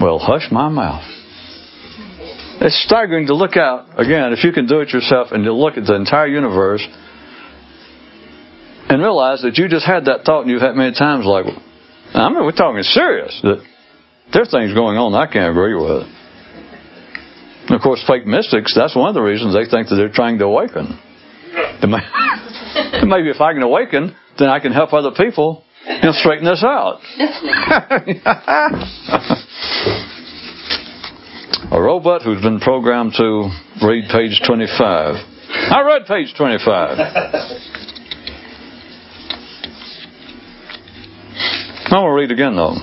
Well, 0.00 0.18
hush 0.18 0.50
my 0.50 0.68
mouth. 0.68 1.04
It's 2.60 2.82
staggering 2.84 3.26
to 3.26 3.34
look 3.34 3.56
out, 3.56 4.00
again, 4.00 4.32
if 4.32 4.44
you 4.44 4.52
can 4.52 4.66
do 4.66 4.80
it 4.80 4.90
yourself 4.90 5.28
and 5.32 5.44
to 5.44 5.52
look 5.52 5.76
at 5.76 5.84
the 5.84 5.94
entire 5.94 6.28
universe 6.28 6.86
and 8.88 9.00
realize 9.00 9.42
that 9.42 9.58
you 9.58 9.68
just 9.68 9.86
had 9.86 10.06
that 10.06 10.24
thought 10.24 10.42
and 10.42 10.50
you've 10.50 10.62
had 10.62 10.74
many 10.74 10.94
times 10.94 11.26
like, 11.26 11.46
I 12.14 12.28
mean, 12.28 12.44
we're 12.44 12.52
talking 12.52 12.82
serious, 12.82 13.38
that 13.42 13.64
there 14.32 14.42
are 14.42 14.46
things 14.46 14.74
going 14.74 14.96
on 14.96 15.14
I 15.14 15.26
can't 15.30 15.50
agree 15.50 15.74
with. 15.74 16.08
And 17.68 17.76
of 17.76 17.80
course, 17.80 18.02
fake 18.06 18.26
mystics, 18.26 18.74
that's 18.74 18.96
one 18.96 19.08
of 19.08 19.14
the 19.14 19.22
reasons 19.22 19.54
they 19.54 19.70
think 19.70 19.88
that 19.88 19.96
they're 19.96 20.12
trying 20.12 20.38
to 20.38 20.46
awaken. 20.46 20.98
Maybe 23.04 23.30
if 23.30 23.40
I 23.40 23.52
can 23.52 23.62
awaken, 23.62 24.16
then 24.38 24.48
I 24.48 24.58
can 24.58 24.72
help 24.72 24.92
other 24.92 25.12
people 25.16 25.62
and 25.86 26.14
straighten 26.14 26.44
this 26.44 26.64
out. 26.64 27.00
A 31.72 31.80
robot 31.80 32.22
who's 32.22 32.42
been 32.42 32.60
programmed 32.60 33.14
to 33.16 33.48
read 33.82 34.10
page 34.10 34.42
25. 34.46 35.14
I 35.48 35.80
read 35.82 36.06
page 36.06 36.34
25. 36.36 36.98
I'm 41.84 41.90
going 41.90 42.04
to 42.04 42.12
read 42.12 42.30
again, 42.30 42.56
though. 42.56 42.76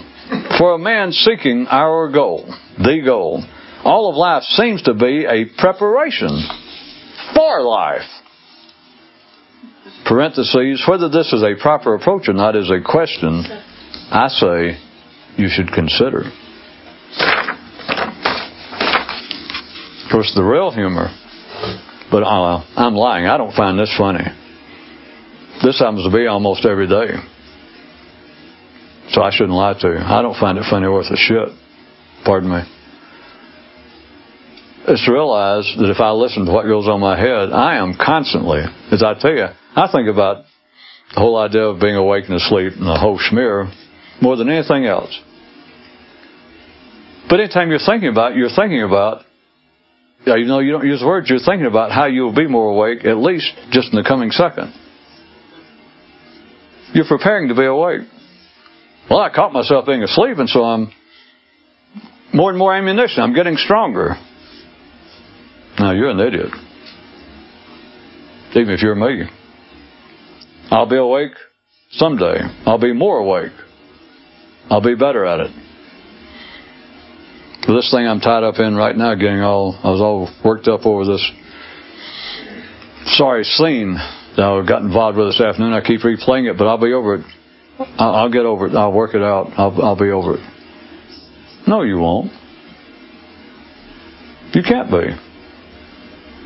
For 0.58 0.74
a 0.74 0.78
man 0.78 1.12
seeking 1.12 1.68
our 1.70 2.12
goal, 2.12 2.54
the 2.78 3.02
goal, 3.04 3.44
all 3.84 4.10
of 4.10 4.16
life 4.16 4.44
seems 4.44 4.82
to 4.84 4.94
be 4.94 5.26
a 5.26 5.46
preparation 5.58 6.48
for 7.34 7.62
life. 7.62 8.08
Parentheses, 10.06 10.84
whether 10.88 11.10
this 11.10 11.34
is 11.34 11.42
a 11.44 11.56
proper 11.62 11.96
approach 11.96 12.28
or 12.28 12.34
not 12.34 12.56
is 12.56 12.70
a 12.70 12.82
question 12.84 13.44
I 14.12 14.28
say 14.28 14.78
you 15.38 15.48
should 15.50 15.72
consider. 15.72 16.24
Of 20.06 20.12
course, 20.12 20.32
the 20.36 20.44
real 20.44 20.72
humor, 20.72 21.10
but 22.12 22.24
uh, 22.24 22.64
I'm 22.76 22.96
lying. 22.96 23.26
I 23.28 23.38
don't 23.38 23.54
find 23.54 23.80
this 23.80 23.94
funny. 23.98 24.26
This 25.64 25.80
happens 25.80 26.04
to 26.04 26.12
be 26.16 26.26
almost 26.26 26.66
every 26.66 26.88
day. 26.88 27.14
So 29.12 29.22
I 29.24 29.32
shouldn't 29.32 29.54
lie 29.54 29.74
to 29.80 29.88
you. 29.88 29.98
I 29.98 30.22
don't 30.22 30.40
find 30.40 30.58
it 30.58 30.66
funny 30.70 30.88
worth 30.88 31.10
a 31.10 31.18
shit. 31.18 31.50
Pardon 32.24 32.50
me. 32.50 32.62
It's 34.88 35.06
to 35.06 35.12
realize 35.12 35.66
that 35.78 35.90
if 35.90 36.00
I 36.00 36.12
listen 36.12 36.46
to 36.46 36.52
what 36.52 36.66
goes 36.66 36.88
on 36.88 37.00
my 37.00 37.18
head, 37.20 37.52
I 37.52 37.78
am 37.78 37.96
constantly, 37.96 38.62
as 38.92 39.04
I 39.04 39.14
tell 39.20 39.34
you, 39.34 39.48
I 39.76 39.92
think 39.92 40.08
about 40.08 40.46
the 41.14 41.20
whole 41.20 41.38
idea 41.38 41.64
of 41.64 41.80
being 41.80 41.96
awake 41.96 42.26
and 42.28 42.36
asleep 42.36 42.74
and 42.74 42.88
the 42.88 42.98
whole 42.98 43.20
schmear 43.20 43.72
more 44.22 44.36
than 44.36 44.50
anything 44.50 44.86
else. 44.86 45.18
But 47.30 47.40
anytime 47.40 47.70
you're 47.70 47.80
thinking 47.86 48.10
about 48.10 48.32
it, 48.32 48.38
you're 48.38 48.50
thinking 48.56 48.84
about, 48.84 49.26
you 50.26 50.46
know, 50.46 50.60
you 50.60 50.72
don't 50.72 50.86
use 50.86 51.04
words, 51.06 51.30
you're 51.30 51.40
thinking 51.40 51.68
about 51.68 51.92
how 51.92 52.06
you'll 52.06 52.34
be 52.34 52.48
more 52.48 52.72
awake, 52.72 53.06
at 53.06 53.18
least 53.18 53.52
just 53.72 53.90
in 53.92 53.96
the 53.96 54.08
coming 54.08 54.32
second. 54.32 54.74
You're 56.94 57.08
preparing 57.08 57.50
to 57.50 57.56
be 57.56 57.66
awake. 57.66 58.02
Well, 59.10 59.20
I 59.20 59.30
caught 59.34 59.54
myself 59.54 59.86
being 59.86 60.04
asleep, 60.04 60.38
and 60.38 60.48
so 60.48 60.64
I'm 60.64 60.92
more 62.34 62.52
and 62.52 62.60
more 62.60 62.76
ammunition. 62.76 63.24
I'm 63.24 63.34
getting 63.34 63.56
stronger. 63.58 64.16
Now, 65.80 65.92
you're 65.94 66.10
an 66.10 66.20
idiot. 66.20 66.52
Even 68.52 68.70
if 68.70 68.82
you're 68.82 68.96
me. 68.96 69.24
I'll 70.70 70.88
be 70.88 70.98
awake 70.98 71.32
someday. 71.92 72.38
I'll 72.66 72.80
be 72.80 72.94
more 72.94 73.18
awake. 73.18 73.52
I'll 74.70 74.82
be 74.82 74.94
better 74.94 75.26
at 75.26 75.40
it. 75.40 75.52
But 77.66 77.76
this 77.76 77.92
thing 77.92 78.06
I'm 78.06 78.20
tied 78.20 78.44
up 78.44 78.60
in 78.60 78.76
right 78.76 78.96
now, 78.96 79.16
getting 79.16 79.42
all, 79.42 79.80
I 79.84 79.90
was 79.90 80.02
all 80.02 80.30
worked 80.46 80.68
up 80.68 80.86
over 80.86 81.06
this 81.06 81.32
sorry 83.18 83.44
scene 83.44 83.96
that 84.38 84.44
I 84.44 84.66
got 84.68 84.84
involved 84.84 85.18
with 85.18 85.30
this 85.30 85.42
afternoon. 85.42 85.74
I 85.74 85.82
keep 85.82 86.02
replaying 86.02 86.50
it, 86.50 86.58
but 86.58 86.68
I'll 86.68 86.78
be 86.78 86.94
over 86.94 87.16
it. 87.16 87.26
I'll, 87.80 88.30
get 88.30 88.46
over 88.46 88.68
it. 88.68 88.76
I'll 88.76 88.92
work 88.92 89.16
it 89.16 89.22
out. 89.22 89.52
I'll, 89.58 89.82
I'll 89.82 90.00
be 90.00 90.10
over 90.10 90.36
it. 90.36 90.50
No, 91.68 91.84
you 91.84 91.98
won't. 91.98 92.32
You 94.54 94.64
can't 94.64 94.90
be. 94.90 95.16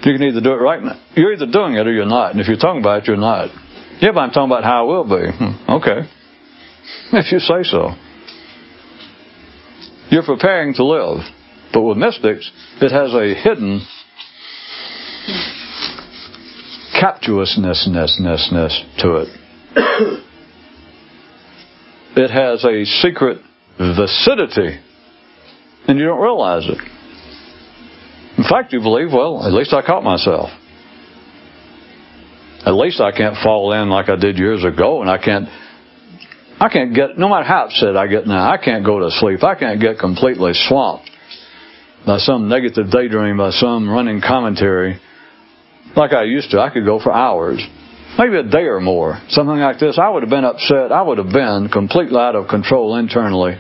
You 0.10 0.18
can 0.18 0.24
either 0.24 0.42
do 0.42 0.52
it 0.52 0.58
right 0.58 0.84
now. 0.84 1.00
You're 1.16 1.34
either 1.34 1.48
doing 1.50 1.76
it 1.76 1.88
or 1.88 1.94
you're 1.94 2.06
not. 2.06 2.32
And 2.32 2.42
if 2.42 2.48
you're 2.48 2.58
talking 2.58 2.82
about 2.82 3.04
it, 3.04 3.08
you're 3.08 3.18
not. 3.18 3.50
Yeah, 4.02 4.12
but 4.12 4.20
I'm 4.20 4.32
talking 4.32 4.52
about 4.52 4.64
how 4.64 4.84
I 4.84 4.88
will 4.88 5.06
be. 5.06 5.32
Hmm, 5.32 5.72
okay. 5.72 6.02
If 7.14 7.32
you 7.32 7.40
say 7.40 7.64
so. 7.64 7.92
You're 10.10 10.24
preparing 10.24 10.74
to 10.76 10.84
live. 10.84 11.20
But 11.72 11.82
with 11.82 11.98
mystics, 11.98 12.52
it 12.82 12.92
has 12.92 13.14
a 13.14 13.34
hidden 13.34 13.86
captiousness 17.00 17.88
to 19.00 19.26
it. 19.26 20.24
it 22.16 22.32
has 22.32 22.64
a 22.64 22.86
secret 23.02 23.40
vicinity, 23.78 24.80
and 25.88 25.98
you 25.98 26.06
don't 26.06 26.22
realize 26.22 26.64
it. 26.68 26.78
In 28.38 28.44
fact, 28.50 28.74
you 28.74 28.82
believe, 28.82 29.12
well, 29.12 29.46
at 29.46 29.54
least 29.54 29.74
I 29.74 29.82
caught 29.86 30.04
myself. 30.04 30.50
At 32.66 32.74
least 32.74 33.02
I 33.02 33.12
can't 33.12 33.36
fall 33.44 33.74
in 33.74 33.90
like 33.90 34.10
I 34.10 34.16
did 34.16 34.38
years 34.38 34.64
ago, 34.64 35.02
and 35.02 35.10
I 35.10 35.18
can't. 35.18 35.48
I 36.60 36.70
can't 36.70 36.96
get, 36.96 37.18
no 37.18 37.28
matter 37.28 37.44
how 37.44 37.66
upset 37.66 37.98
I 37.98 38.08
get 38.08 38.26
now, 38.26 38.50
I 38.50 38.58
can't 38.58 38.86
go 38.86 39.00
to 39.00 39.12
sleep. 39.12 39.44
I 39.44 39.56
can't 39.56 39.82
get 39.82 40.00
completely 40.00 40.52
swamped 40.54 41.10
by 42.06 42.20
some 42.20 42.48
negative 42.48 42.90
daydream, 42.90 43.38
by 43.38 43.50
some 43.50 43.90
running 43.90 44.22
commentary 44.22 45.02
like 45.96 46.14
I 46.14 46.24
used 46.24 46.52
to. 46.52 46.62
I 46.62 46.70
could 46.70 46.86
go 46.86 47.00
for 47.00 47.12
hours, 47.12 47.60
maybe 48.18 48.38
a 48.38 48.44
day 48.44 48.64
or 48.64 48.80
more, 48.80 49.20
something 49.30 49.58
like 49.58 49.80
this. 49.80 49.98
I 49.98 50.10
would 50.10 50.24
have 50.24 50.30
been 50.30 50.46
upset. 50.46 50.92
I 50.92 51.02
would 51.02 51.18
have 51.18 51.32
been 51.32 51.70
completely 51.72 52.18
out 52.18 52.36
of 52.36 52.48
control 52.48 52.96
internally 52.96 53.58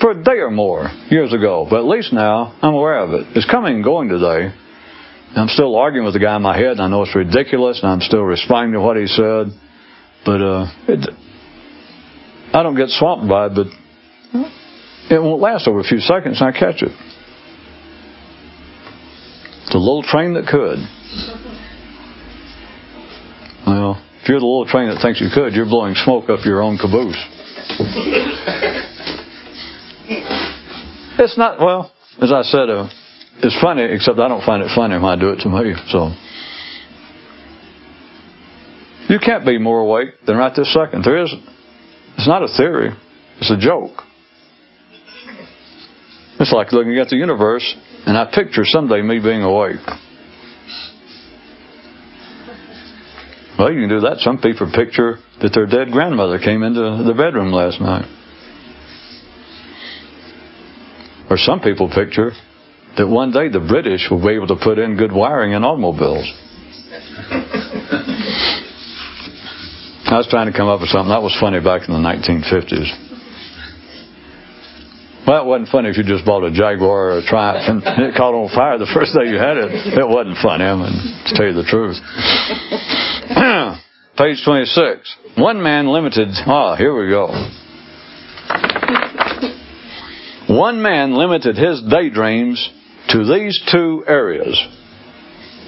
for 0.00 0.12
a 0.12 0.22
day 0.22 0.38
or 0.38 0.50
more 0.50 0.90
years 1.10 1.32
ago. 1.32 1.66
But 1.68 1.80
at 1.80 1.86
least 1.86 2.12
now 2.12 2.56
I'm 2.62 2.74
aware 2.74 2.98
of 2.98 3.10
it. 3.12 3.36
It's 3.36 3.50
coming 3.50 3.76
and 3.76 3.84
going 3.84 4.08
today. 4.08 4.54
I'm 5.36 5.48
still 5.48 5.76
arguing 5.76 6.04
with 6.04 6.14
the 6.14 6.20
guy 6.20 6.34
in 6.34 6.42
my 6.42 6.56
head, 6.56 6.72
and 6.72 6.80
I 6.80 6.88
know 6.88 7.02
it's 7.02 7.14
ridiculous, 7.14 7.80
and 7.82 7.90
I'm 7.92 8.00
still 8.00 8.22
responding 8.22 8.72
to 8.72 8.80
what 8.80 8.96
he 8.96 9.06
said. 9.06 9.46
But 10.24 10.42
uh, 10.42 10.66
it, 10.88 11.08
I 12.52 12.64
don't 12.64 12.76
get 12.76 12.88
swamped 12.88 13.28
by 13.28 13.46
it, 13.46 13.52
but 13.54 13.66
it 15.08 15.22
won't 15.22 15.40
last 15.40 15.68
over 15.68 15.78
a 15.78 15.84
few 15.84 16.00
seconds, 16.00 16.40
and 16.40 16.48
I 16.48 16.52
catch 16.52 16.82
it. 16.82 16.90
The 19.70 19.78
little 19.78 20.02
train 20.02 20.34
that 20.34 20.46
could. 20.50 20.78
If 24.22 24.28
you're 24.28 24.38
the 24.40 24.46
little 24.46 24.66
train 24.66 24.88
that 24.90 25.00
thinks 25.00 25.20
you 25.20 25.28
could, 25.32 25.54
you're 25.54 25.66
blowing 25.66 25.94
smoke 25.94 26.28
up 26.28 26.44
your 26.44 26.62
own 26.62 26.76
caboose. 26.76 27.16
It's 31.18 31.38
not, 31.38 31.58
well, 31.60 31.92
as 32.20 32.32
I 32.32 32.42
said, 32.42 32.68
uh, 32.68 32.88
it's 33.42 33.58
funny, 33.60 33.82
except 33.82 34.18
I 34.18 34.28
don't 34.28 34.44
find 34.44 34.62
it 34.62 34.70
funny 34.74 34.94
when 34.94 35.04
I 35.04 35.16
do 35.16 35.30
it 35.30 35.40
to 35.40 35.48
me, 35.48 35.74
so. 35.88 36.12
You 39.08 39.18
can't 39.18 39.44
be 39.44 39.58
more 39.58 39.80
awake 39.80 40.10
than 40.26 40.36
right 40.36 40.54
this 40.54 40.72
second. 40.72 41.04
There 41.04 41.22
is, 41.22 41.34
it's 42.16 42.28
not 42.28 42.42
a 42.42 42.48
theory, 42.48 42.90
it's 43.40 43.50
a 43.50 43.56
joke. 43.56 44.02
It's 46.38 46.52
like 46.52 46.72
looking 46.72 46.96
at 46.98 47.08
the 47.08 47.16
universe, 47.16 47.74
and 48.06 48.16
I 48.16 48.30
picture 48.32 48.64
someday 48.64 49.02
me 49.02 49.18
being 49.18 49.42
awake. 49.42 49.80
Well, 53.60 53.70
you 53.70 53.80
can 53.84 53.90
do 53.90 54.00
that. 54.08 54.24
Some 54.24 54.38
people 54.38 54.72
picture 54.72 55.18
that 55.44 55.52
their 55.52 55.66
dead 55.66 55.92
grandmother 55.92 56.38
came 56.38 56.62
into 56.62 56.80
the 56.80 57.12
bedroom 57.12 57.52
last 57.52 57.78
night. 57.78 58.08
Or 61.28 61.36
some 61.36 61.60
people 61.60 61.92
picture 61.92 62.32
that 62.96 63.06
one 63.06 63.32
day 63.32 63.52
the 63.52 63.60
British 63.60 64.08
will 64.10 64.24
be 64.24 64.32
able 64.32 64.46
to 64.46 64.56
put 64.56 64.78
in 64.78 64.96
good 64.96 65.12
wiring 65.12 65.52
in 65.52 65.62
automobiles. 65.62 66.24
I 70.08 70.16
was 70.16 70.26
trying 70.32 70.50
to 70.50 70.56
come 70.56 70.68
up 70.68 70.80
with 70.80 70.88
something 70.88 71.12
that 71.12 71.20
was 71.20 71.36
funny 71.38 71.60
back 71.60 71.84
in 71.86 71.92
the 71.92 72.00
1950s. 72.00 72.88
Well, 75.28 75.44
it 75.44 75.46
wasn't 75.46 75.68
funny 75.68 75.90
if 75.90 75.98
you 75.98 76.04
just 76.04 76.24
bought 76.24 76.48
a 76.48 76.50
Jaguar 76.50 77.12
or 77.12 77.18
a 77.18 77.22
Triumph 77.28 77.68
and 77.68 77.82
it 78.08 78.16
caught 78.16 78.32
on 78.32 78.48
fire 78.56 78.78
the 78.80 78.88
first 78.88 79.12
day 79.12 79.28
you 79.28 79.36
had 79.36 79.60
it. 79.60 80.00
It 80.00 80.08
wasn't 80.08 80.40
funny, 80.40 80.64
I 80.64 80.72
mean, 80.72 80.96
to 81.28 81.36
tell 81.36 81.44
you 81.44 81.52
the 81.52 81.68
truth. 81.68 82.00
Page 84.20 84.42
26. 84.44 85.16
One 85.38 85.62
man 85.62 85.86
limited. 85.88 86.28
Ah, 86.46 86.76
here 86.76 86.94
we 86.94 87.08
go. 87.08 87.28
One 90.54 90.82
man 90.82 91.14
limited 91.14 91.56
his 91.56 91.80
daydreams 91.90 92.68
to 93.08 93.24
these 93.24 93.58
two 93.72 94.04
areas 94.06 94.62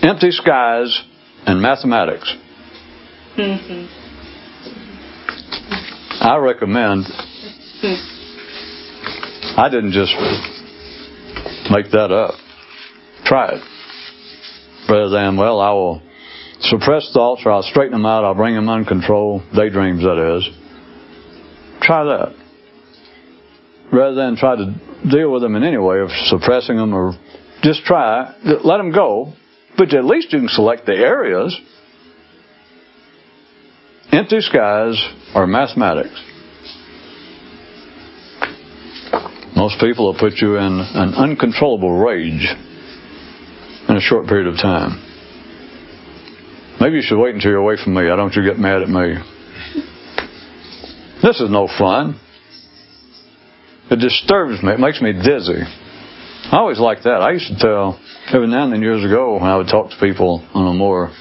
empty 0.02 0.32
skies 0.32 1.02
and 1.46 1.62
mathematics. 1.62 2.30
I 6.20 6.36
recommend. 6.36 7.06
I 9.56 9.68
didn't 9.70 9.92
just 9.92 10.12
make 11.70 11.90
that 11.92 12.10
up. 12.12 12.34
Try 13.24 13.52
it. 13.52 13.62
Rather 14.90 15.08
than, 15.08 15.38
well, 15.38 15.58
I 15.58 15.70
will 15.70 16.02
suppress 16.62 17.10
thoughts 17.12 17.42
or 17.44 17.52
I'll 17.52 17.62
straighten 17.62 17.92
them 17.92 18.06
out, 18.06 18.24
I'll 18.24 18.34
bring 18.34 18.54
them 18.54 18.68
under 18.68 18.88
control, 18.88 19.42
daydreams 19.54 20.02
that 20.02 20.36
is. 20.36 20.48
Try 21.82 22.04
that. 22.04 22.36
Rather 23.92 24.14
than 24.14 24.36
try 24.36 24.56
to 24.56 24.74
deal 25.10 25.32
with 25.32 25.42
them 25.42 25.56
in 25.56 25.64
any 25.64 25.76
way 25.76 25.98
of 26.00 26.10
suppressing 26.26 26.76
them 26.76 26.94
or 26.94 27.12
just 27.62 27.84
try, 27.84 28.34
let 28.64 28.78
them 28.78 28.92
go, 28.92 29.32
but 29.76 29.92
at 29.92 30.04
least 30.04 30.32
you 30.32 30.40
can 30.40 30.48
select 30.48 30.86
the 30.86 30.94
areas. 30.94 31.58
Empty 34.10 34.40
skies 34.40 35.00
are 35.34 35.46
mathematics. 35.46 36.20
Most 39.56 39.80
people 39.80 40.06
will 40.06 40.18
put 40.18 40.34
you 40.38 40.56
in 40.56 40.80
an 40.94 41.14
uncontrollable 41.14 41.98
rage 41.98 42.48
in 43.88 43.96
a 43.96 44.00
short 44.00 44.26
period 44.26 44.46
of 44.46 44.56
time. 44.56 45.11
Maybe 46.82 46.96
you 46.96 47.02
should 47.02 47.22
wait 47.22 47.36
until 47.36 47.52
you're 47.52 47.60
away 47.60 47.76
from 47.76 47.94
me. 47.94 48.02
I 48.02 48.16
don't 48.16 48.22
want 48.22 48.34
you 48.34 48.42
to 48.42 48.48
get 48.50 48.58
mad 48.58 48.82
at 48.82 48.88
me. 48.88 49.14
This 51.22 51.40
is 51.40 51.48
no 51.48 51.68
fun. 51.78 52.18
It 53.88 54.00
disturbs 54.00 54.60
me. 54.64 54.72
It 54.72 54.80
makes 54.80 55.00
me 55.00 55.12
dizzy. 55.12 55.62
I 55.62 56.56
always 56.56 56.80
liked 56.80 57.04
that. 57.04 57.22
I 57.22 57.30
used 57.30 57.46
to 57.46 57.56
tell, 57.56 58.00
every 58.34 58.48
now 58.48 58.64
and 58.64 58.72
then 58.72 58.82
years 58.82 59.04
ago, 59.04 59.34
when 59.34 59.44
I 59.44 59.56
would 59.58 59.68
talk 59.68 59.90
to 59.90 59.96
people 60.00 60.44
on 60.54 60.74
a 60.74 60.74
more 60.74 61.12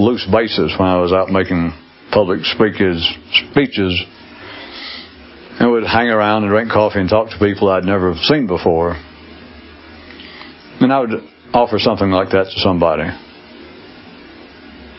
loose 0.00 0.26
basis 0.32 0.74
when 0.76 0.88
I 0.88 0.98
was 0.98 1.12
out 1.12 1.30
making 1.30 1.72
public 2.10 2.44
speakers, 2.44 3.08
speeches, 3.52 4.02
and 5.60 5.70
would 5.70 5.84
hang 5.84 6.08
around 6.08 6.42
and 6.42 6.50
drink 6.50 6.72
coffee 6.72 6.98
and 6.98 7.08
talk 7.08 7.30
to 7.30 7.38
people 7.38 7.68
I'd 7.68 7.84
never 7.84 8.16
seen 8.24 8.48
before. 8.48 8.96
And 10.80 10.92
I 10.92 10.98
would 10.98 11.22
offer 11.54 11.78
something 11.78 12.10
like 12.10 12.30
that 12.30 12.46
to 12.46 12.60
somebody. 12.62 13.04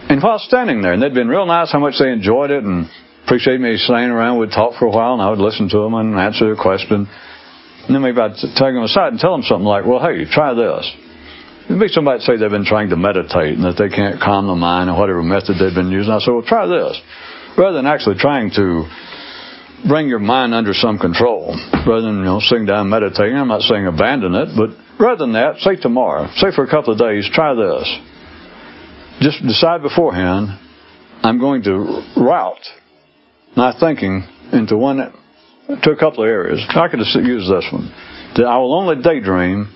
And 0.09 0.21
while 0.21 0.39
standing 0.39 0.81
there, 0.81 0.93
and 0.93 1.01
they'd 1.01 1.13
been 1.13 1.27
real 1.27 1.45
nice 1.45 1.71
how 1.71 1.79
much 1.79 1.95
they 1.99 2.11
enjoyed 2.11 2.51
it 2.51 2.63
and 2.63 2.89
appreciated 3.25 3.61
me 3.61 3.77
staying 3.77 4.09
around, 4.09 4.39
we'd 4.39 4.51
talk 4.51 4.77
for 4.77 4.85
a 4.85 4.91
while, 4.91 5.13
and 5.13 5.21
I 5.21 5.29
would 5.29 5.39
listen 5.39 5.69
to 5.69 5.77
them 5.79 5.93
and 5.93 6.19
answer 6.19 6.45
their 6.45 6.61
question. 6.61 7.07
And 7.07 7.95
then 7.95 8.01
maybe 8.01 8.19
I'd 8.19 8.35
take 8.35 8.73
them 8.75 8.83
aside 8.83 9.11
and 9.11 9.19
tell 9.19 9.31
them 9.31 9.43
something 9.43 9.65
like, 9.65 9.85
well, 9.85 9.99
hey, 9.99 10.25
try 10.25 10.53
this. 10.53 10.89
There'd 11.69 11.91
somebody 11.91 12.19
say 12.21 12.37
they've 12.37 12.51
been 12.51 12.65
trying 12.65 12.89
to 12.89 12.97
meditate 12.97 13.55
and 13.55 13.63
that 13.63 13.77
they 13.79 13.87
can't 13.87 14.19
calm 14.19 14.47
the 14.47 14.55
mind 14.55 14.89
or 14.89 14.99
whatever 14.99 15.23
method 15.23 15.55
they've 15.59 15.73
been 15.73 15.91
using. 15.91 16.11
I 16.11 16.19
said, 16.19 16.31
well, 16.31 16.43
try 16.43 16.67
this. 16.67 16.99
Rather 17.57 17.77
than 17.77 17.87
actually 17.87 18.15
trying 18.19 18.51
to 18.55 18.87
bring 19.87 20.07
your 20.07 20.19
mind 20.19 20.53
under 20.53 20.73
some 20.73 20.99
control, 20.99 21.55
rather 21.87 22.01
than, 22.01 22.19
you 22.19 22.25
know, 22.25 22.39
sitting 22.39 22.65
down 22.65 22.89
meditating, 22.89 23.35
I'm 23.35 23.47
not 23.47 23.61
saying 23.61 23.87
abandon 23.87 24.35
it, 24.35 24.49
but 24.55 24.75
rather 24.99 25.23
than 25.23 25.33
that, 25.33 25.59
say 25.59 25.75
tomorrow, 25.75 26.27
say 26.35 26.51
for 26.51 26.63
a 26.63 26.69
couple 26.69 26.93
of 26.93 26.99
days, 26.99 27.29
try 27.31 27.53
this. 27.55 27.87
Just 29.21 29.41
decide 29.45 29.81
beforehand, 29.81 30.59
I'm 31.23 31.39
going 31.39 31.63
to 31.63 32.03
route 32.17 32.65
my 33.55 33.73
thinking 33.79 34.23
into 34.51 34.77
one, 34.77 34.97
to 34.97 35.91
a 35.91 35.97
couple 35.97 36.23
of 36.23 36.29
areas. 36.29 36.63
I 36.69 36.87
could 36.87 36.99
use 36.99 37.49
this 37.49 37.65
one. 37.71 37.93
That 38.35 38.45
I 38.45 38.57
will 38.57 38.73
only 38.73 39.01
daydream 39.01 39.71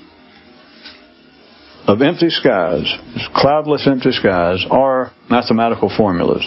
of 1.87 2.01
empty 2.01 2.29
skies, 2.29 2.91
cloudless 3.33 3.87
empty 3.87 4.11
skies, 4.11 4.65
or 4.69 5.11
mathematical 5.29 5.91
formulas. 5.95 6.43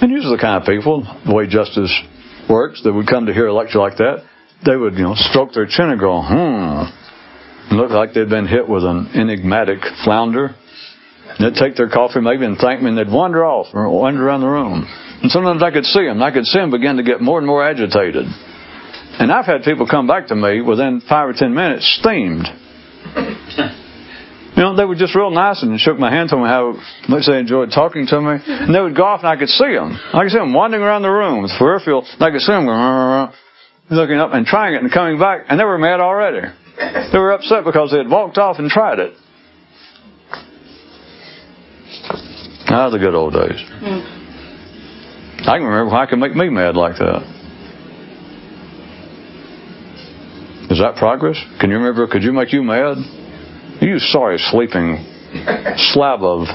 And 0.00 0.10
usually 0.10 0.36
the 0.36 0.40
kind 0.40 0.62
of 0.62 0.66
people, 0.66 1.02
the 1.26 1.34
way 1.34 1.46
justice 1.46 1.92
works, 2.48 2.82
that 2.84 2.92
would 2.92 3.08
come 3.08 3.26
to 3.26 3.32
hear 3.32 3.48
a 3.48 3.54
lecture 3.54 3.78
like 3.78 3.96
that, 3.98 4.24
they 4.64 4.76
would, 4.76 4.94
you 4.94 5.02
know, 5.02 5.14
stroke 5.16 5.52
their 5.54 5.66
chin 5.66 5.90
and 5.90 5.98
go, 5.98 6.22
hmm, 6.22 6.84
and 7.72 7.80
look 7.80 7.90
like 7.90 8.12
they'd 8.12 8.28
been 8.28 8.46
hit 8.46 8.68
with 8.68 8.84
an 8.84 9.08
enigmatic 9.14 9.80
flounder. 10.04 10.54
And 11.24 11.40
they'd 11.40 11.58
take 11.58 11.74
their 11.74 11.88
coffee 11.88 12.20
maybe 12.20 12.44
and 12.44 12.58
thank 12.58 12.82
me, 12.82 12.90
and 12.90 12.98
they'd 12.98 13.10
wander 13.10 13.46
off 13.46 13.72
or 13.72 13.88
wander 13.88 14.28
around 14.28 14.42
the 14.42 14.52
room. 14.52 14.84
And 15.22 15.30
sometimes 15.30 15.62
I 15.62 15.70
could 15.70 15.86
see 15.86 16.04
them. 16.04 16.22
I 16.22 16.30
could 16.32 16.44
see 16.44 16.58
them 16.58 16.70
begin 16.70 16.98
to 16.98 17.02
get 17.02 17.22
more 17.22 17.38
and 17.38 17.46
more 17.46 17.64
agitated. 17.64 18.26
And 19.16 19.32
I've 19.32 19.46
had 19.46 19.62
people 19.62 19.88
come 19.88 20.06
back 20.06 20.26
to 20.26 20.36
me 20.36 20.60
within 20.60 21.00
five 21.08 21.30
or 21.30 21.32
ten 21.32 21.54
minutes 21.54 21.88
steamed. 21.98 22.44
You 24.52 24.62
know, 24.68 24.76
they 24.76 24.84
were 24.84 24.94
just 24.94 25.14
real 25.16 25.30
nice 25.30 25.62
and 25.62 25.80
shook 25.80 25.98
my 25.98 26.10
hand, 26.10 26.28
and 26.28 26.30
told 26.30 26.42
me 26.42 26.48
how 26.50 26.76
much 27.08 27.24
they 27.26 27.38
enjoyed 27.38 27.70
talking 27.72 28.06
to 28.06 28.20
me. 28.20 28.36
And 28.44 28.74
they 28.74 28.80
would 28.80 28.94
go 28.94 29.04
off 29.04 29.20
and 29.20 29.28
I 29.30 29.36
could 29.36 29.48
see 29.48 29.72
them. 29.72 29.98
I 30.12 30.24
could 30.24 30.32
see 30.32 30.36
them 30.36 30.52
wandering 30.52 30.82
around 30.82 31.02
the 31.02 31.10
room 31.10 31.40
with 31.40 31.52
peripheral. 31.58 32.06
I 32.20 32.30
could 32.30 32.42
see 32.42 32.52
them 32.52 32.66
going, 32.66 33.32
looking 33.88 34.18
up 34.18 34.34
and 34.34 34.44
trying 34.44 34.74
it 34.74 34.82
and 34.82 34.92
coming 34.92 35.18
back, 35.18 35.46
and 35.48 35.58
they 35.58 35.64
were 35.64 35.78
mad 35.78 36.00
already. 36.00 36.52
They 37.12 37.18
were 37.18 37.32
upset 37.32 37.64
because 37.64 37.90
they 37.90 37.98
had 37.98 38.08
walked 38.08 38.38
off 38.38 38.58
and 38.58 38.70
tried 38.70 38.98
it. 38.98 39.14
Ah, 42.68 42.88
the 42.90 42.98
good 42.98 43.14
old 43.14 43.34
days. 43.34 43.60
I 45.40 45.58
can 45.58 45.64
remember 45.64 45.90
how 45.90 46.02
I 46.02 46.06
could 46.06 46.18
make 46.18 46.34
me 46.34 46.48
mad 46.48 46.76
like 46.76 46.96
that. 46.96 47.22
Is 50.70 50.78
that 50.78 50.96
progress? 50.96 51.36
Can 51.60 51.70
you 51.70 51.76
remember? 51.76 52.06
Could 52.06 52.22
you 52.22 52.32
make 52.32 52.52
you 52.52 52.62
mad? 52.62 52.96
You 53.82 53.98
sorry 53.98 54.38
sleeping 54.38 55.04
slab 55.92 56.22
of. 56.22 56.46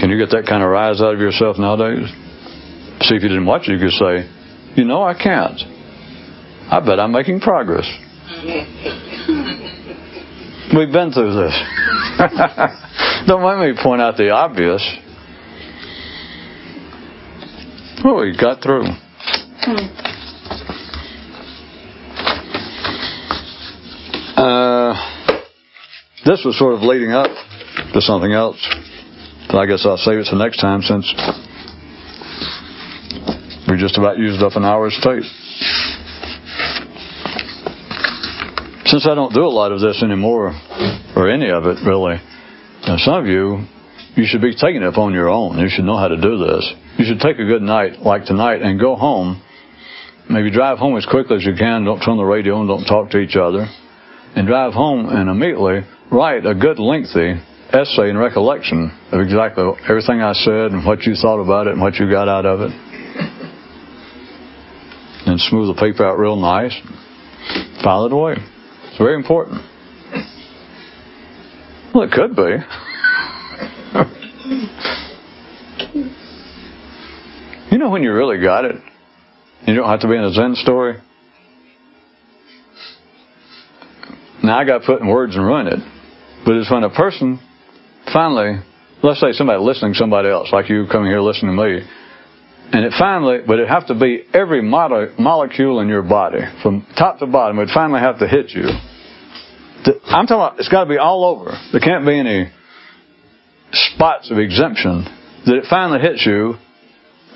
Can 0.00 0.10
you 0.10 0.16
get 0.16 0.30
that 0.30 0.46
kind 0.48 0.62
of 0.62 0.70
rise 0.70 1.02
out 1.02 1.12
of 1.12 1.20
yourself 1.20 1.58
nowadays? 1.58 2.08
See 3.02 3.16
if 3.16 3.22
you 3.22 3.28
didn't 3.28 3.46
watch 3.46 3.68
it, 3.68 3.72
you 3.72 3.78
could 3.78 3.92
say, 3.92 4.37
you 4.78 4.84
know, 4.84 5.02
I 5.02 5.12
can't. 5.12 5.60
I 6.70 6.78
bet 6.78 7.00
I'm 7.00 7.10
making 7.10 7.40
progress. 7.40 7.84
We've 10.72 10.92
been 10.92 11.10
through 11.10 11.34
this. 11.34 11.62
Don't 13.26 13.42
make 13.42 13.74
me 13.74 13.82
point 13.82 14.00
out 14.00 14.16
the 14.16 14.30
obvious. 14.30 14.86
Oh, 18.04 18.20
we 18.20 18.36
got 18.40 18.62
through. 18.62 18.84
Uh, 24.36 24.94
this 26.24 26.44
was 26.44 26.56
sort 26.56 26.74
of 26.74 26.82
leading 26.82 27.10
up 27.10 27.30
to 27.94 28.00
something 28.00 28.32
else. 28.32 28.64
I 29.48 29.66
guess 29.66 29.84
I'll 29.84 29.96
save 29.96 30.18
it 30.18 30.26
for 30.30 30.36
next 30.36 30.60
time 30.60 30.82
since 30.82 31.12
just 33.78 33.96
about 33.96 34.18
used 34.18 34.42
up 34.42 34.52
an 34.56 34.64
hour's 34.64 34.98
tape. 35.02 35.22
Since 38.86 39.06
I 39.06 39.14
don't 39.14 39.32
do 39.34 39.44
a 39.44 39.52
lot 39.52 39.72
of 39.72 39.80
this 39.80 40.02
anymore, 40.02 40.52
or 41.14 41.28
any 41.28 41.50
of 41.50 41.66
it 41.66 41.78
really, 41.84 42.16
now 42.86 42.96
some 42.96 43.14
of 43.14 43.26
you, 43.26 43.64
you 44.16 44.24
should 44.26 44.40
be 44.40 44.54
taking 44.54 44.82
it 44.82 44.88
upon 44.88 45.12
your 45.12 45.28
own. 45.28 45.58
You 45.58 45.68
should 45.68 45.84
know 45.84 45.96
how 45.96 46.08
to 46.08 46.16
do 46.16 46.38
this. 46.38 46.72
You 46.98 47.04
should 47.04 47.20
take 47.20 47.38
a 47.38 47.44
good 47.44 47.62
night 47.62 48.00
like 48.00 48.24
tonight 48.24 48.62
and 48.62 48.80
go 48.80 48.96
home. 48.96 49.42
Maybe 50.28 50.50
drive 50.50 50.78
home 50.78 50.96
as 50.96 51.06
quickly 51.06 51.36
as 51.36 51.44
you 51.44 51.54
can. 51.54 51.84
Don't 51.84 52.00
turn 52.00 52.16
the 52.16 52.24
radio 52.24 52.60
and 52.60 52.68
don't 52.68 52.84
talk 52.84 53.10
to 53.10 53.18
each 53.18 53.36
other. 53.36 53.66
And 54.34 54.46
drive 54.46 54.72
home 54.72 55.08
and 55.08 55.28
immediately 55.28 55.80
write 56.10 56.46
a 56.46 56.54
good 56.54 56.78
lengthy 56.78 57.40
essay 57.70 58.08
and 58.08 58.18
recollection 58.18 58.90
of 59.12 59.20
exactly 59.20 59.64
everything 59.88 60.22
I 60.22 60.32
said 60.32 60.72
and 60.72 60.84
what 60.84 61.02
you 61.02 61.14
thought 61.14 61.40
about 61.40 61.66
it 61.66 61.74
and 61.74 61.80
what 61.80 61.96
you 61.96 62.10
got 62.10 62.28
out 62.28 62.46
of 62.46 62.60
it. 62.60 62.87
And 65.38 65.46
smooth 65.50 65.76
the 65.76 65.80
paper 65.80 66.04
out 66.04 66.18
real 66.18 66.34
nice. 66.34 66.76
File 67.84 68.06
it 68.06 68.12
away. 68.12 68.34
It's 68.88 68.98
very 68.98 69.14
important. 69.14 69.62
Well, 71.94 72.02
it 72.02 72.10
could 72.10 72.34
be. 72.34 72.42
you 77.70 77.78
know 77.78 77.88
when 77.88 78.02
you 78.02 78.12
really 78.12 78.42
got 78.42 78.64
it? 78.64 78.82
You 79.64 79.76
don't 79.76 79.88
have 79.88 80.00
to 80.00 80.08
be 80.08 80.16
in 80.16 80.24
a 80.24 80.32
Zen 80.32 80.56
story. 80.56 80.96
Now 84.42 84.58
I 84.58 84.64
got 84.64 84.82
put 84.82 85.00
in 85.00 85.06
words 85.06 85.36
and 85.36 85.46
run 85.46 85.68
it. 85.68 85.78
But 86.44 86.56
it's 86.56 86.68
when 86.68 86.82
a 86.82 86.90
person 86.90 87.38
finally, 88.12 88.58
let's 89.04 89.20
say 89.20 89.30
somebody 89.30 89.62
listening 89.62 89.94
somebody 89.94 90.30
else, 90.30 90.48
like 90.50 90.68
you 90.68 90.88
coming 90.90 91.12
here 91.12 91.20
listening 91.20 91.56
to 91.56 91.62
me, 91.62 91.86
and 92.70 92.84
it 92.84 92.92
finally, 92.98 93.38
would 93.46 93.66
have 93.66 93.86
to 93.86 93.94
be 93.94 94.24
every 94.34 94.60
molecule 94.62 95.80
in 95.80 95.88
your 95.88 96.02
body, 96.02 96.40
from 96.62 96.86
top 96.98 97.18
to 97.20 97.26
bottom, 97.26 97.56
would 97.56 97.70
finally 97.70 98.00
have 98.00 98.18
to 98.18 98.28
hit 98.28 98.50
you. 98.50 98.68
I'm 100.04 100.26
talking 100.26 100.36
about, 100.36 100.58
it's 100.58 100.68
got 100.68 100.84
to 100.84 100.90
be 100.90 100.98
all 100.98 101.24
over. 101.24 101.52
There 101.72 101.80
can't 101.80 102.04
be 102.04 102.18
any 102.18 102.52
spots 103.72 104.30
of 104.30 104.38
exemption. 104.38 105.04
That 105.46 105.56
it 105.56 105.64
finally 105.70 106.00
hits 106.00 106.26
you, 106.26 106.56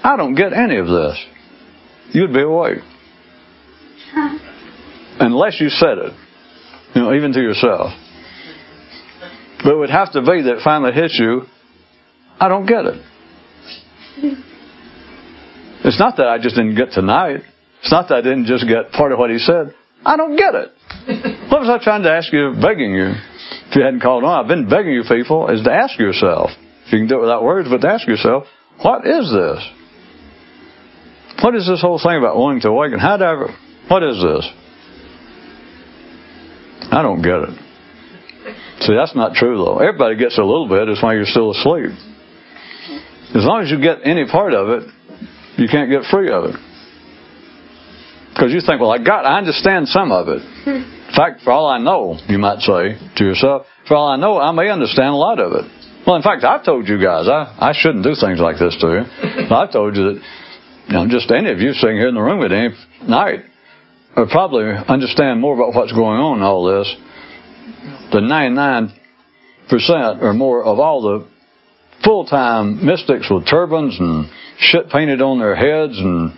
I 0.05 0.17
don't 0.17 0.35
get 0.35 0.53
any 0.53 0.77
of 0.77 0.87
this. 0.87 1.25
You'd 2.11 2.35
be 2.35 2.43
awake. 2.43 2.79
Unless 5.19 5.61
you 5.61 5.71
said 5.71 5.97
it. 5.99 6.13
You 6.95 7.03
know, 7.03 7.15
even 7.15 7.33
to 7.33 7.41
yourself. 7.41 7.93
But 9.65 9.73
it 9.73 9.79
would 9.79 9.91
have 9.91 10.13
to 10.13 10.21
be 10.21 10.43
that 10.43 10.57
it 10.59 10.63
finally 10.63 10.93
hits 10.93 11.19
you, 11.19 11.43
I 12.39 12.49
don't 12.49 12.67
get 12.67 12.85
it. 12.85 13.03
Hmm. 14.21 14.52
It's 15.93 16.01
not 16.01 16.17
that 16.17 16.27
I 16.27 16.39
just 16.39 16.57
didn't 16.57 16.75
get 16.75 16.93
tonight. 16.93 17.43
It's 17.83 17.93
not 17.93 18.09
that 18.09 18.15
I 18.15 18.21
didn't 18.23 18.47
just 18.47 18.67
get 18.67 18.93
part 18.93 19.13
of 19.13 19.19
what 19.19 19.29
he 19.29 19.37
said. 19.37 19.75
I 20.07 20.17
don't 20.17 20.37
get 20.37 20.55
it. 20.55 20.73
What 21.53 21.61
was 21.61 21.69
I 21.69 21.85
trying 21.85 22.03
to 22.05 22.11
ask 22.11 22.33
you, 22.33 22.57
begging 22.63 22.95
you? 22.95 23.13
If 23.69 23.77
you 23.77 23.85
hadn't 23.85 24.01
called 24.01 24.25
on, 24.25 24.41
I've 24.41 24.49
been 24.49 24.71
begging 24.71 24.95
you 24.95 25.05
people, 25.07 25.53
is 25.53 25.63
to 25.65 25.71
ask 25.71 25.99
yourself. 25.99 26.49
If 26.87 26.93
you 26.95 26.99
can 27.01 27.09
do 27.09 27.19
it 27.19 27.21
without 27.21 27.45
words, 27.45 27.69
but 27.69 27.83
to 27.83 27.89
ask 27.89 28.09
yourself, 28.09 28.45
what 28.81 29.07
is 29.07 29.29
this? 29.31 29.61
What 31.45 31.55
is 31.55 31.69
this 31.69 31.83
whole 31.83 32.01
thing 32.01 32.17
about 32.17 32.39
wanting 32.39 32.63
to 32.63 32.69
awaken? 32.69 32.99
How 32.99 33.19
do 33.19 33.25
I 33.25 33.33
ever, 33.33 33.55
what 33.89 34.03
is 34.03 34.17
this? 34.17 34.49
I 36.89 37.03
don't 37.03 37.21
get 37.21 37.53
it. 37.53 37.55
See, 38.81 38.97
that's 38.97 39.15
not 39.15 39.35
true 39.35 39.59
though. 39.59 39.77
Everybody 39.77 40.17
gets 40.17 40.39
a 40.39 40.43
little 40.43 40.69
bit. 40.69 40.89
It's 40.89 41.03
why 41.03 41.13
you're 41.13 41.29
still 41.29 41.51
asleep. 41.51 41.93
As 43.37 43.45
long 43.45 43.63
as 43.63 43.71
you 43.71 43.77
get 43.79 43.99
any 44.05 44.25
part 44.27 44.55
of 44.55 44.71
it, 44.71 44.89
you 45.63 45.69
can't 45.69 45.89
get 45.89 46.03
free 46.11 46.29
of 46.31 46.45
it. 46.45 46.57
Because 48.35 48.51
you 48.53 48.61
think, 48.61 48.81
well, 48.81 48.91
I 48.91 48.99
got, 48.99 49.25
I 49.25 49.39
understand 49.39 49.87
some 49.89 50.11
of 50.11 50.27
it. 50.27 50.43
In 50.67 51.15
fact, 51.17 51.43
for 51.43 51.53
all 51.53 51.67
I 51.67 51.79
know, 51.79 52.19
you 52.27 52.39
might 52.39 52.61
say 52.61 52.99
to 53.17 53.25
yourself, 53.25 53.67
for 53.87 53.95
all 53.95 54.09
I 54.09 54.17
know, 54.17 54.39
I 54.39 54.51
may 54.51 54.71
understand 54.71 55.11
a 55.11 55.21
lot 55.21 55.39
of 55.39 55.53
it. 55.53 55.71
Well, 56.07 56.17
in 56.17 56.23
fact, 56.23 56.43
I've 56.43 56.65
told 56.65 56.89
you 56.89 57.01
guys, 57.01 57.29
I, 57.29 57.55
I 57.61 57.73
shouldn't 57.75 58.03
do 58.03 58.15
things 58.19 58.41
like 58.41 58.59
this 58.59 58.77
to 58.81 58.87
you. 58.89 59.03
I've 59.55 59.71
told 59.71 59.95
you 59.95 60.15
that, 60.15 60.23
you 60.89 60.95
know, 60.95 61.07
just 61.07 61.31
any 61.31 61.53
of 61.53 61.61
you 61.61 61.73
sitting 61.75 61.97
here 61.97 62.09
in 62.09 62.15
the 62.15 62.21
room 62.21 62.43
at 62.43 62.51
any 62.51 62.75
night 63.07 63.45
would 64.17 64.31
probably 64.31 64.65
understand 64.89 65.41
more 65.41 65.55
about 65.55 65.75
what's 65.75 65.93
going 65.93 66.19
on 66.19 66.39
in 66.39 66.43
all 66.43 66.65
this 66.65 66.97
than 68.13 68.25
99% 68.25 68.93
or 70.23 70.35
more 70.35 70.65
of 70.65 70.81
all 70.81 71.03
the 71.03 71.32
full-time 72.05 72.85
mystics 72.85 73.29
with 73.31 73.47
turbans 73.47 73.99
and 73.99 74.29
shit 74.59 74.89
painted 74.89 75.21
on 75.23 75.39
their 75.39 75.55
heads 75.55 75.99
and 75.99 76.33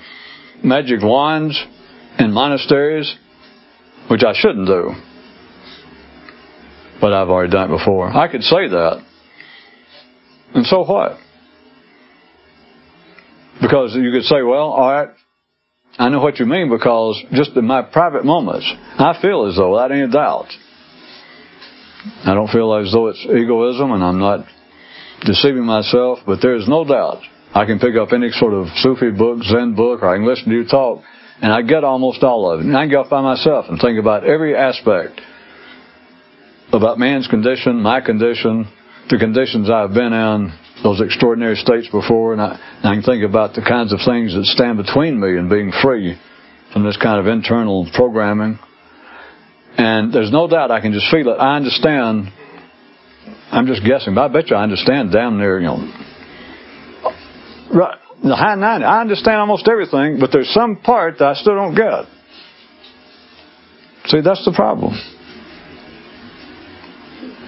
magic 0.62 1.02
wands 1.02 1.62
in 2.18 2.32
monasteries, 2.32 3.14
which 4.10 4.22
I 4.22 4.32
shouldn't 4.34 4.66
do. 4.66 4.92
But 7.00 7.12
I've 7.12 7.28
already 7.28 7.52
done 7.52 7.72
it 7.72 7.78
before. 7.78 8.08
I 8.08 8.30
could 8.30 8.42
say 8.42 8.68
that. 8.68 9.04
And 10.54 10.66
so 10.66 10.84
what? 10.84 11.18
Because 13.60 13.94
you 13.94 14.10
could 14.12 14.24
say, 14.24 14.42
well, 14.42 14.70
all 14.70 14.90
right, 14.90 15.08
I 15.98 16.08
know 16.08 16.20
what 16.20 16.38
you 16.38 16.46
mean 16.46 16.70
because 16.70 17.22
just 17.32 17.56
in 17.56 17.66
my 17.66 17.82
private 17.82 18.24
moments, 18.24 18.70
I 18.98 19.16
feel 19.20 19.46
as 19.46 19.56
though, 19.56 19.72
without 19.72 19.92
any 19.92 20.10
doubt, 20.10 20.46
I 22.24 22.34
don't 22.34 22.50
feel 22.50 22.74
as 22.74 22.92
though 22.92 23.08
it's 23.08 23.24
egoism 23.24 23.92
and 23.92 24.02
I'm 24.02 24.18
not 24.18 24.46
deceiving 25.24 25.64
myself, 25.64 26.20
but 26.26 26.40
there 26.40 26.54
is 26.54 26.68
no 26.68 26.84
doubt 26.84 27.22
I 27.54 27.64
can 27.66 27.78
pick 27.78 27.96
up 27.96 28.12
any 28.12 28.30
sort 28.30 28.52
of 28.52 28.66
Sufi 28.76 29.10
book, 29.10 29.42
Zen 29.44 29.74
book, 29.74 30.02
or 30.02 30.08
I 30.08 30.16
can 30.16 30.26
listen 30.26 30.46
to 30.46 30.54
you 30.54 30.66
talk, 30.66 31.02
and 31.40 31.52
I 31.52 31.62
get 31.62 31.84
almost 31.84 32.22
all 32.22 32.50
of 32.50 32.60
it. 32.60 32.66
And 32.66 32.76
I 32.76 32.82
can 32.82 32.90
go 32.90 33.04
by 33.08 33.20
myself 33.20 33.66
and 33.68 33.80
think 33.80 33.98
about 33.98 34.24
every 34.24 34.56
aspect 34.56 35.20
about 36.72 36.98
man's 36.98 37.28
condition, 37.28 37.80
my 37.80 38.00
condition, 38.00 38.66
the 39.08 39.18
conditions 39.18 39.70
I've 39.70 39.94
been 39.94 40.12
in, 40.12 40.52
those 40.82 41.00
extraordinary 41.00 41.54
states 41.54 41.88
before, 41.88 42.32
and 42.32 42.42
I, 42.42 42.58
and 42.78 42.86
I 42.86 42.94
can 42.94 43.02
think 43.02 43.22
about 43.22 43.54
the 43.54 43.62
kinds 43.62 43.92
of 43.92 44.00
things 44.04 44.34
that 44.34 44.44
stand 44.46 44.78
between 44.78 45.20
me 45.20 45.38
and 45.38 45.48
being 45.48 45.72
free 45.82 46.18
from 46.72 46.82
this 46.84 46.96
kind 46.96 47.20
of 47.20 47.26
internal 47.26 47.88
programming. 47.94 48.58
And 49.76 50.12
there's 50.12 50.32
no 50.32 50.48
doubt 50.48 50.70
I 50.70 50.80
can 50.80 50.92
just 50.92 51.10
feel 51.10 51.28
it. 51.28 51.36
I 51.36 51.56
understand. 51.56 52.32
I'm 53.50 53.66
just 53.66 53.84
guessing, 53.84 54.14
but 54.14 54.22
I 54.22 54.28
bet 54.28 54.50
you 54.50 54.56
I 54.56 54.62
understand 54.62 55.12
down 55.12 55.38
there, 55.38 55.58
you 55.60 55.66
know. 55.66 55.92
Right, 57.72 57.98
the 58.22 58.36
high 58.36 58.54
90. 58.54 58.84
I 58.84 59.00
understand 59.00 59.36
almost 59.36 59.68
everything, 59.68 60.18
but 60.18 60.30
there's 60.32 60.52
some 60.52 60.76
part 60.76 61.18
that 61.18 61.28
I 61.28 61.34
still 61.34 61.54
don't 61.54 61.74
get. 61.74 62.06
See, 64.06 64.20
that's 64.20 64.44
the 64.44 64.52
problem. 64.54 64.92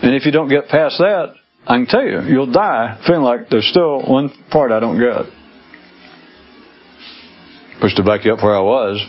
And 0.02 0.14
if 0.14 0.24
you 0.24 0.32
don't 0.32 0.48
get 0.48 0.68
past 0.68 0.98
that, 0.98 1.34
I 1.66 1.76
can 1.76 1.86
tell 1.86 2.04
you, 2.04 2.20
you'll 2.22 2.52
die 2.52 3.00
feeling 3.06 3.22
like 3.22 3.48
there's 3.50 3.66
still 3.66 4.02
one 4.06 4.30
part 4.50 4.70
I 4.70 4.80
don't 4.80 4.98
get. 4.98 5.26
Pushed 7.80 7.96
to 7.96 8.04
back 8.04 8.24
you 8.24 8.32
up 8.32 8.42
where 8.42 8.54
I 8.54 8.60
was, 8.60 9.04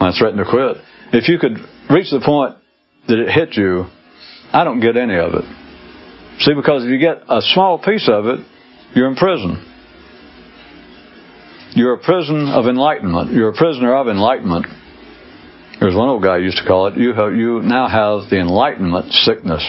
I 0.00 0.12
threatened 0.18 0.44
to 0.44 0.50
quit. 0.50 0.76
If 1.12 1.28
you 1.28 1.38
could 1.38 1.58
reach 1.90 2.10
the 2.10 2.20
point 2.24 2.56
that 3.08 3.18
it 3.18 3.30
hit 3.30 3.56
you, 3.56 3.86
I 4.52 4.64
don't 4.64 4.80
get 4.80 4.96
any 4.96 5.16
of 5.16 5.34
it. 5.34 5.44
See, 6.40 6.54
because 6.54 6.84
if 6.84 6.90
you 6.90 6.98
get 6.98 7.22
a 7.28 7.40
small 7.40 7.78
piece 7.78 8.08
of 8.08 8.26
it, 8.26 8.40
you're 8.94 9.08
in 9.08 9.16
prison. 9.16 9.70
You're 11.74 11.94
a 11.94 11.98
prison 11.98 12.48
of 12.48 12.66
enlightenment. 12.66 13.32
You're 13.32 13.50
a 13.50 13.56
prisoner 13.56 13.96
of 13.96 14.08
enlightenment. 14.08 14.66
There's 15.80 15.94
one 15.94 16.08
old 16.08 16.22
guy 16.22 16.38
used 16.38 16.58
to 16.58 16.64
call 16.64 16.86
it, 16.86 16.96
you, 16.96 17.12
have, 17.12 17.34
you 17.34 17.60
now 17.62 17.88
have 17.88 18.30
the 18.30 18.38
enlightenment 18.38 19.12
sickness. 19.12 19.62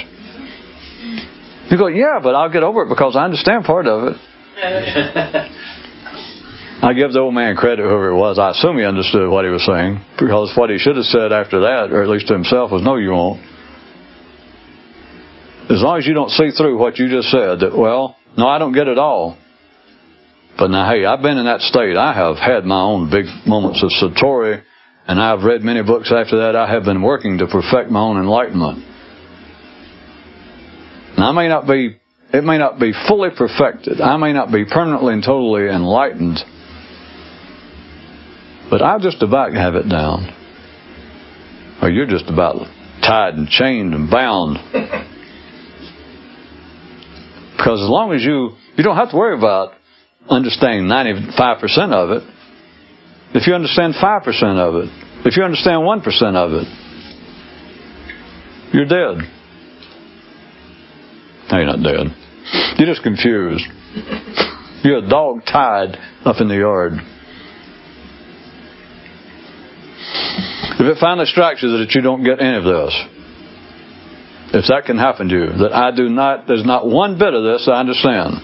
You 1.70 1.78
go, 1.78 1.88
yeah, 1.88 2.20
but 2.22 2.36
I'll 2.36 2.52
get 2.52 2.64
over 2.64 2.84
it 2.84 2.90
because 2.90 3.16
I 3.16 3.26
understand 3.26 3.66
part 3.66 3.88
of 3.88 4.14
it. 4.14 4.18
I 6.86 6.94
give 6.94 7.14
the 7.14 7.20
old 7.20 7.34
man 7.34 7.56
credit, 7.56 7.82
whoever 7.82 8.12
it 8.12 8.16
was. 8.16 8.38
I 8.38 8.52
assume 8.52 8.78
he 8.78 8.86
understood 8.86 9.30
what 9.30 9.46
he 9.46 9.50
was 9.50 9.66
saying 9.66 10.00
because 10.20 10.54
what 10.56 10.70
he 10.70 10.78
should 10.78 10.96
have 10.98 11.06
said 11.06 11.34
after 11.34 11.62
that, 11.62 11.90
or 11.92 12.04
at 12.04 12.10
least 12.10 12.28
to 12.28 12.34
himself, 12.34 12.72
was, 12.72 12.84
no, 12.84 12.98
you 12.98 13.12
won't. 13.12 13.42
As 15.70 15.82
long 15.82 15.98
as 15.98 16.06
you 16.06 16.14
don't 16.14 16.30
see 16.30 16.52
through 16.52 16.78
what 16.78 17.00
you 17.00 17.10
just 17.10 17.30
said, 17.30 17.62
that, 17.62 17.76
well, 17.76 18.18
no, 18.38 18.48
I 18.48 18.60
don't 18.60 18.74
get 18.74 18.88
it 18.88 19.00
all. 19.00 19.38
But 20.58 20.68
now, 20.68 20.90
hey, 20.90 21.06
I've 21.06 21.22
been 21.22 21.38
in 21.38 21.46
that 21.46 21.62
state. 21.62 21.98
I 21.98 22.14
have 22.14 22.38
had 22.38 22.66
my 22.66 22.82
own 22.82 23.10
big 23.10 23.26
moments 23.48 23.84
of 23.84 23.90
Satori, 23.90 24.62
and 25.08 25.20
I've 25.20 25.44
read 25.44 25.64
many 25.64 25.82
books 25.82 26.12
after 26.16 26.38
that. 26.38 26.56
I 26.56 26.72
have 26.72 26.84
been 26.84 27.02
working 27.02 27.40
to 27.40 27.48
perfect 27.48 27.90
my 27.90 28.00
own 28.00 28.18
enlightenment. 28.18 28.86
Now, 31.18 31.30
I 31.30 31.32
may 31.32 31.48
not 31.48 31.66
be, 31.66 31.98
it 32.32 32.44
may 32.44 32.60
not 32.60 32.80
be 32.80 32.94
fully 33.08 33.30
perfected. 33.36 34.00
I 34.02 34.18
may 34.18 34.34
not 34.34 34.52
be 34.52 34.66
permanently 34.66 35.14
and 35.14 35.24
totally 35.24 35.68
enlightened. 35.68 36.40
But 38.70 38.84
I 38.84 39.00
just 39.00 39.24
about 39.24 39.54
have 39.54 39.76
it 39.76 39.90
down. 39.90 40.32
Or 41.82 41.90
you're 41.90 42.08
just 42.08 42.30
about 42.30 42.68
tied 43.02 43.34
and 43.34 43.48
chained 43.48 43.94
and 43.94 44.10
bound. 44.10 44.58
Because 47.66 47.82
as 47.82 47.90
long 47.90 48.14
as 48.14 48.22
you, 48.22 48.52
you 48.78 48.84
don't 48.84 48.96
have 48.96 49.10
to 49.10 49.18
worry 49.18 49.36
about 49.36 49.74
understanding 50.30 50.86
95% 50.86 51.34
of 51.94 52.12
it. 52.12 52.22
If 53.34 53.48
you 53.48 53.56
understand 53.56 53.96
5% 53.96 54.60
of 54.60 54.76
it, 54.84 54.90
if 55.26 55.36
you 55.36 55.42
understand 55.42 55.82
1% 55.82 56.36
of 56.36 56.52
it, 56.62 56.68
you're 58.72 58.86
dead. 58.86 59.18
No, 61.50 61.58
you're 61.58 61.66
not 61.66 61.82
dead. 61.82 62.16
You're 62.78 62.94
just 62.94 63.02
confused. 63.02 63.66
You're 64.84 65.00
a 65.00 65.10
dog 65.10 65.44
tied 65.48 65.98
up 66.24 66.36
in 66.40 66.48
the 66.48 66.58
yard. 66.58 66.94
If 70.78 70.82
it 70.82 70.98
finally 71.00 71.26
strikes 71.26 71.64
you 71.64 71.80
that 71.80 71.96
you 71.96 72.02
don't 72.02 72.24
get 72.24 72.40
any 72.40 72.58
of 72.58 72.64
this, 72.64 73.15
if 74.56 74.68
that 74.68 74.86
can 74.86 74.98
happen 74.98 75.28
to 75.28 75.36
you, 75.36 75.48
that 75.60 75.74
I 75.74 75.92
do 75.92 76.08
not, 76.08 76.48
there's 76.48 76.64
not 76.64 76.88
one 76.88 77.20
bit 77.20 77.34
of 77.34 77.44
this 77.44 77.68
I 77.68 77.80
understand. 77.80 78.36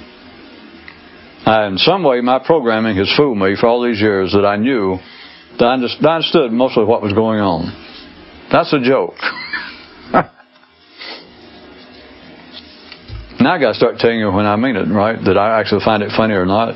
I, 1.46 1.68
in 1.68 1.78
some 1.78 2.04
way, 2.04 2.20
my 2.20 2.40
programming 2.40 2.98
has 2.98 3.12
fooled 3.16 3.38
me 3.38 3.56
for 3.60 3.68
all 3.68 3.82
these 3.82 4.02
years 4.02 4.34
that 4.34 4.46
I 4.46 4.58
knew, 4.58 4.98
that 5.58 5.66
I 5.66 5.74
understood 5.74 6.52
mostly 6.52 6.84
what 6.84 7.02
was 7.02 7.14
going 7.14 7.40
on. 7.40 7.72
That's 8.52 8.74
a 8.74 8.82
joke. 8.82 9.16
now 13.40 13.54
I 13.54 13.60
got 13.60 13.70
to 13.70 13.76
start 13.76 13.98
telling 13.98 14.20
you 14.20 14.30
when 14.32 14.46
I 14.46 14.58
mean 14.58 14.76
it, 14.76 14.92
right? 14.92 15.18
That 15.24 15.38
I 15.38 15.62
actually 15.62 15.86
find 15.86 16.04
it 16.04 16.12
funny 16.16 16.34
or 16.34 16.46
not. 16.46 16.76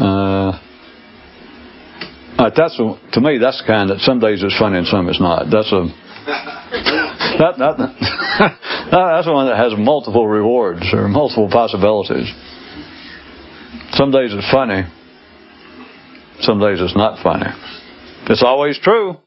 Uh, 0.00 0.58
Uh, 2.40 2.48
that's 2.56 2.72
a, 2.80 2.96
to 3.12 3.20
me. 3.20 3.36
That's 3.36 3.60
the 3.60 3.66
kind 3.66 3.90
that 3.90 4.00
some 4.00 4.18
days 4.18 4.42
it's 4.42 4.56
funny 4.56 4.78
and 4.78 4.86
some 4.86 5.10
it's 5.12 5.20
not. 5.20 5.52
That's 5.52 5.68
a 5.68 5.84
that, 7.36 7.54
that, 7.58 7.76
that's 8.90 9.26
one 9.28 9.44
that 9.46 9.60
has 9.60 9.76
multiple 9.76 10.26
rewards 10.26 10.88
or 10.94 11.06
multiple 11.08 11.50
possibilities. 11.52 12.32
Some 13.92 14.10
days 14.10 14.32
it's 14.32 14.50
funny. 14.50 14.88
Some 16.40 16.60
days 16.60 16.80
it's 16.80 16.96
not 16.96 17.22
funny. 17.22 17.52
It's 18.32 18.42
always 18.42 18.80
true. 18.80 19.20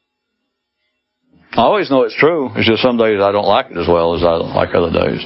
I 1.52 1.62
always 1.62 1.90
know 1.90 2.02
it's 2.02 2.18
true. 2.18 2.50
It's 2.56 2.66
just 2.66 2.82
some 2.82 2.98
days 2.98 3.20
I 3.22 3.30
don't 3.30 3.46
like 3.46 3.70
it 3.70 3.78
as 3.78 3.86
well 3.86 4.16
as 4.16 4.24
I 4.24 4.42
like 4.42 4.74
other 4.74 4.90
days. 4.90 5.22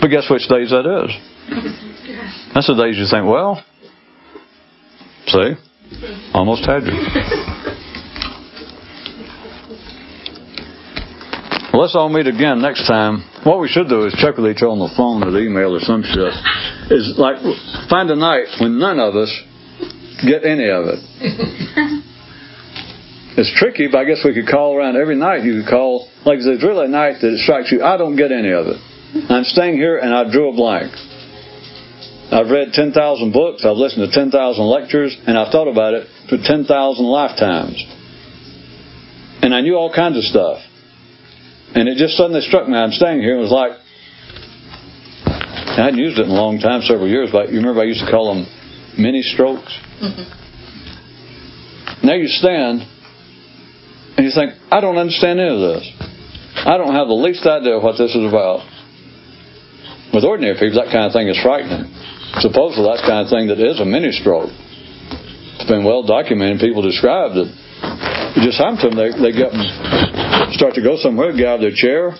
But 0.00 0.08
guess 0.08 0.26
which 0.28 0.48
days 0.48 0.70
that 0.70 0.82
is? 0.82 1.14
That's 2.54 2.66
the 2.66 2.74
days 2.74 2.98
you 2.98 3.06
think, 3.08 3.24
well, 3.24 3.62
see, 5.26 5.54
almost 6.32 6.64
had 6.66 6.84
you. 6.84 6.92
Well, 11.72 11.82
let's 11.82 11.96
all 11.96 12.08
meet 12.08 12.28
again 12.28 12.62
next 12.62 12.86
time. 12.86 13.24
What 13.42 13.58
we 13.58 13.66
should 13.66 13.88
do 13.88 14.06
is 14.06 14.14
check 14.14 14.36
with 14.36 14.46
each 14.46 14.62
other 14.62 14.70
on 14.70 14.78
the 14.78 14.94
phone 14.96 15.24
or 15.26 15.32
the 15.32 15.40
email 15.42 15.74
or 15.74 15.80
some 15.80 16.04
shit 16.04 16.32
is 16.90 17.18
like 17.18 17.42
find 17.90 18.08
a 18.10 18.16
night 18.16 18.46
when 18.60 18.78
none 18.78 19.00
of 19.00 19.16
us 19.16 19.28
get 20.22 20.44
any 20.46 20.70
of 20.70 20.86
it. 20.86 21.00
it's 23.36 23.50
tricky, 23.58 23.88
but 23.90 23.98
I 23.98 24.04
guess 24.04 24.22
we 24.24 24.34
could 24.34 24.46
call 24.46 24.76
around 24.76 24.96
every 24.96 25.16
night. 25.16 25.42
You 25.42 25.62
could 25.62 25.70
call, 25.70 26.08
like 26.24 26.38
there's 26.44 26.62
really 26.62 26.86
a 26.86 26.88
night 26.88 27.16
that 27.22 27.32
it 27.34 27.40
strikes 27.40 27.72
you, 27.72 27.82
I 27.82 27.96
don't 27.96 28.14
get 28.14 28.30
any 28.30 28.52
of 28.52 28.68
it. 28.70 28.78
I'm 29.28 29.42
staying 29.42 29.74
here 29.74 29.98
and 29.98 30.14
I 30.14 30.30
drew 30.30 30.50
a 30.50 30.52
blank. 30.54 30.92
I've 32.30 32.50
read 32.50 32.72
10,000 32.72 33.32
books, 33.32 33.64
I've 33.64 33.76
listened 33.76 34.10
to 34.10 34.14
10,000 34.14 34.64
lectures, 34.64 35.16
and 35.26 35.38
I've 35.38 35.52
thought 35.52 35.68
about 35.68 35.94
it 35.94 36.08
for 36.28 36.36
10,000 36.36 37.04
lifetimes. 37.04 37.84
And 39.42 39.54
I 39.54 39.60
knew 39.60 39.76
all 39.76 39.92
kinds 39.92 40.16
of 40.16 40.24
stuff. 40.24 40.60
And 41.74 41.88
it 41.88 41.98
just 41.98 42.16
suddenly 42.16 42.40
struck 42.40 42.68
me, 42.68 42.76
I'm 42.76 42.92
staying 42.92 43.20
here, 43.20 43.38
and 43.38 43.40
it 43.40 43.42
was 43.42 43.52
like, 43.52 43.72
I 45.26 45.84
hadn't 45.84 45.98
used 45.98 46.18
it 46.18 46.24
in 46.24 46.30
a 46.30 46.34
long 46.34 46.58
time, 46.60 46.82
several 46.82 47.08
years, 47.08 47.30
but 47.32 47.50
you 47.50 47.58
remember 47.58 47.80
I 47.80 47.84
used 47.84 48.04
to 48.04 48.10
call 48.10 48.34
them 48.34 48.46
mini 48.96 49.22
strokes? 49.22 49.76
Mm-hmm. 50.00 52.06
Now 52.06 52.14
you 52.14 52.28
stand 52.28 52.82
and 54.16 54.26
you 54.26 54.30
think, 54.30 54.54
I 54.70 54.80
don't 54.80 54.96
understand 54.96 55.40
any 55.40 55.48
of 55.48 55.58
this. 55.58 55.90
I 56.64 56.76
don't 56.76 56.94
have 56.94 57.08
the 57.08 57.14
least 57.14 57.44
idea 57.46 57.78
what 57.78 57.98
this 57.98 58.14
is 58.14 58.24
about. 58.24 58.60
With 60.12 60.24
ordinary 60.24 60.54
people, 60.54 60.84
that 60.84 60.92
kind 60.92 61.06
of 61.06 61.12
thing 61.12 61.28
is 61.28 61.40
frightening. 61.42 61.90
Supposedly, 62.40 62.86
that's 62.88 63.02
kind 63.06 63.22
of 63.22 63.30
thing 63.30 63.46
that 63.48 63.60
is 63.60 63.78
a 63.80 63.84
mini 63.84 64.10
stroke. 64.10 64.50
It's 64.50 65.70
been 65.70 65.84
well 65.84 66.02
documented. 66.02 66.58
People 66.58 66.82
describe 66.82 67.34
that 67.38 67.46
it 68.34 68.42
just 68.42 68.58
happened 68.58 68.80
to 68.82 68.88
them. 68.90 68.98
They, 68.98 69.10
they 69.14 69.32
get 69.32 69.54
start 70.54 70.74
to 70.74 70.82
go 70.82 70.96
somewhere, 70.98 71.30
get 71.32 71.46
out 71.46 71.54
of 71.56 71.60
their 71.62 71.74
chair, 71.74 72.18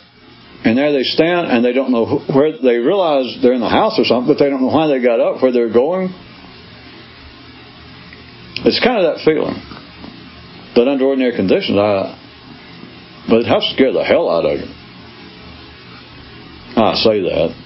and 0.64 0.78
there 0.78 0.92
they 0.92 1.02
stand, 1.02 1.50
and 1.50 1.64
they 1.64 1.72
don't 1.72 1.90
know 1.90 2.22
where. 2.30 2.54
They 2.56 2.78
realize 2.78 3.36
they're 3.42 3.58
in 3.58 3.60
the 3.60 3.68
house 3.68 3.98
or 3.98 4.04
something, 4.04 4.32
but 4.32 4.38
they 4.38 4.48
don't 4.48 4.62
know 4.62 4.70
why 4.70 4.86
they 4.86 5.02
got 5.02 5.18
up, 5.18 5.42
where 5.42 5.50
they're 5.50 5.72
going. 5.72 6.14
It's 8.64 8.80
kind 8.80 9.04
of 9.04 9.14
that 9.14 9.24
feeling. 9.24 9.58
But 10.74 10.88
under 10.88 11.04
ordinary 11.06 11.36
conditions, 11.36 11.78
I. 11.78 12.20
But 13.28 13.40
it 13.40 13.44
to 13.44 13.60
scare 13.74 13.92
the 13.92 14.04
hell 14.04 14.28
out 14.30 14.44
of 14.44 14.60
you. 14.60 14.68
I 16.76 16.94
say 16.96 17.20
that. 17.22 17.63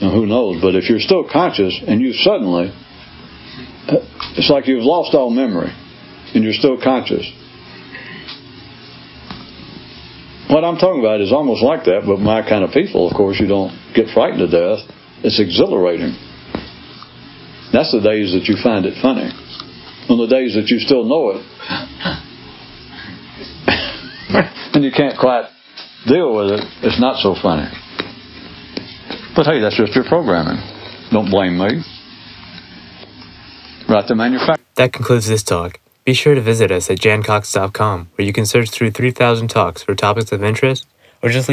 And 0.00 0.12
who 0.12 0.26
knows? 0.26 0.60
But 0.60 0.74
if 0.74 0.88
you're 0.88 1.00
still 1.00 1.28
conscious 1.30 1.80
and 1.86 2.00
you 2.00 2.12
suddenly, 2.12 2.72
uh, 3.88 3.96
it's 4.36 4.50
like 4.50 4.66
you've 4.66 4.82
lost 4.82 5.14
all 5.14 5.30
memory 5.30 5.72
and 6.34 6.42
you're 6.42 6.52
still 6.52 6.80
conscious. 6.82 7.30
What 10.48 10.64
I'm 10.64 10.76
talking 10.76 11.00
about 11.00 11.20
is 11.20 11.32
almost 11.32 11.62
like 11.62 11.84
that, 11.84 12.02
but 12.06 12.18
my 12.18 12.42
kind 12.42 12.64
of 12.64 12.70
people, 12.70 13.08
of 13.08 13.16
course, 13.16 13.40
you 13.40 13.46
don't 13.46 13.72
get 13.94 14.08
frightened 14.12 14.38
to 14.38 14.50
death. 14.50 14.86
It's 15.22 15.40
exhilarating. 15.40 16.14
That's 17.72 17.90
the 17.92 18.00
days 18.00 18.32
that 18.34 18.44
you 18.46 18.56
find 18.62 18.84
it 18.86 19.00
funny. 19.00 19.30
On 20.08 20.18
the 20.18 20.26
days 20.26 20.54
that 20.54 20.68
you 20.68 20.78
still 20.80 21.04
know 21.04 21.30
it, 21.30 21.42
and 24.74 24.84
you 24.84 24.92
can't 24.92 25.18
quite 25.18 25.48
deal 26.06 26.36
with 26.36 26.52
it, 26.52 26.60
it's 26.82 27.00
not 27.00 27.16
so 27.22 27.34
funny. 27.40 27.66
But 29.36 29.46
hey, 29.46 29.60
that's 29.60 29.76
just 29.76 29.94
your 29.94 30.04
programming. 30.04 30.62
Don't 31.10 31.28
blame 31.28 31.58
me. 31.58 31.82
Right 33.88 34.06
to 34.06 34.14
manufacture. 34.14 34.62
That 34.76 34.92
concludes 34.92 35.26
this 35.26 35.42
talk. 35.42 35.80
Be 36.04 36.14
sure 36.14 36.34
to 36.34 36.40
visit 36.40 36.70
us 36.70 36.88
at 36.88 36.98
jancox.com, 36.98 38.10
where 38.14 38.26
you 38.26 38.32
can 38.32 38.46
search 38.46 38.70
through 38.70 38.92
3,000 38.92 39.48
talks 39.48 39.82
for 39.82 39.94
topics 39.94 40.30
of 40.32 40.44
interest, 40.44 40.86
or 41.22 41.30
just 41.30 41.42